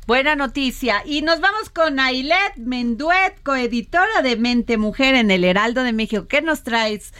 Buena 0.07 0.35
noticia. 0.35 1.01
Y 1.03 1.23
nos 1.23 1.41
vamos 1.41 1.69
con 1.71 1.99
Ailet 1.99 2.55
Menduet, 2.57 3.41
coeditora 3.41 4.21
de 4.21 4.35
Mente 4.37 4.77
Mujer 4.77 5.15
en 5.15 5.31
el 5.31 5.43
Heraldo 5.43 5.81
de 5.81 5.93
México. 5.93 6.27
¿Qué 6.27 6.41
nos 6.41 6.63
traes 6.63 7.11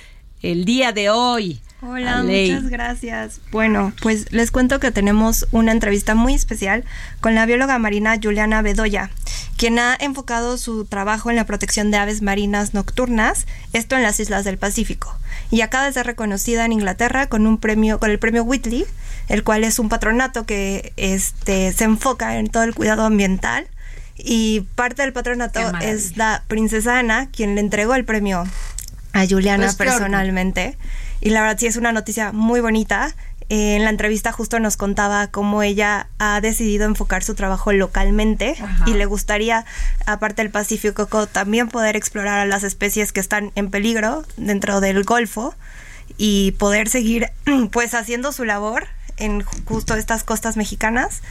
el 0.43 0.65
día 0.65 0.91
de 0.91 1.09
hoy? 1.09 1.59
Hola, 1.81 2.23
muchas 2.23 2.69
gracias. 2.69 3.41
Bueno, 3.51 3.93
pues 4.01 4.31
les 4.31 4.51
cuento 4.51 4.79
que 4.79 4.91
tenemos 4.91 5.45
una 5.51 5.71
entrevista 5.71 6.15
muy 6.15 6.33
especial 6.33 6.83
con 7.19 7.35
la 7.35 7.45
bióloga 7.45 7.77
marina 7.79 8.17
Juliana 8.21 8.61
Bedoya, 8.61 9.09
quien 9.57 9.77
ha 9.77 9.95
enfocado 9.99 10.57
su 10.57 10.85
trabajo 10.85 11.29
en 11.29 11.35
la 11.35 11.45
protección 11.45 11.91
de 11.91 11.97
aves 11.97 12.21
marinas 12.21 12.73
nocturnas, 12.73 13.45
esto 13.73 13.95
en 13.95 14.03
las 14.03 14.19
islas 14.19 14.45
del 14.45 14.57
Pacífico, 14.57 15.17
y 15.51 15.61
acaba 15.61 15.85
de 15.85 15.93
ser 15.93 16.05
reconocida 16.05 16.65
en 16.65 16.71
Inglaterra 16.71 17.27
con 17.27 17.45
un 17.45 17.57
premio, 17.57 17.99
con 17.99 18.09
el 18.09 18.19
premio 18.19 18.43
Whitley, 18.43 18.85
el 19.27 19.43
cual 19.43 19.63
es 19.63 19.77
un 19.77 19.89
patronato 19.89 20.45
que 20.45 20.93
este, 20.95 21.73
se 21.73 21.83
enfoca 21.83 22.37
en 22.37 22.47
todo 22.47 22.63
el 22.63 22.73
cuidado 22.73 23.03
ambiental. 23.03 23.67
Y 24.17 24.61
parte 24.75 25.01
del 25.01 25.11
patronato 25.11 25.59
es 25.81 26.15
la 26.15 26.45
princesa 26.47 26.99
Ana, 26.99 27.27
quien 27.31 27.55
le 27.55 27.59
entregó 27.59 27.95
el 27.95 28.05
premio 28.05 28.45
a 29.11 29.27
Juliana 29.27 29.65
pues 29.65 29.75
personalmente. 29.75 30.77
Y 31.21 31.29
la 31.29 31.41
verdad 31.41 31.57
sí 31.57 31.67
es 31.67 31.77
una 31.77 31.91
noticia 31.91 32.31
muy 32.31 32.59
bonita. 32.59 33.13
Eh, 33.49 33.75
en 33.75 33.83
la 33.83 33.91
entrevista 33.91 34.31
justo 34.31 34.59
nos 34.59 34.75
contaba 34.75 35.27
cómo 35.27 35.61
ella 35.61 36.07
ha 36.17 36.41
decidido 36.41 36.85
enfocar 36.85 37.23
su 37.23 37.35
trabajo 37.35 37.71
localmente 37.71 38.55
y 38.87 38.93
le 38.93 39.05
gustaría, 39.05 39.65
aparte 40.07 40.41
del 40.41 40.51
Pacífico, 40.51 41.05
también 41.27 41.69
poder 41.69 41.95
explorar 41.95 42.39
a 42.39 42.45
las 42.45 42.63
especies 42.63 43.11
que 43.11 43.19
están 43.19 43.51
en 43.53 43.69
peligro 43.69 44.23
dentro 44.37 44.81
del 44.81 45.03
Golfo 45.03 45.53
y 46.17 46.53
poder 46.53 46.89
seguir 46.89 47.29
pues 47.71 47.93
haciendo 47.93 48.31
su 48.31 48.45
labor 48.45 48.87
en 49.17 49.43
justo 49.43 49.93
estas 49.93 50.23
costas 50.23 50.57
mexicanas 50.57 51.21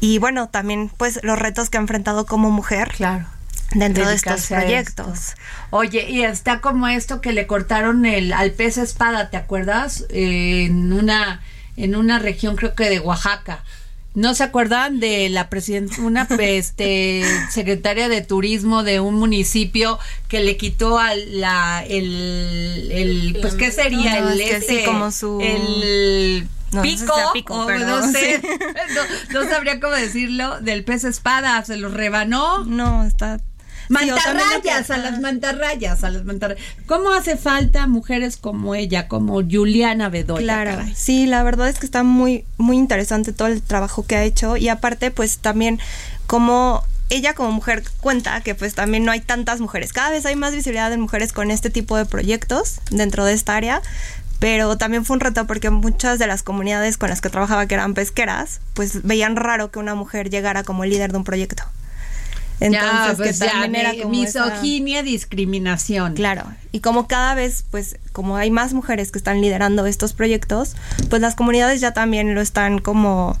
y 0.00 0.18
bueno, 0.18 0.48
también 0.48 0.90
pues 0.96 1.20
los 1.22 1.38
retos 1.38 1.68
que 1.68 1.76
ha 1.76 1.80
enfrentado 1.80 2.24
como 2.24 2.50
mujer. 2.50 2.88
Claro 2.96 3.26
dentro 3.74 4.08
de 4.08 4.14
estos 4.14 4.46
proyectos. 4.46 5.34
Oye, 5.70 6.10
y 6.10 6.22
está 6.24 6.60
como 6.60 6.88
esto 6.88 7.20
que 7.20 7.32
le 7.32 7.46
cortaron 7.46 8.06
el 8.06 8.32
al 8.32 8.52
pez 8.52 8.78
espada, 8.78 9.30
¿te 9.30 9.36
acuerdas? 9.36 10.04
en 10.10 10.92
una 10.92 11.40
en 11.76 11.96
una 11.96 12.18
región 12.18 12.56
creo 12.56 12.74
que 12.74 12.88
de 12.88 13.00
Oaxaca. 13.00 13.64
¿No 14.12 14.34
se 14.34 14.42
acuerdan 14.42 14.98
de 14.98 15.28
la 15.28 15.48
presidenta, 15.48 16.02
una 16.02 16.26
este, 16.40 17.22
secretaria 17.48 18.08
de 18.08 18.22
turismo 18.22 18.82
de 18.82 18.98
un 18.98 19.14
municipio 19.14 19.98
que 20.28 20.40
le 20.40 20.56
quitó 20.56 20.98
al 20.98 21.40
la 21.40 21.84
el, 21.88 22.88
el 22.90 23.38
pues 23.40 23.54
qué 23.54 23.70
sería 23.70 24.18
el 24.18 24.40
ese, 24.40 24.84
como 24.84 25.12
su 25.12 25.40
el 25.40 26.48
pico, 26.82 27.14
no, 27.50 28.12
sé, 28.12 28.40
no, 28.94 29.40
no, 29.40 29.50
sabría 29.50 29.80
cómo 29.80 29.92
decirlo, 29.92 30.60
del 30.60 30.84
pez 30.84 31.04
espada, 31.04 31.64
se 31.64 31.76
lo 31.76 31.88
rebanó. 31.88 32.64
No, 32.64 33.04
está 33.04 33.40
Mantarrayas, 33.90 34.90
a 34.90 34.98
las 34.98 35.20
mantarrayas, 35.20 36.04
a 36.04 36.10
las 36.10 36.24
mantarrayas. 36.24 36.62
¿Cómo 36.86 37.12
hace 37.12 37.36
falta 37.36 37.88
mujeres 37.88 38.36
como 38.36 38.76
ella, 38.76 39.08
como 39.08 39.42
Juliana 39.42 40.08
Bedoya? 40.08 40.42
Claro, 40.42 40.84
sí, 40.94 41.26
la 41.26 41.42
verdad 41.42 41.68
es 41.68 41.80
que 41.80 41.86
está 41.86 42.04
muy, 42.04 42.44
muy 42.56 42.76
interesante 42.76 43.32
todo 43.32 43.48
el 43.48 43.62
trabajo 43.62 44.06
que 44.06 44.14
ha 44.14 44.22
hecho 44.22 44.56
y 44.56 44.68
aparte 44.68 45.10
pues 45.10 45.38
también 45.38 45.80
como 46.28 46.84
ella 47.08 47.34
como 47.34 47.50
mujer 47.50 47.82
cuenta 48.00 48.40
que 48.42 48.54
pues 48.54 48.74
también 48.74 49.04
no 49.04 49.10
hay 49.10 49.20
tantas 49.20 49.60
mujeres. 49.60 49.92
Cada 49.92 50.10
vez 50.10 50.24
hay 50.24 50.36
más 50.36 50.54
visibilidad 50.54 50.88
de 50.88 50.96
mujeres 50.96 51.32
con 51.32 51.50
este 51.50 51.68
tipo 51.68 51.96
de 51.96 52.04
proyectos 52.04 52.80
dentro 52.90 53.24
de 53.24 53.32
esta 53.32 53.56
área, 53.56 53.82
pero 54.38 54.78
también 54.78 55.04
fue 55.04 55.14
un 55.14 55.20
reto 55.20 55.48
porque 55.48 55.70
muchas 55.70 56.20
de 56.20 56.28
las 56.28 56.44
comunidades 56.44 56.96
con 56.96 57.10
las 57.10 57.20
que 57.20 57.28
trabajaba 57.28 57.66
que 57.66 57.74
eran 57.74 57.94
pesqueras, 57.94 58.60
pues 58.74 59.02
veían 59.02 59.34
raro 59.34 59.72
que 59.72 59.80
una 59.80 59.96
mujer 59.96 60.30
llegara 60.30 60.62
como 60.62 60.84
líder 60.84 61.10
de 61.10 61.18
un 61.18 61.24
proyecto. 61.24 61.64
Entonces, 62.60 63.16
pues 63.16 63.38
que 63.38 63.46
también 63.46 63.74
era 63.74 63.94
como 64.02 64.10
misoginia, 64.10 65.02
discriminación. 65.02 66.14
Claro, 66.14 66.44
y 66.72 66.80
como 66.80 67.08
cada 67.08 67.34
vez, 67.34 67.64
pues, 67.70 67.96
como 68.12 68.36
hay 68.36 68.50
más 68.50 68.74
mujeres 68.74 69.10
que 69.10 69.18
están 69.18 69.40
liderando 69.40 69.86
estos 69.86 70.12
proyectos, 70.12 70.76
pues 71.08 71.22
las 71.22 71.34
comunidades 71.34 71.80
ya 71.80 71.92
también 71.92 72.34
lo 72.34 72.40
están 72.40 72.78
como 72.78 73.36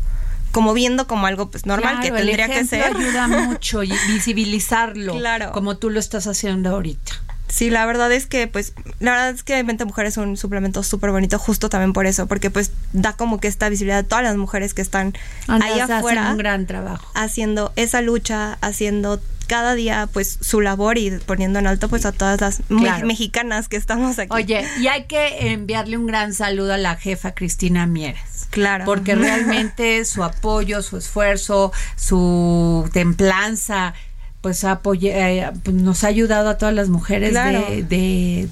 como 0.52 0.74
viendo 0.74 1.06
como 1.06 1.26
algo 1.26 1.48
pues 1.48 1.64
normal 1.64 2.00
que 2.00 2.10
tendría 2.10 2.48
que 2.48 2.64
ser. 2.64 2.96
ayuda 2.96 3.28
mucho 3.28 3.82
y 3.84 3.92
visibilizarlo, 4.08 5.16
claro. 5.16 5.52
como 5.52 5.76
tú 5.76 5.90
lo 5.90 6.00
estás 6.00 6.26
haciendo 6.26 6.70
ahorita. 6.70 7.12
Sí, 7.50 7.68
la 7.68 7.84
verdad 7.84 8.10
es 8.12 8.26
que, 8.26 8.46
pues, 8.46 8.72
la 9.00 9.12
verdad 9.12 9.30
es 9.30 9.42
que 9.42 9.62
Mente 9.64 9.84
Mujer 9.84 10.06
es 10.06 10.16
un 10.16 10.36
suplemento 10.36 10.82
súper 10.82 11.10
bonito, 11.10 11.38
justo 11.38 11.68
también 11.68 11.92
por 11.92 12.06
eso, 12.06 12.26
porque 12.26 12.50
pues 12.50 12.72
da 12.92 13.12
como 13.12 13.40
que 13.40 13.48
esta 13.48 13.68
visibilidad 13.68 13.98
a 13.98 14.02
todas 14.04 14.24
las 14.24 14.36
mujeres 14.36 14.72
que 14.72 14.82
están 14.82 15.14
ahí 15.48 15.80
afuera. 15.80 16.30
un 16.30 16.38
gran 16.38 16.66
trabajo. 16.66 17.10
Haciendo 17.14 17.72
esa 17.76 18.00
lucha, 18.02 18.56
haciendo 18.60 19.20
cada 19.50 19.74
día 19.74 20.08
pues 20.12 20.38
su 20.40 20.60
labor 20.60 20.96
y 20.96 21.10
poniendo 21.10 21.58
en 21.58 21.66
alto 21.66 21.88
pues 21.88 22.06
a 22.06 22.12
todas 22.12 22.40
las 22.40 22.62
mexicanas 23.02 23.68
que 23.68 23.76
estamos 23.76 24.16
aquí. 24.20 24.32
Oye, 24.32 24.64
y 24.80 24.86
hay 24.86 25.06
que 25.06 25.52
enviarle 25.52 25.96
un 25.96 26.06
gran 26.06 26.32
saludo 26.34 26.74
a 26.74 26.78
la 26.78 26.94
jefa 26.94 27.34
Cristina 27.34 27.84
Mieres. 27.86 28.46
Claro. 28.50 28.84
Porque 28.84 29.16
realmente 29.16 30.04
su 30.04 30.22
apoyo, 30.22 30.82
su 30.82 30.98
esfuerzo, 30.98 31.72
su 31.96 32.88
templanza, 32.92 33.94
pues 34.40 34.64
eh, 34.64 35.50
pues, 35.62 35.76
nos 35.76 36.04
ha 36.04 36.06
ayudado 36.06 36.48
a 36.48 36.56
todas 36.56 36.74
las 36.74 36.88
mujeres 36.88 37.34
de, 37.34 37.84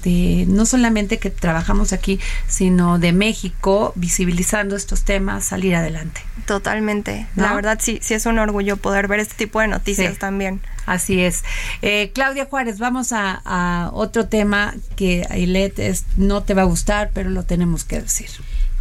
de, 0.03 0.45
no 0.47 0.65
solamente 0.65 1.17
que 1.17 1.31
trabajamos 1.31 1.93
aquí, 1.93 2.19
sino 2.47 2.99
de 2.99 3.11
México, 3.11 3.91
visibilizando 3.95 4.75
estos 4.75 5.03
temas, 5.03 5.45
salir 5.45 5.75
adelante. 5.75 6.21
Totalmente. 6.45 7.27
La 7.35 7.53
verdad 7.53 7.79
sí, 7.81 7.99
sí 8.01 8.13
es 8.13 8.25
un 8.25 8.39
orgullo 8.39 8.77
poder 8.77 9.07
ver 9.07 9.19
este 9.19 9.35
tipo 9.35 9.61
de 9.61 9.67
noticias 9.67 10.17
también. 10.19 10.61
Así 10.85 11.21
es. 11.21 11.43
Eh, 11.81 12.11
Claudia 12.13 12.45
Juárez, 12.45 12.79
vamos 12.79 13.11
a, 13.11 13.89
otro 13.93 14.27
tema 14.27 14.75
que 14.95 15.25
Ailet 15.29 15.77
es, 15.79 16.05
no 16.17 16.43
te 16.43 16.53
va 16.53 16.63
a 16.63 16.65
gustar, 16.65 17.11
pero 17.13 17.29
lo 17.29 17.43
tenemos 17.43 17.83
que 17.83 18.01
decir. 18.01 18.29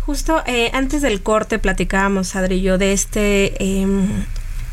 Justo 0.04 0.42
eh, 0.46 0.70
antes 0.72 1.02
del 1.02 1.22
corte 1.22 1.58
platicábamos, 1.58 2.34
Adri 2.36 2.56
y 2.56 2.62
yo, 2.62 2.78
de 2.78 2.92
este 2.92 3.62
em, 3.62 4.24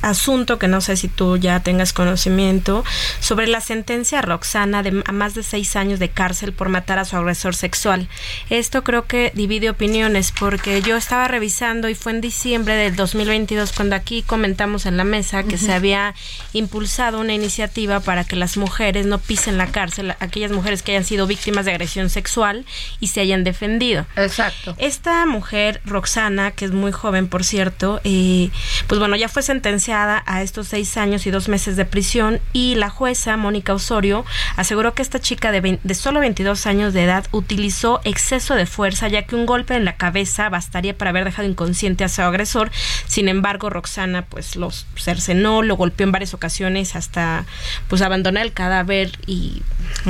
asunto 0.06 0.60
que 0.60 0.68
no 0.68 0.82
sé 0.82 0.96
si 0.96 1.08
tú 1.08 1.38
ya 1.38 1.60
tengas 1.62 1.92
conocimiento 1.92 2.84
sobre 3.20 3.48
la 3.48 3.60
sentencia 3.60 4.22
Roxana 4.22 4.84
de 4.84 5.04
a 5.06 5.12
más 5.12 5.34
de 5.34 5.44
seis 5.44 5.76
años 5.76 6.00
de 6.00 6.10
cárcel 6.10 6.54
por 6.54 6.70
matar 6.70 7.00
a 7.00 7.06
su 7.06 7.18
agresor 7.18 7.56
sexual. 7.56 8.08
Esto 8.50 8.84
creo 8.84 9.06
que 9.06 9.32
divide 9.34 9.70
opiniones 9.70 10.32
porque 10.32 10.82
yo 10.82 10.96
estaba 10.96 11.28
revisando 11.28 11.90
y 11.90 11.96
fue 11.96 12.12
en 12.12 12.22
diciembre 12.22 12.76
del 12.76 12.96
2022 12.96 13.74
cuando 13.74 13.96
aquí 13.96 14.22
comentamos 14.22 14.86
en 14.86 14.98
la 14.98 15.04
mesa 15.04 15.44
que 15.44 15.58
se 15.58 15.74
había 15.74 16.14
impulsado 16.54 17.20
una 17.20 17.34
iniciativa 17.34 18.00
para 18.00 18.24
que 18.24 18.36
las 18.36 18.58
mujeres 18.58 19.06
no 19.06 19.18
pisen 19.18 19.58
la 19.58 19.68
cárcel, 19.68 20.16
aquellas 20.20 20.52
mujeres 20.52 20.84
que 20.84 20.92
hayan 20.92 21.04
sido 21.04 21.26
víctimas 21.28 21.66
de 21.66 21.72
agresión 21.72 22.10
sexual 22.10 22.66
y 23.00 23.08
se 23.08 23.22
hayan 23.22 23.44
defendido. 23.44 24.06
Exacto. 24.16 24.76
Esta 24.78 25.26
mujer, 25.26 25.82
Roxana, 25.86 26.52
que 26.52 26.66
es 26.66 26.72
muy 26.72 26.92
joven 26.92 27.28
por 27.28 27.44
cierto, 27.44 28.02
eh, 28.04 28.50
pues 28.88 29.00
bueno, 29.00 29.16
ya 29.16 29.30
fue 29.30 29.42
sentenciada 29.42 29.95
a 29.96 30.42
estos 30.42 30.68
seis 30.68 30.98
años 30.98 31.26
y 31.26 31.32
dos 31.32 31.48
meses 31.48 31.78
de 31.78 31.86
prisión 31.86 32.42
y 32.52 32.76
la 32.76 32.90
jueza 32.90 33.38
Mónica 33.38 33.74
Osorio 33.74 34.26
aseguró 34.58 34.94
que 34.94 35.02
esta 35.02 35.20
chica 35.20 35.52
de, 35.52 35.80
de 35.82 35.96
solo 35.96 36.20
22 36.20 36.68
años 36.68 36.94
de 36.94 37.04
edad 37.04 37.26
utilizó 37.32 38.02
exceso 38.04 38.56
de 38.56 38.66
fuerza 38.66 39.08
ya 39.08 39.26
que 39.26 39.36
un 39.36 39.46
golpe 39.46 39.76
en 39.76 39.86
la 39.86 39.96
cabeza 39.96 40.50
bastaría 40.50 40.98
para 40.98 41.12
haber 41.12 41.24
dejado 41.24 41.48
inconsciente 41.48 42.04
a 42.04 42.10
su 42.10 42.22
agresor. 42.22 42.72
Sin 43.08 43.30
embargo, 43.30 43.70
Roxana 43.70 44.26
pues 44.26 44.56
los 44.56 44.86
cercenó, 44.98 45.62
lo 45.62 45.78
golpeó 45.78 46.06
en 46.06 46.12
varias 46.12 46.34
ocasiones 46.34 46.96
hasta 46.96 47.46
pues 47.88 48.02
abandonar 48.02 48.46
el 48.46 48.54
cadáver 48.54 49.12
y... 49.26 49.62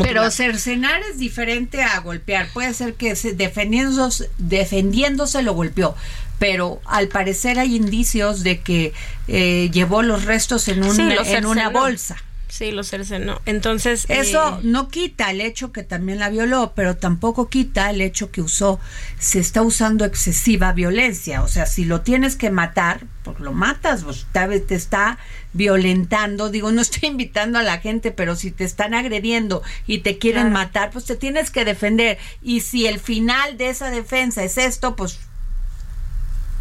Pero 0.02 0.32
cercenar 0.32 1.02
es 1.12 1.20
diferente 1.20 1.84
a 1.84 2.00
golpear. 2.00 2.48
Puede 2.54 2.74
ser 2.74 2.96
que 2.96 3.14
defendiéndose, 3.14 4.30
defendiéndose 4.38 5.44
lo 5.44 5.54
golpeó 5.54 5.96
pero 6.40 6.82
al 6.86 7.08
parecer 7.08 7.60
hay 7.60 7.76
indicios 7.76 8.44
de 8.44 8.62
que 8.62 8.94
eh, 9.28 9.70
llevó 9.72 10.02
los 10.02 10.26
restos 10.26 10.68
en, 10.68 10.84
un, 10.84 11.00
en 11.00 11.46
una 11.46 11.70
bolsa. 11.70 12.18
Sí, 12.56 12.72
los 12.72 12.90
cercenó. 12.90 13.42
Entonces. 13.46 14.06
Eso 14.08 14.60
eh, 14.60 14.62
no 14.64 14.88
quita 14.88 15.30
el 15.30 15.42
hecho 15.42 15.74
que 15.74 15.84
también 15.84 16.20
la 16.20 16.30
violó, 16.30 16.72
pero 16.74 16.96
tampoco 16.96 17.50
quita 17.50 17.90
el 17.90 18.00
hecho 18.00 18.32
que 18.32 18.42
usó, 18.42 18.80
se 19.20 19.40
está 19.40 19.62
usando 19.62 20.06
excesiva 20.06 20.72
violencia. 20.72 21.42
O 21.42 21.50
sea, 21.50 21.66
si 21.66 21.84
lo 21.84 22.00
tienes 22.00 22.38
que 22.38 22.52
matar, 22.52 23.08
pues 23.24 23.42
lo 23.42 23.52
matas, 23.52 24.06
pues 24.06 24.26
te 24.32 24.76
está 24.76 25.18
violentando. 25.52 26.50
Digo, 26.50 26.72
no 26.72 26.82
estoy 26.82 27.10
invitando 27.10 27.60
a 27.60 27.64
la 27.64 27.80
gente, 27.80 28.12
pero 28.12 28.38
si 28.38 28.52
te 28.52 28.64
están 28.64 28.94
agrediendo 28.94 29.62
y 29.86 29.98
te 29.98 30.18
quieren 30.18 30.54
matar, 30.54 30.92
pues 30.92 31.04
te 31.04 31.18
tienes 31.18 31.52
que 31.52 31.66
defender. 31.66 32.18
Y 32.42 32.62
si 32.62 32.88
el 32.88 33.00
final 33.00 33.58
de 33.58 33.68
esa 33.68 33.90
defensa 33.90 34.46
es 34.46 34.58
esto, 34.58 34.96
pues 34.96 35.20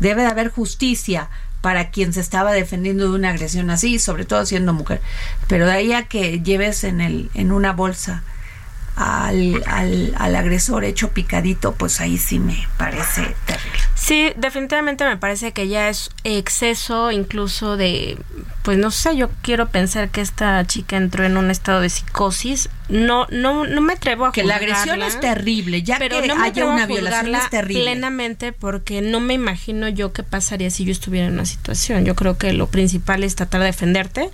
Debe 0.00 0.22
de 0.22 0.28
haber 0.28 0.50
justicia 0.50 1.28
para 1.60 1.90
quien 1.90 2.12
se 2.12 2.20
estaba 2.20 2.52
defendiendo 2.52 3.08
de 3.08 3.16
una 3.16 3.30
agresión 3.30 3.70
así, 3.70 3.98
sobre 3.98 4.24
todo 4.24 4.44
siendo 4.44 4.72
mujer. 4.74 5.00
Pero 5.48 5.66
de 5.66 5.72
ahí 5.72 5.92
a 5.92 6.04
que 6.04 6.40
lleves 6.40 6.84
en, 6.84 7.00
el, 7.00 7.30
en 7.34 7.52
una 7.52 7.72
bolsa 7.72 8.22
al, 8.96 9.62
al, 9.66 10.14
al, 10.16 10.36
agresor 10.36 10.84
hecho 10.84 11.10
picadito, 11.10 11.74
pues 11.74 12.00
ahí 12.00 12.16
sí 12.16 12.38
me 12.38 12.68
parece 12.76 13.22
terrible. 13.44 13.78
Sí, 13.96 14.32
definitivamente 14.36 15.04
me 15.04 15.16
parece 15.16 15.52
que 15.52 15.66
ya 15.66 15.88
es 15.88 16.10
exceso 16.22 17.10
incluso 17.10 17.76
de, 17.76 18.18
pues 18.62 18.78
no 18.78 18.90
sé, 18.90 19.16
yo 19.16 19.30
quiero 19.42 19.68
pensar 19.68 20.10
que 20.10 20.20
esta 20.20 20.64
chica 20.66 20.96
entró 20.96 21.24
en 21.24 21.36
un 21.36 21.50
estado 21.50 21.80
de 21.80 21.88
psicosis. 21.88 22.68
No, 22.88 23.26
no, 23.30 23.66
no 23.66 23.80
me 23.80 23.94
atrevo 23.94 24.26
a 24.26 24.32
que 24.32 24.44
la 24.44 24.56
agresión 24.56 25.02
es 25.02 25.18
terrible, 25.18 25.82
ya 25.82 25.96
pero 25.98 26.20
que 26.20 26.28
no 26.28 26.36
me 26.36 26.44
haya 26.44 26.66
una 26.66 26.86
violación 26.86 27.34
es 27.34 27.50
terrible. 27.50 27.82
Plenamente, 27.82 28.52
porque 28.52 29.00
no 29.00 29.20
me 29.20 29.34
imagino 29.34 29.88
yo 29.88 30.12
qué 30.12 30.22
pasaría 30.22 30.70
si 30.70 30.84
yo 30.84 30.92
estuviera 30.92 31.26
en 31.26 31.32
una 31.32 31.46
situación. 31.46 32.04
Yo 32.04 32.14
creo 32.14 32.36
que 32.36 32.52
lo 32.52 32.68
principal 32.68 33.24
es 33.24 33.34
tratar 33.34 33.60
de 33.60 33.66
defenderte 33.66 34.30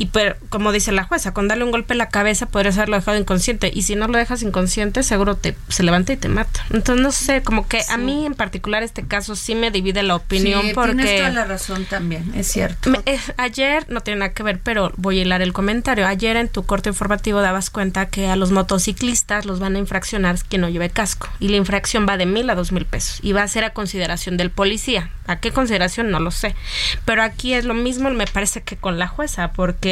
y 0.00 0.06
pero, 0.06 0.34
como 0.48 0.72
dice 0.72 0.92
la 0.92 1.04
jueza, 1.04 1.34
con 1.34 1.46
darle 1.46 1.62
un 1.62 1.72
golpe 1.72 1.92
en 1.92 1.98
la 1.98 2.08
cabeza 2.08 2.46
podrías 2.46 2.78
haberlo 2.78 2.96
dejado 2.96 3.18
inconsciente 3.18 3.70
y 3.72 3.82
si 3.82 3.96
no 3.96 4.08
lo 4.08 4.16
dejas 4.16 4.42
inconsciente 4.42 5.02
seguro 5.02 5.36
te 5.36 5.54
se 5.68 5.82
levanta 5.82 6.14
y 6.14 6.16
te 6.16 6.30
mata. 6.30 6.64
Entonces 6.70 7.02
no 7.02 7.12
sé, 7.12 7.42
como 7.42 7.68
que 7.68 7.82
a 7.86 7.98
mí 7.98 8.24
en 8.24 8.32
particular 8.32 8.82
este 8.82 9.06
caso 9.06 9.36
sí 9.36 9.54
me 9.54 9.70
divide 9.70 10.02
la 10.02 10.14
opinión 10.14 10.62
sí, 10.62 10.72
porque 10.72 10.94
tienes 10.94 11.18
toda 11.18 11.30
la 11.30 11.44
razón 11.44 11.84
también, 11.84 12.32
es 12.34 12.46
cierto. 12.50 12.90
Eh, 13.04 13.18
ayer 13.36 13.84
no 13.90 14.00
tiene 14.00 14.20
nada 14.20 14.32
que 14.32 14.42
ver, 14.42 14.58
pero 14.64 14.90
voy 14.96 15.18
a 15.18 15.22
hilar 15.22 15.42
el 15.42 15.52
comentario. 15.52 16.06
Ayer 16.06 16.38
en 16.38 16.48
tu 16.48 16.64
corte 16.64 16.88
informativo 16.88 17.42
dabas 17.42 17.68
cuenta 17.68 18.06
que 18.06 18.28
a 18.28 18.36
los 18.36 18.52
motociclistas 18.52 19.44
los 19.44 19.60
van 19.60 19.76
a 19.76 19.80
infraccionar 19.80 20.38
quien 20.48 20.62
no 20.62 20.70
lleve 20.70 20.88
casco 20.88 21.28
y 21.40 21.48
la 21.48 21.58
infracción 21.58 22.06
va 22.08 22.16
de 22.16 22.24
mil 22.24 22.48
a 22.48 22.54
dos 22.54 22.72
mil 22.72 22.86
pesos 22.86 23.18
y 23.22 23.32
va 23.32 23.42
a 23.42 23.48
ser 23.48 23.64
a 23.64 23.74
consideración 23.74 24.38
del 24.38 24.50
policía. 24.50 25.10
¿A 25.26 25.36
qué 25.36 25.52
consideración? 25.52 26.10
No 26.10 26.18
lo 26.20 26.30
sé. 26.30 26.56
Pero 27.04 27.22
aquí 27.22 27.52
es 27.52 27.64
lo 27.64 27.74
mismo, 27.74 28.10
me 28.10 28.26
parece 28.26 28.62
que 28.62 28.76
con 28.76 28.98
la 28.98 29.06
jueza, 29.06 29.52
porque 29.52 29.89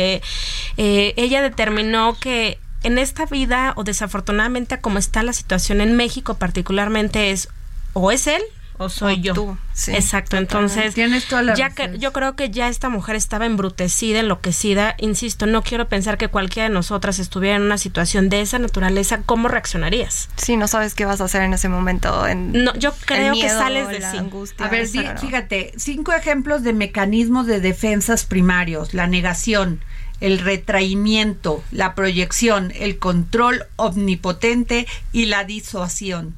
eh, 0.76 1.14
ella 1.16 1.42
determinó 1.42 2.16
que 2.18 2.58
en 2.82 2.98
esta 2.98 3.26
vida, 3.26 3.72
o 3.76 3.84
desafortunadamente 3.84 4.80
como 4.80 4.98
está 4.98 5.22
la 5.22 5.32
situación 5.32 5.80
en 5.80 5.96
México 5.96 6.34
particularmente, 6.34 7.30
es 7.30 7.48
o 7.92 8.12
es 8.12 8.26
él 8.26 8.42
o 8.78 8.88
soy 8.88 9.20
yo. 9.20 9.56
Exacto, 9.88 10.36
entonces 10.36 10.94
Tienes 10.94 11.26
toda 11.26 11.42
la 11.42 11.54
ya 11.54 11.70
que 11.70 11.98
yo 11.98 12.12
creo 12.12 12.34
que 12.34 12.50
ya 12.50 12.68
esta 12.68 12.88
mujer 12.88 13.16
estaba 13.16 13.46
embrutecida, 13.46 14.20
enloquecida, 14.20 14.94
insisto, 14.98 15.46
no 15.46 15.62
quiero 15.62 15.88
pensar 15.88 16.18
que 16.18 16.28
cualquiera 16.28 16.68
de 16.68 16.74
nosotras 16.74 17.18
estuviera 17.18 17.56
en 17.56 17.62
una 17.62 17.78
situación 17.78 18.28
de 18.28 18.40
esa 18.40 18.58
naturaleza, 18.58 19.22
¿cómo 19.24 19.48
reaccionarías? 19.48 20.28
Sí, 20.36 20.56
no 20.56 20.68
sabes 20.68 20.94
qué 20.94 21.04
vas 21.04 21.20
a 21.20 21.24
hacer 21.24 21.42
en 21.42 21.52
ese 21.52 21.68
momento. 21.68 22.26
En 22.26 22.52
no, 22.52 22.74
yo 22.74 22.92
creo 23.04 23.34
que 23.34 23.48
sales 23.48 23.88
de 23.88 24.00
sí. 24.00 24.16
Angustia, 24.16 24.66
a 24.66 24.68
ver, 24.68 24.86
fíjate, 24.86 25.72
cinco 25.76 26.12
ejemplos 26.12 26.62
de 26.62 26.72
mecanismos 26.72 27.46
de 27.46 27.60
defensas 27.60 28.24
primarios: 28.24 28.94
la 28.94 29.06
negación, 29.06 29.80
el 30.20 30.38
retraimiento, 30.38 31.62
la 31.70 31.94
proyección, 31.94 32.72
el 32.74 32.98
control 32.98 33.64
omnipotente 33.76 34.86
y 35.12 35.26
la 35.26 35.44
disuasión. 35.44 36.34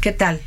¿Qué 0.00 0.12
tal? 0.12 0.40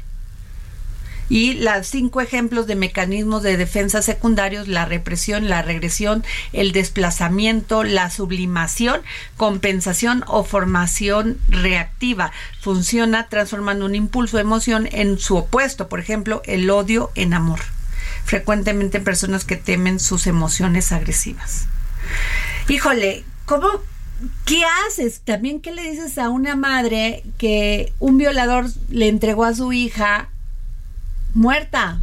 Y 1.29 1.53
los 1.53 1.87
cinco 1.87 2.19
ejemplos 2.19 2.67
de 2.67 2.75
mecanismos 2.75 3.41
de 3.41 3.55
defensa 3.55 4.01
secundarios, 4.01 4.67
la 4.67 4.83
represión, 4.83 5.47
la 5.47 5.61
regresión, 5.61 6.25
el 6.51 6.73
desplazamiento, 6.73 7.85
la 7.85 8.09
sublimación, 8.09 9.01
compensación 9.37 10.25
o 10.27 10.43
formación 10.43 11.37
reactiva. 11.47 12.33
Funciona 12.59 13.29
transformando 13.29 13.85
un 13.85 13.95
impulso 13.95 14.35
de 14.35 14.41
emoción 14.41 14.89
en 14.91 15.19
su 15.19 15.37
opuesto, 15.37 15.87
por 15.87 16.01
ejemplo, 16.01 16.41
el 16.43 16.69
odio 16.69 17.11
en 17.15 17.33
amor. 17.33 17.61
Frecuentemente 18.25 18.97
en 18.97 19.05
personas 19.05 19.45
que 19.45 19.55
temen 19.55 20.01
sus 20.01 20.27
emociones 20.27 20.91
agresivas. 20.91 21.67
Híjole, 22.67 23.23
¿cómo 23.45 23.69
¿qué 24.45 24.61
haces? 24.87 25.21
También, 25.21 25.61
¿qué 25.61 25.71
le 25.71 25.89
dices 25.89 26.17
a 26.17 26.29
una 26.29 26.55
madre 26.55 27.23
que 27.37 27.93
un 27.99 28.17
violador 28.17 28.65
le 28.89 29.07
entregó 29.07 29.45
a 29.45 29.53
su 29.55 29.71
hija 29.73 30.29
muerta? 31.33 32.01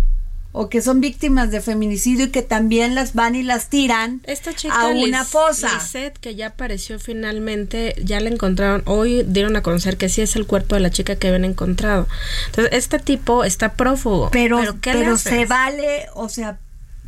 O 0.53 0.71
que 0.71 0.81
son 0.81 1.01
víctimas 1.01 1.51
de 1.51 1.61
feminicidio 1.61 2.25
y 2.27 2.31
que 2.31 2.41
también 2.43 2.95
las 2.95 3.13
van 3.15 3.35
y 3.35 3.43
las 3.43 3.69
tiran 3.69 4.23
Esta 4.25 4.55
chica 4.55 4.81
a 4.81 4.89
una 4.89 5.21
Liz- 5.23 5.27
fosa. 5.29 5.73
Lisette, 5.75 6.19
que 6.19 6.35
ya 6.35 6.49
apareció 6.49 6.99
finalmente, 6.99 7.95
ya 8.03 8.19
la 8.19 8.31
encontraron. 8.31 8.83
Hoy 8.87 9.25
dieron 9.25 9.57
a 9.57 9.63
conocer 9.63 9.99
que 9.99 10.09
sí 10.09 10.23
es 10.23 10.35
el 10.37 10.47
cuerpo 10.47 10.75
de 10.75 10.81
la 10.81 10.91
chica 10.91 11.17
que 11.17 11.29
habían 11.29 11.45
encontrado. 11.45 12.09
Entonces, 12.47 12.73
este 12.73 12.99
tipo 12.99 13.45
está 13.45 13.75
prófugo. 13.75 14.31
Pero, 14.33 14.59
¿qué 14.81 14.95
le 14.95 15.01
pero 15.01 15.19
se 15.19 15.45
vale, 15.45 16.07
o 16.15 16.29
sea, 16.31 16.59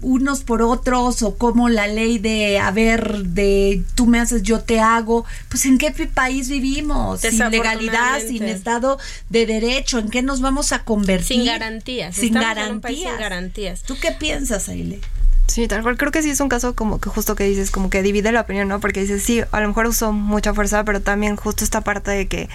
unos 0.02 0.44
por 0.44 0.62
otros, 0.62 1.22
o 1.22 1.36
como 1.36 1.68
la 1.68 1.86
ley 1.86 2.18
de, 2.18 2.58
a 2.58 2.70
ver, 2.70 3.24
de 3.24 3.82
tú 3.94 4.06
me 4.06 4.18
haces, 4.20 4.42
yo 4.42 4.60
te 4.60 4.80
hago. 4.80 5.24
Pues 5.48 5.66
en 5.66 5.78
qué 5.78 5.90
país 5.90 6.48
vivimos? 6.48 7.20
Sin 7.20 7.38
legalidad, 7.50 8.20
sin. 8.20 8.40
Estado 8.44 8.98
de 9.28 9.46
Derecho, 9.46 9.98
¿en 9.98 10.08
qué 10.08 10.22
nos 10.22 10.40
vamos 10.40 10.72
a 10.72 10.84
convertir? 10.84 11.26
Sin 11.26 11.44
garantías. 11.46 12.14
Sin 12.16 12.36
Estamos 12.36 12.66
en 12.66 12.72
un 12.72 12.80
país 12.80 12.98
garantías. 12.98 13.12
sin 13.12 13.20
garantías. 13.20 13.82
¿Tú 13.82 13.96
qué 14.00 14.12
piensas, 14.12 14.68
Aile? 14.68 15.00
Sí, 15.46 15.66
tal 15.66 15.82
cual. 15.82 15.96
Creo 15.96 16.12
que 16.12 16.22
sí 16.22 16.30
es 16.30 16.40
un 16.40 16.48
caso 16.48 16.74
como 16.74 17.00
que 17.00 17.10
justo 17.10 17.34
que 17.34 17.44
dices, 17.44 17.70
como 17.70 17.90
que 17.90 18.02
divide 18.02 18.30
la 18.32 18.42
opinión, 18.42 18.68
¿no? 18.68 18.80
Porque 18.80 19.00
dices, 19.00 19.22
sí, 19.22 19.42
a 19.50 19.60
lo 19.60 19.68
mejor 19.68 19.86
usó 19.86 20.12
mucha 20.12 20.54
fuerza, 20.54 20.84
pero 20.84 21.00
también 21.00 21.36
justo 21.36 21.64
esta 21.64 21.80
parte 21.80 22.10
de 22.10 22.28
que. 22.28 22.48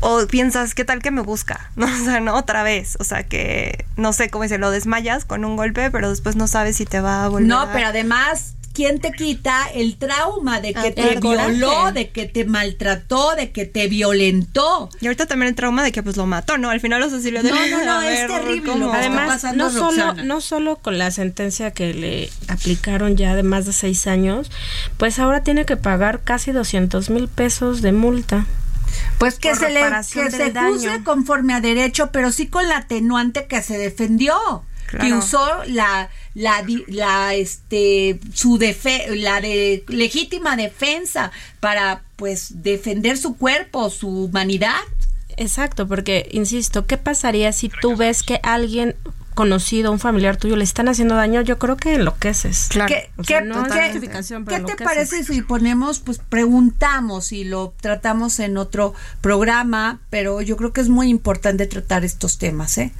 O 0.00 0.26
piensas, 0.26 0.74
¿qué 0.74 0.84
tal 0.84 1.00
que 1.00 1.10
me 1.10 1.20
busca? 1.22 1.70
¿No? 1.76 1.86
O 1.86 2.04
sea, 2.04 2.20
no 2.20 2.34
otra 2.36 2.62
vez. 2.62 2.96
O 3.00 3.04
sea, 3.04 3.22
que 3.24 3.84
no 3.96 4.12
sé 4.12 4.30
cómo 4.30 4.42
dice, 4.42 4.58
lo 4.58 4.70
desmayas 4.70 5.24
con 5.24 5.44
un 5.44 5.56
golpe, 5.56 5.90
pero 5.90 6.10
después 6.10 6.36
no 6.36 6.46
sabes 6.48 6.76
si 6.76 6.84
te 6.86 7.00
va 7.00 7.24
a 7.24 7.28
volver. 7.28 7.48
No, 7.48 7.60
a- 7.60 7.72
pero 7.72 7.88
además, 7.88 8.54
¿quién 8.72 9.00
te 9.00 9.12
quita 9.12 9.66
el 9.74 9.96
trauma 9.98 10.60
de 10.60 10.72
que 10.72 10.78
Ah, 10.80 10.92
te 10.94 11.20
coraje. 11.20 11.50
violó, 11.52 11.92
de 11.92 12.10
que 12.10 12.24
te 12.26 12.44
maltrató, 12.46 13.34
de 13.36 13.52
que 13.52 13.66
te 13.66 13.86
violentó? 13.88 14.88
Y 15.00 15.06
ahorita 15.06 15.26
también 15.26 15.50
el 15.50 15.54
trauma 15.54 15.82
de 15.84 15.92
que 15.92 16.02
pues 16.02 16.16
lo 16.16 16.24
mató, 16.26 16.56
¿no? 16.58 16.70
Al 16.70 16.80
final 16.80 17.00
los 17.00 17.12
así 17.12 17.30
le 17.30 17.42
No, 17.42 17.50
no, 17.50 17.84
no, 17.84 18.00
es 18.02 18.26
terrible 18.26 18.74
lo 18.78 18.90
que 18.90 18.96
está 18.96 18.98
Además, 18.98 19.28
pasando, 19.28 19.64
no 19.64 19.70
solo, 19.70 20.14
no 20.14 20.40
solo 20.40 20.76
con 20.76 20.96
la 20.98 21.10
sentencia 21.10 21.70
que 21.72 21.92
le 21.94 22.30
aplicaron 22.48 23.16
ya 23.16 23.34
de 23.36 23.42
más 23.42 23.66
de 23.66 23.72
seis 23.74 24.06
años, 24.06 24.50
pues 24.96 25.18
ahora 25.18 25.42
tiene 25.42 25.64
que 25.66 25.76
pagar 25.76 26.20
casi 26.22 26.50
200 26.52 27.10
mil 27.10 27.28
pesos 27.28 27.82
de 27.82 27.92
multa. 27.92 28.46
Pues 29.18 29.38
que 29.38 29.54
se 29.54 29.70
le 29.70 29.80
que 30.12 30.30
se 30.30 30.50
juzgue 30.50 30.88
daño. 30.88 31.04
conforme 31.04 31.54
a 31.54 31.60
derecho, 31.60 32.10
pero 32.12 32.32
sí 32.32 32.46
con 32.48 32.68
la 32.68 32.78
atenuante 32.78 33.46
que 33.46 33.62
se 33.62 33.78
defendió, 33.78 34.34
Claro. 34.86 35.06
que 35.06 35.12
usó 35.14 35.64
la 35.68 36.10
la 36.34 36.62
la 36.88 37.32
este 37.34 38.18
su 38.34 38.58
defe 38.58 39.16
la 39.16 39.40
de 39.40 39.84
legítima 39.88 40.54
defensa 40.56 41.30
para 41.60 42.02
pues 42.16 42.62
defender 42.62 43.16
su 43.16 43.36
cuerpo, 43.36 43.88
su 43.90 44.24
humanidad. 44.24 44.80
Exacto, 45.38 45.88
porque, 45.88 46.28
insisto, 46.32 46.86
¿qué 46.86 46.98
pasaría 46.98 47.52
si 47.52 47.70
tú 47.70 47.96
ves 47.96 48.22
que 48.22 48.38
alguien 48.42 48.94
conocido, 49.34 49.90
un 49.92 49.98
familiar 49.98 50.36
tuyo, 50.36 50.56
le 50.56 50.64
están 50.64 50.88
haciendo 50.88 51.14
daño? 51.14 51.40
Yo 51.42 51.58
creo 51.58 51.76
que 51.76 51.94
enloqueces. 51.94 52.68
¿Qué, 52.88 53.10
O 53.16 53.24
sea, 53.24 53.40
qué- 53.40 53.46
no 53.46 53.54
qué- 53.64 53.90
qué 54.44 54.60
te 54.66 54.76
parece 54.84 55.24
si 55.24 55.42
ponemos, 55.42 56.00
pues 56.00 56.18
preguntamos 56.18 57.32
y 57.32 57.44
lo 57.44 57.74
tratamos 57.80 58.38
en 58.40 58.56
otro 58.56 58.94
programa, 59.20 60.00
pero 60.10 60.40
yo 60.42 60.56
creo 60.56 60.72
que 60.72 60.80
es 60.80 60.88
muy 60.88 61.08
importante 61.08 61.66
tratar 61.66 62.04
estos 62.04 62.38
temas, 62.38 62.78
¿eh? 62.78 62.92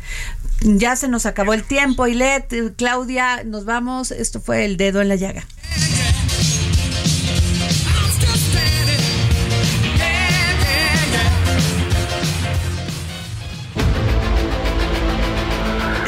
Ya 0.63 0.95
se 0.97 1.09
nos 1.09 1.27
acabó 1.27 1.55
el 1.55 1.65
tiempo, 1.65 2.07
Ilet, 2.07 2.75
Claudia, 2.77 3.43
nos 3.45 3.65
vamos. 3.65 4.11
Esto 4.13 4.41
fue 4.41 4.65
el 4.65 4.77
dedo 4.77 5.01
en 5.03 5.09
la 5.09 5.17
llaga. 5.17 5.45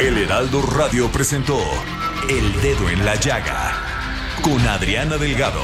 El 0.05 0.19
Heraldo 0.19 0.61
Radio 0.61 1.11
presentó 1.11 1.59
El 2.29 2.61
Dedo 2.61 2.89
en 2.91 3.03
la 3.03 3.15
Llaga 3.15 3.73
con 4.43 4.59
Adriana 4.67 5.17
Delgado. 5.17 5.63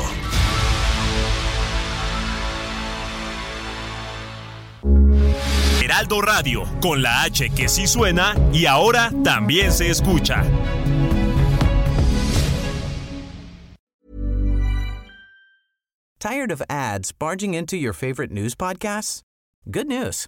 Heraldo 5.83 6.21
Radio, 6.21 6.63
con 6.81 7.03
la 7.03 7.21
H 7.21 7.51
que 7.51 7.69
sí 7.69 7.85
suena 7.85 8.35
y 8.51 8.65
ahora 8.65 9.11
también 9.23 9.71
se 9.71 9.91
escucha. 9.91 10.43
Tired 16.19 16.51
of 16.51 16.63
ads 16.67 17.11
barging 17.11 17.53
into 17.53 17.77
your 17.77 17.93
favorite 17.93 18.31
news 18.31 18.55
podcasts? 18.55 19.21
Good 19.69 19.85
news. 19.85 20.27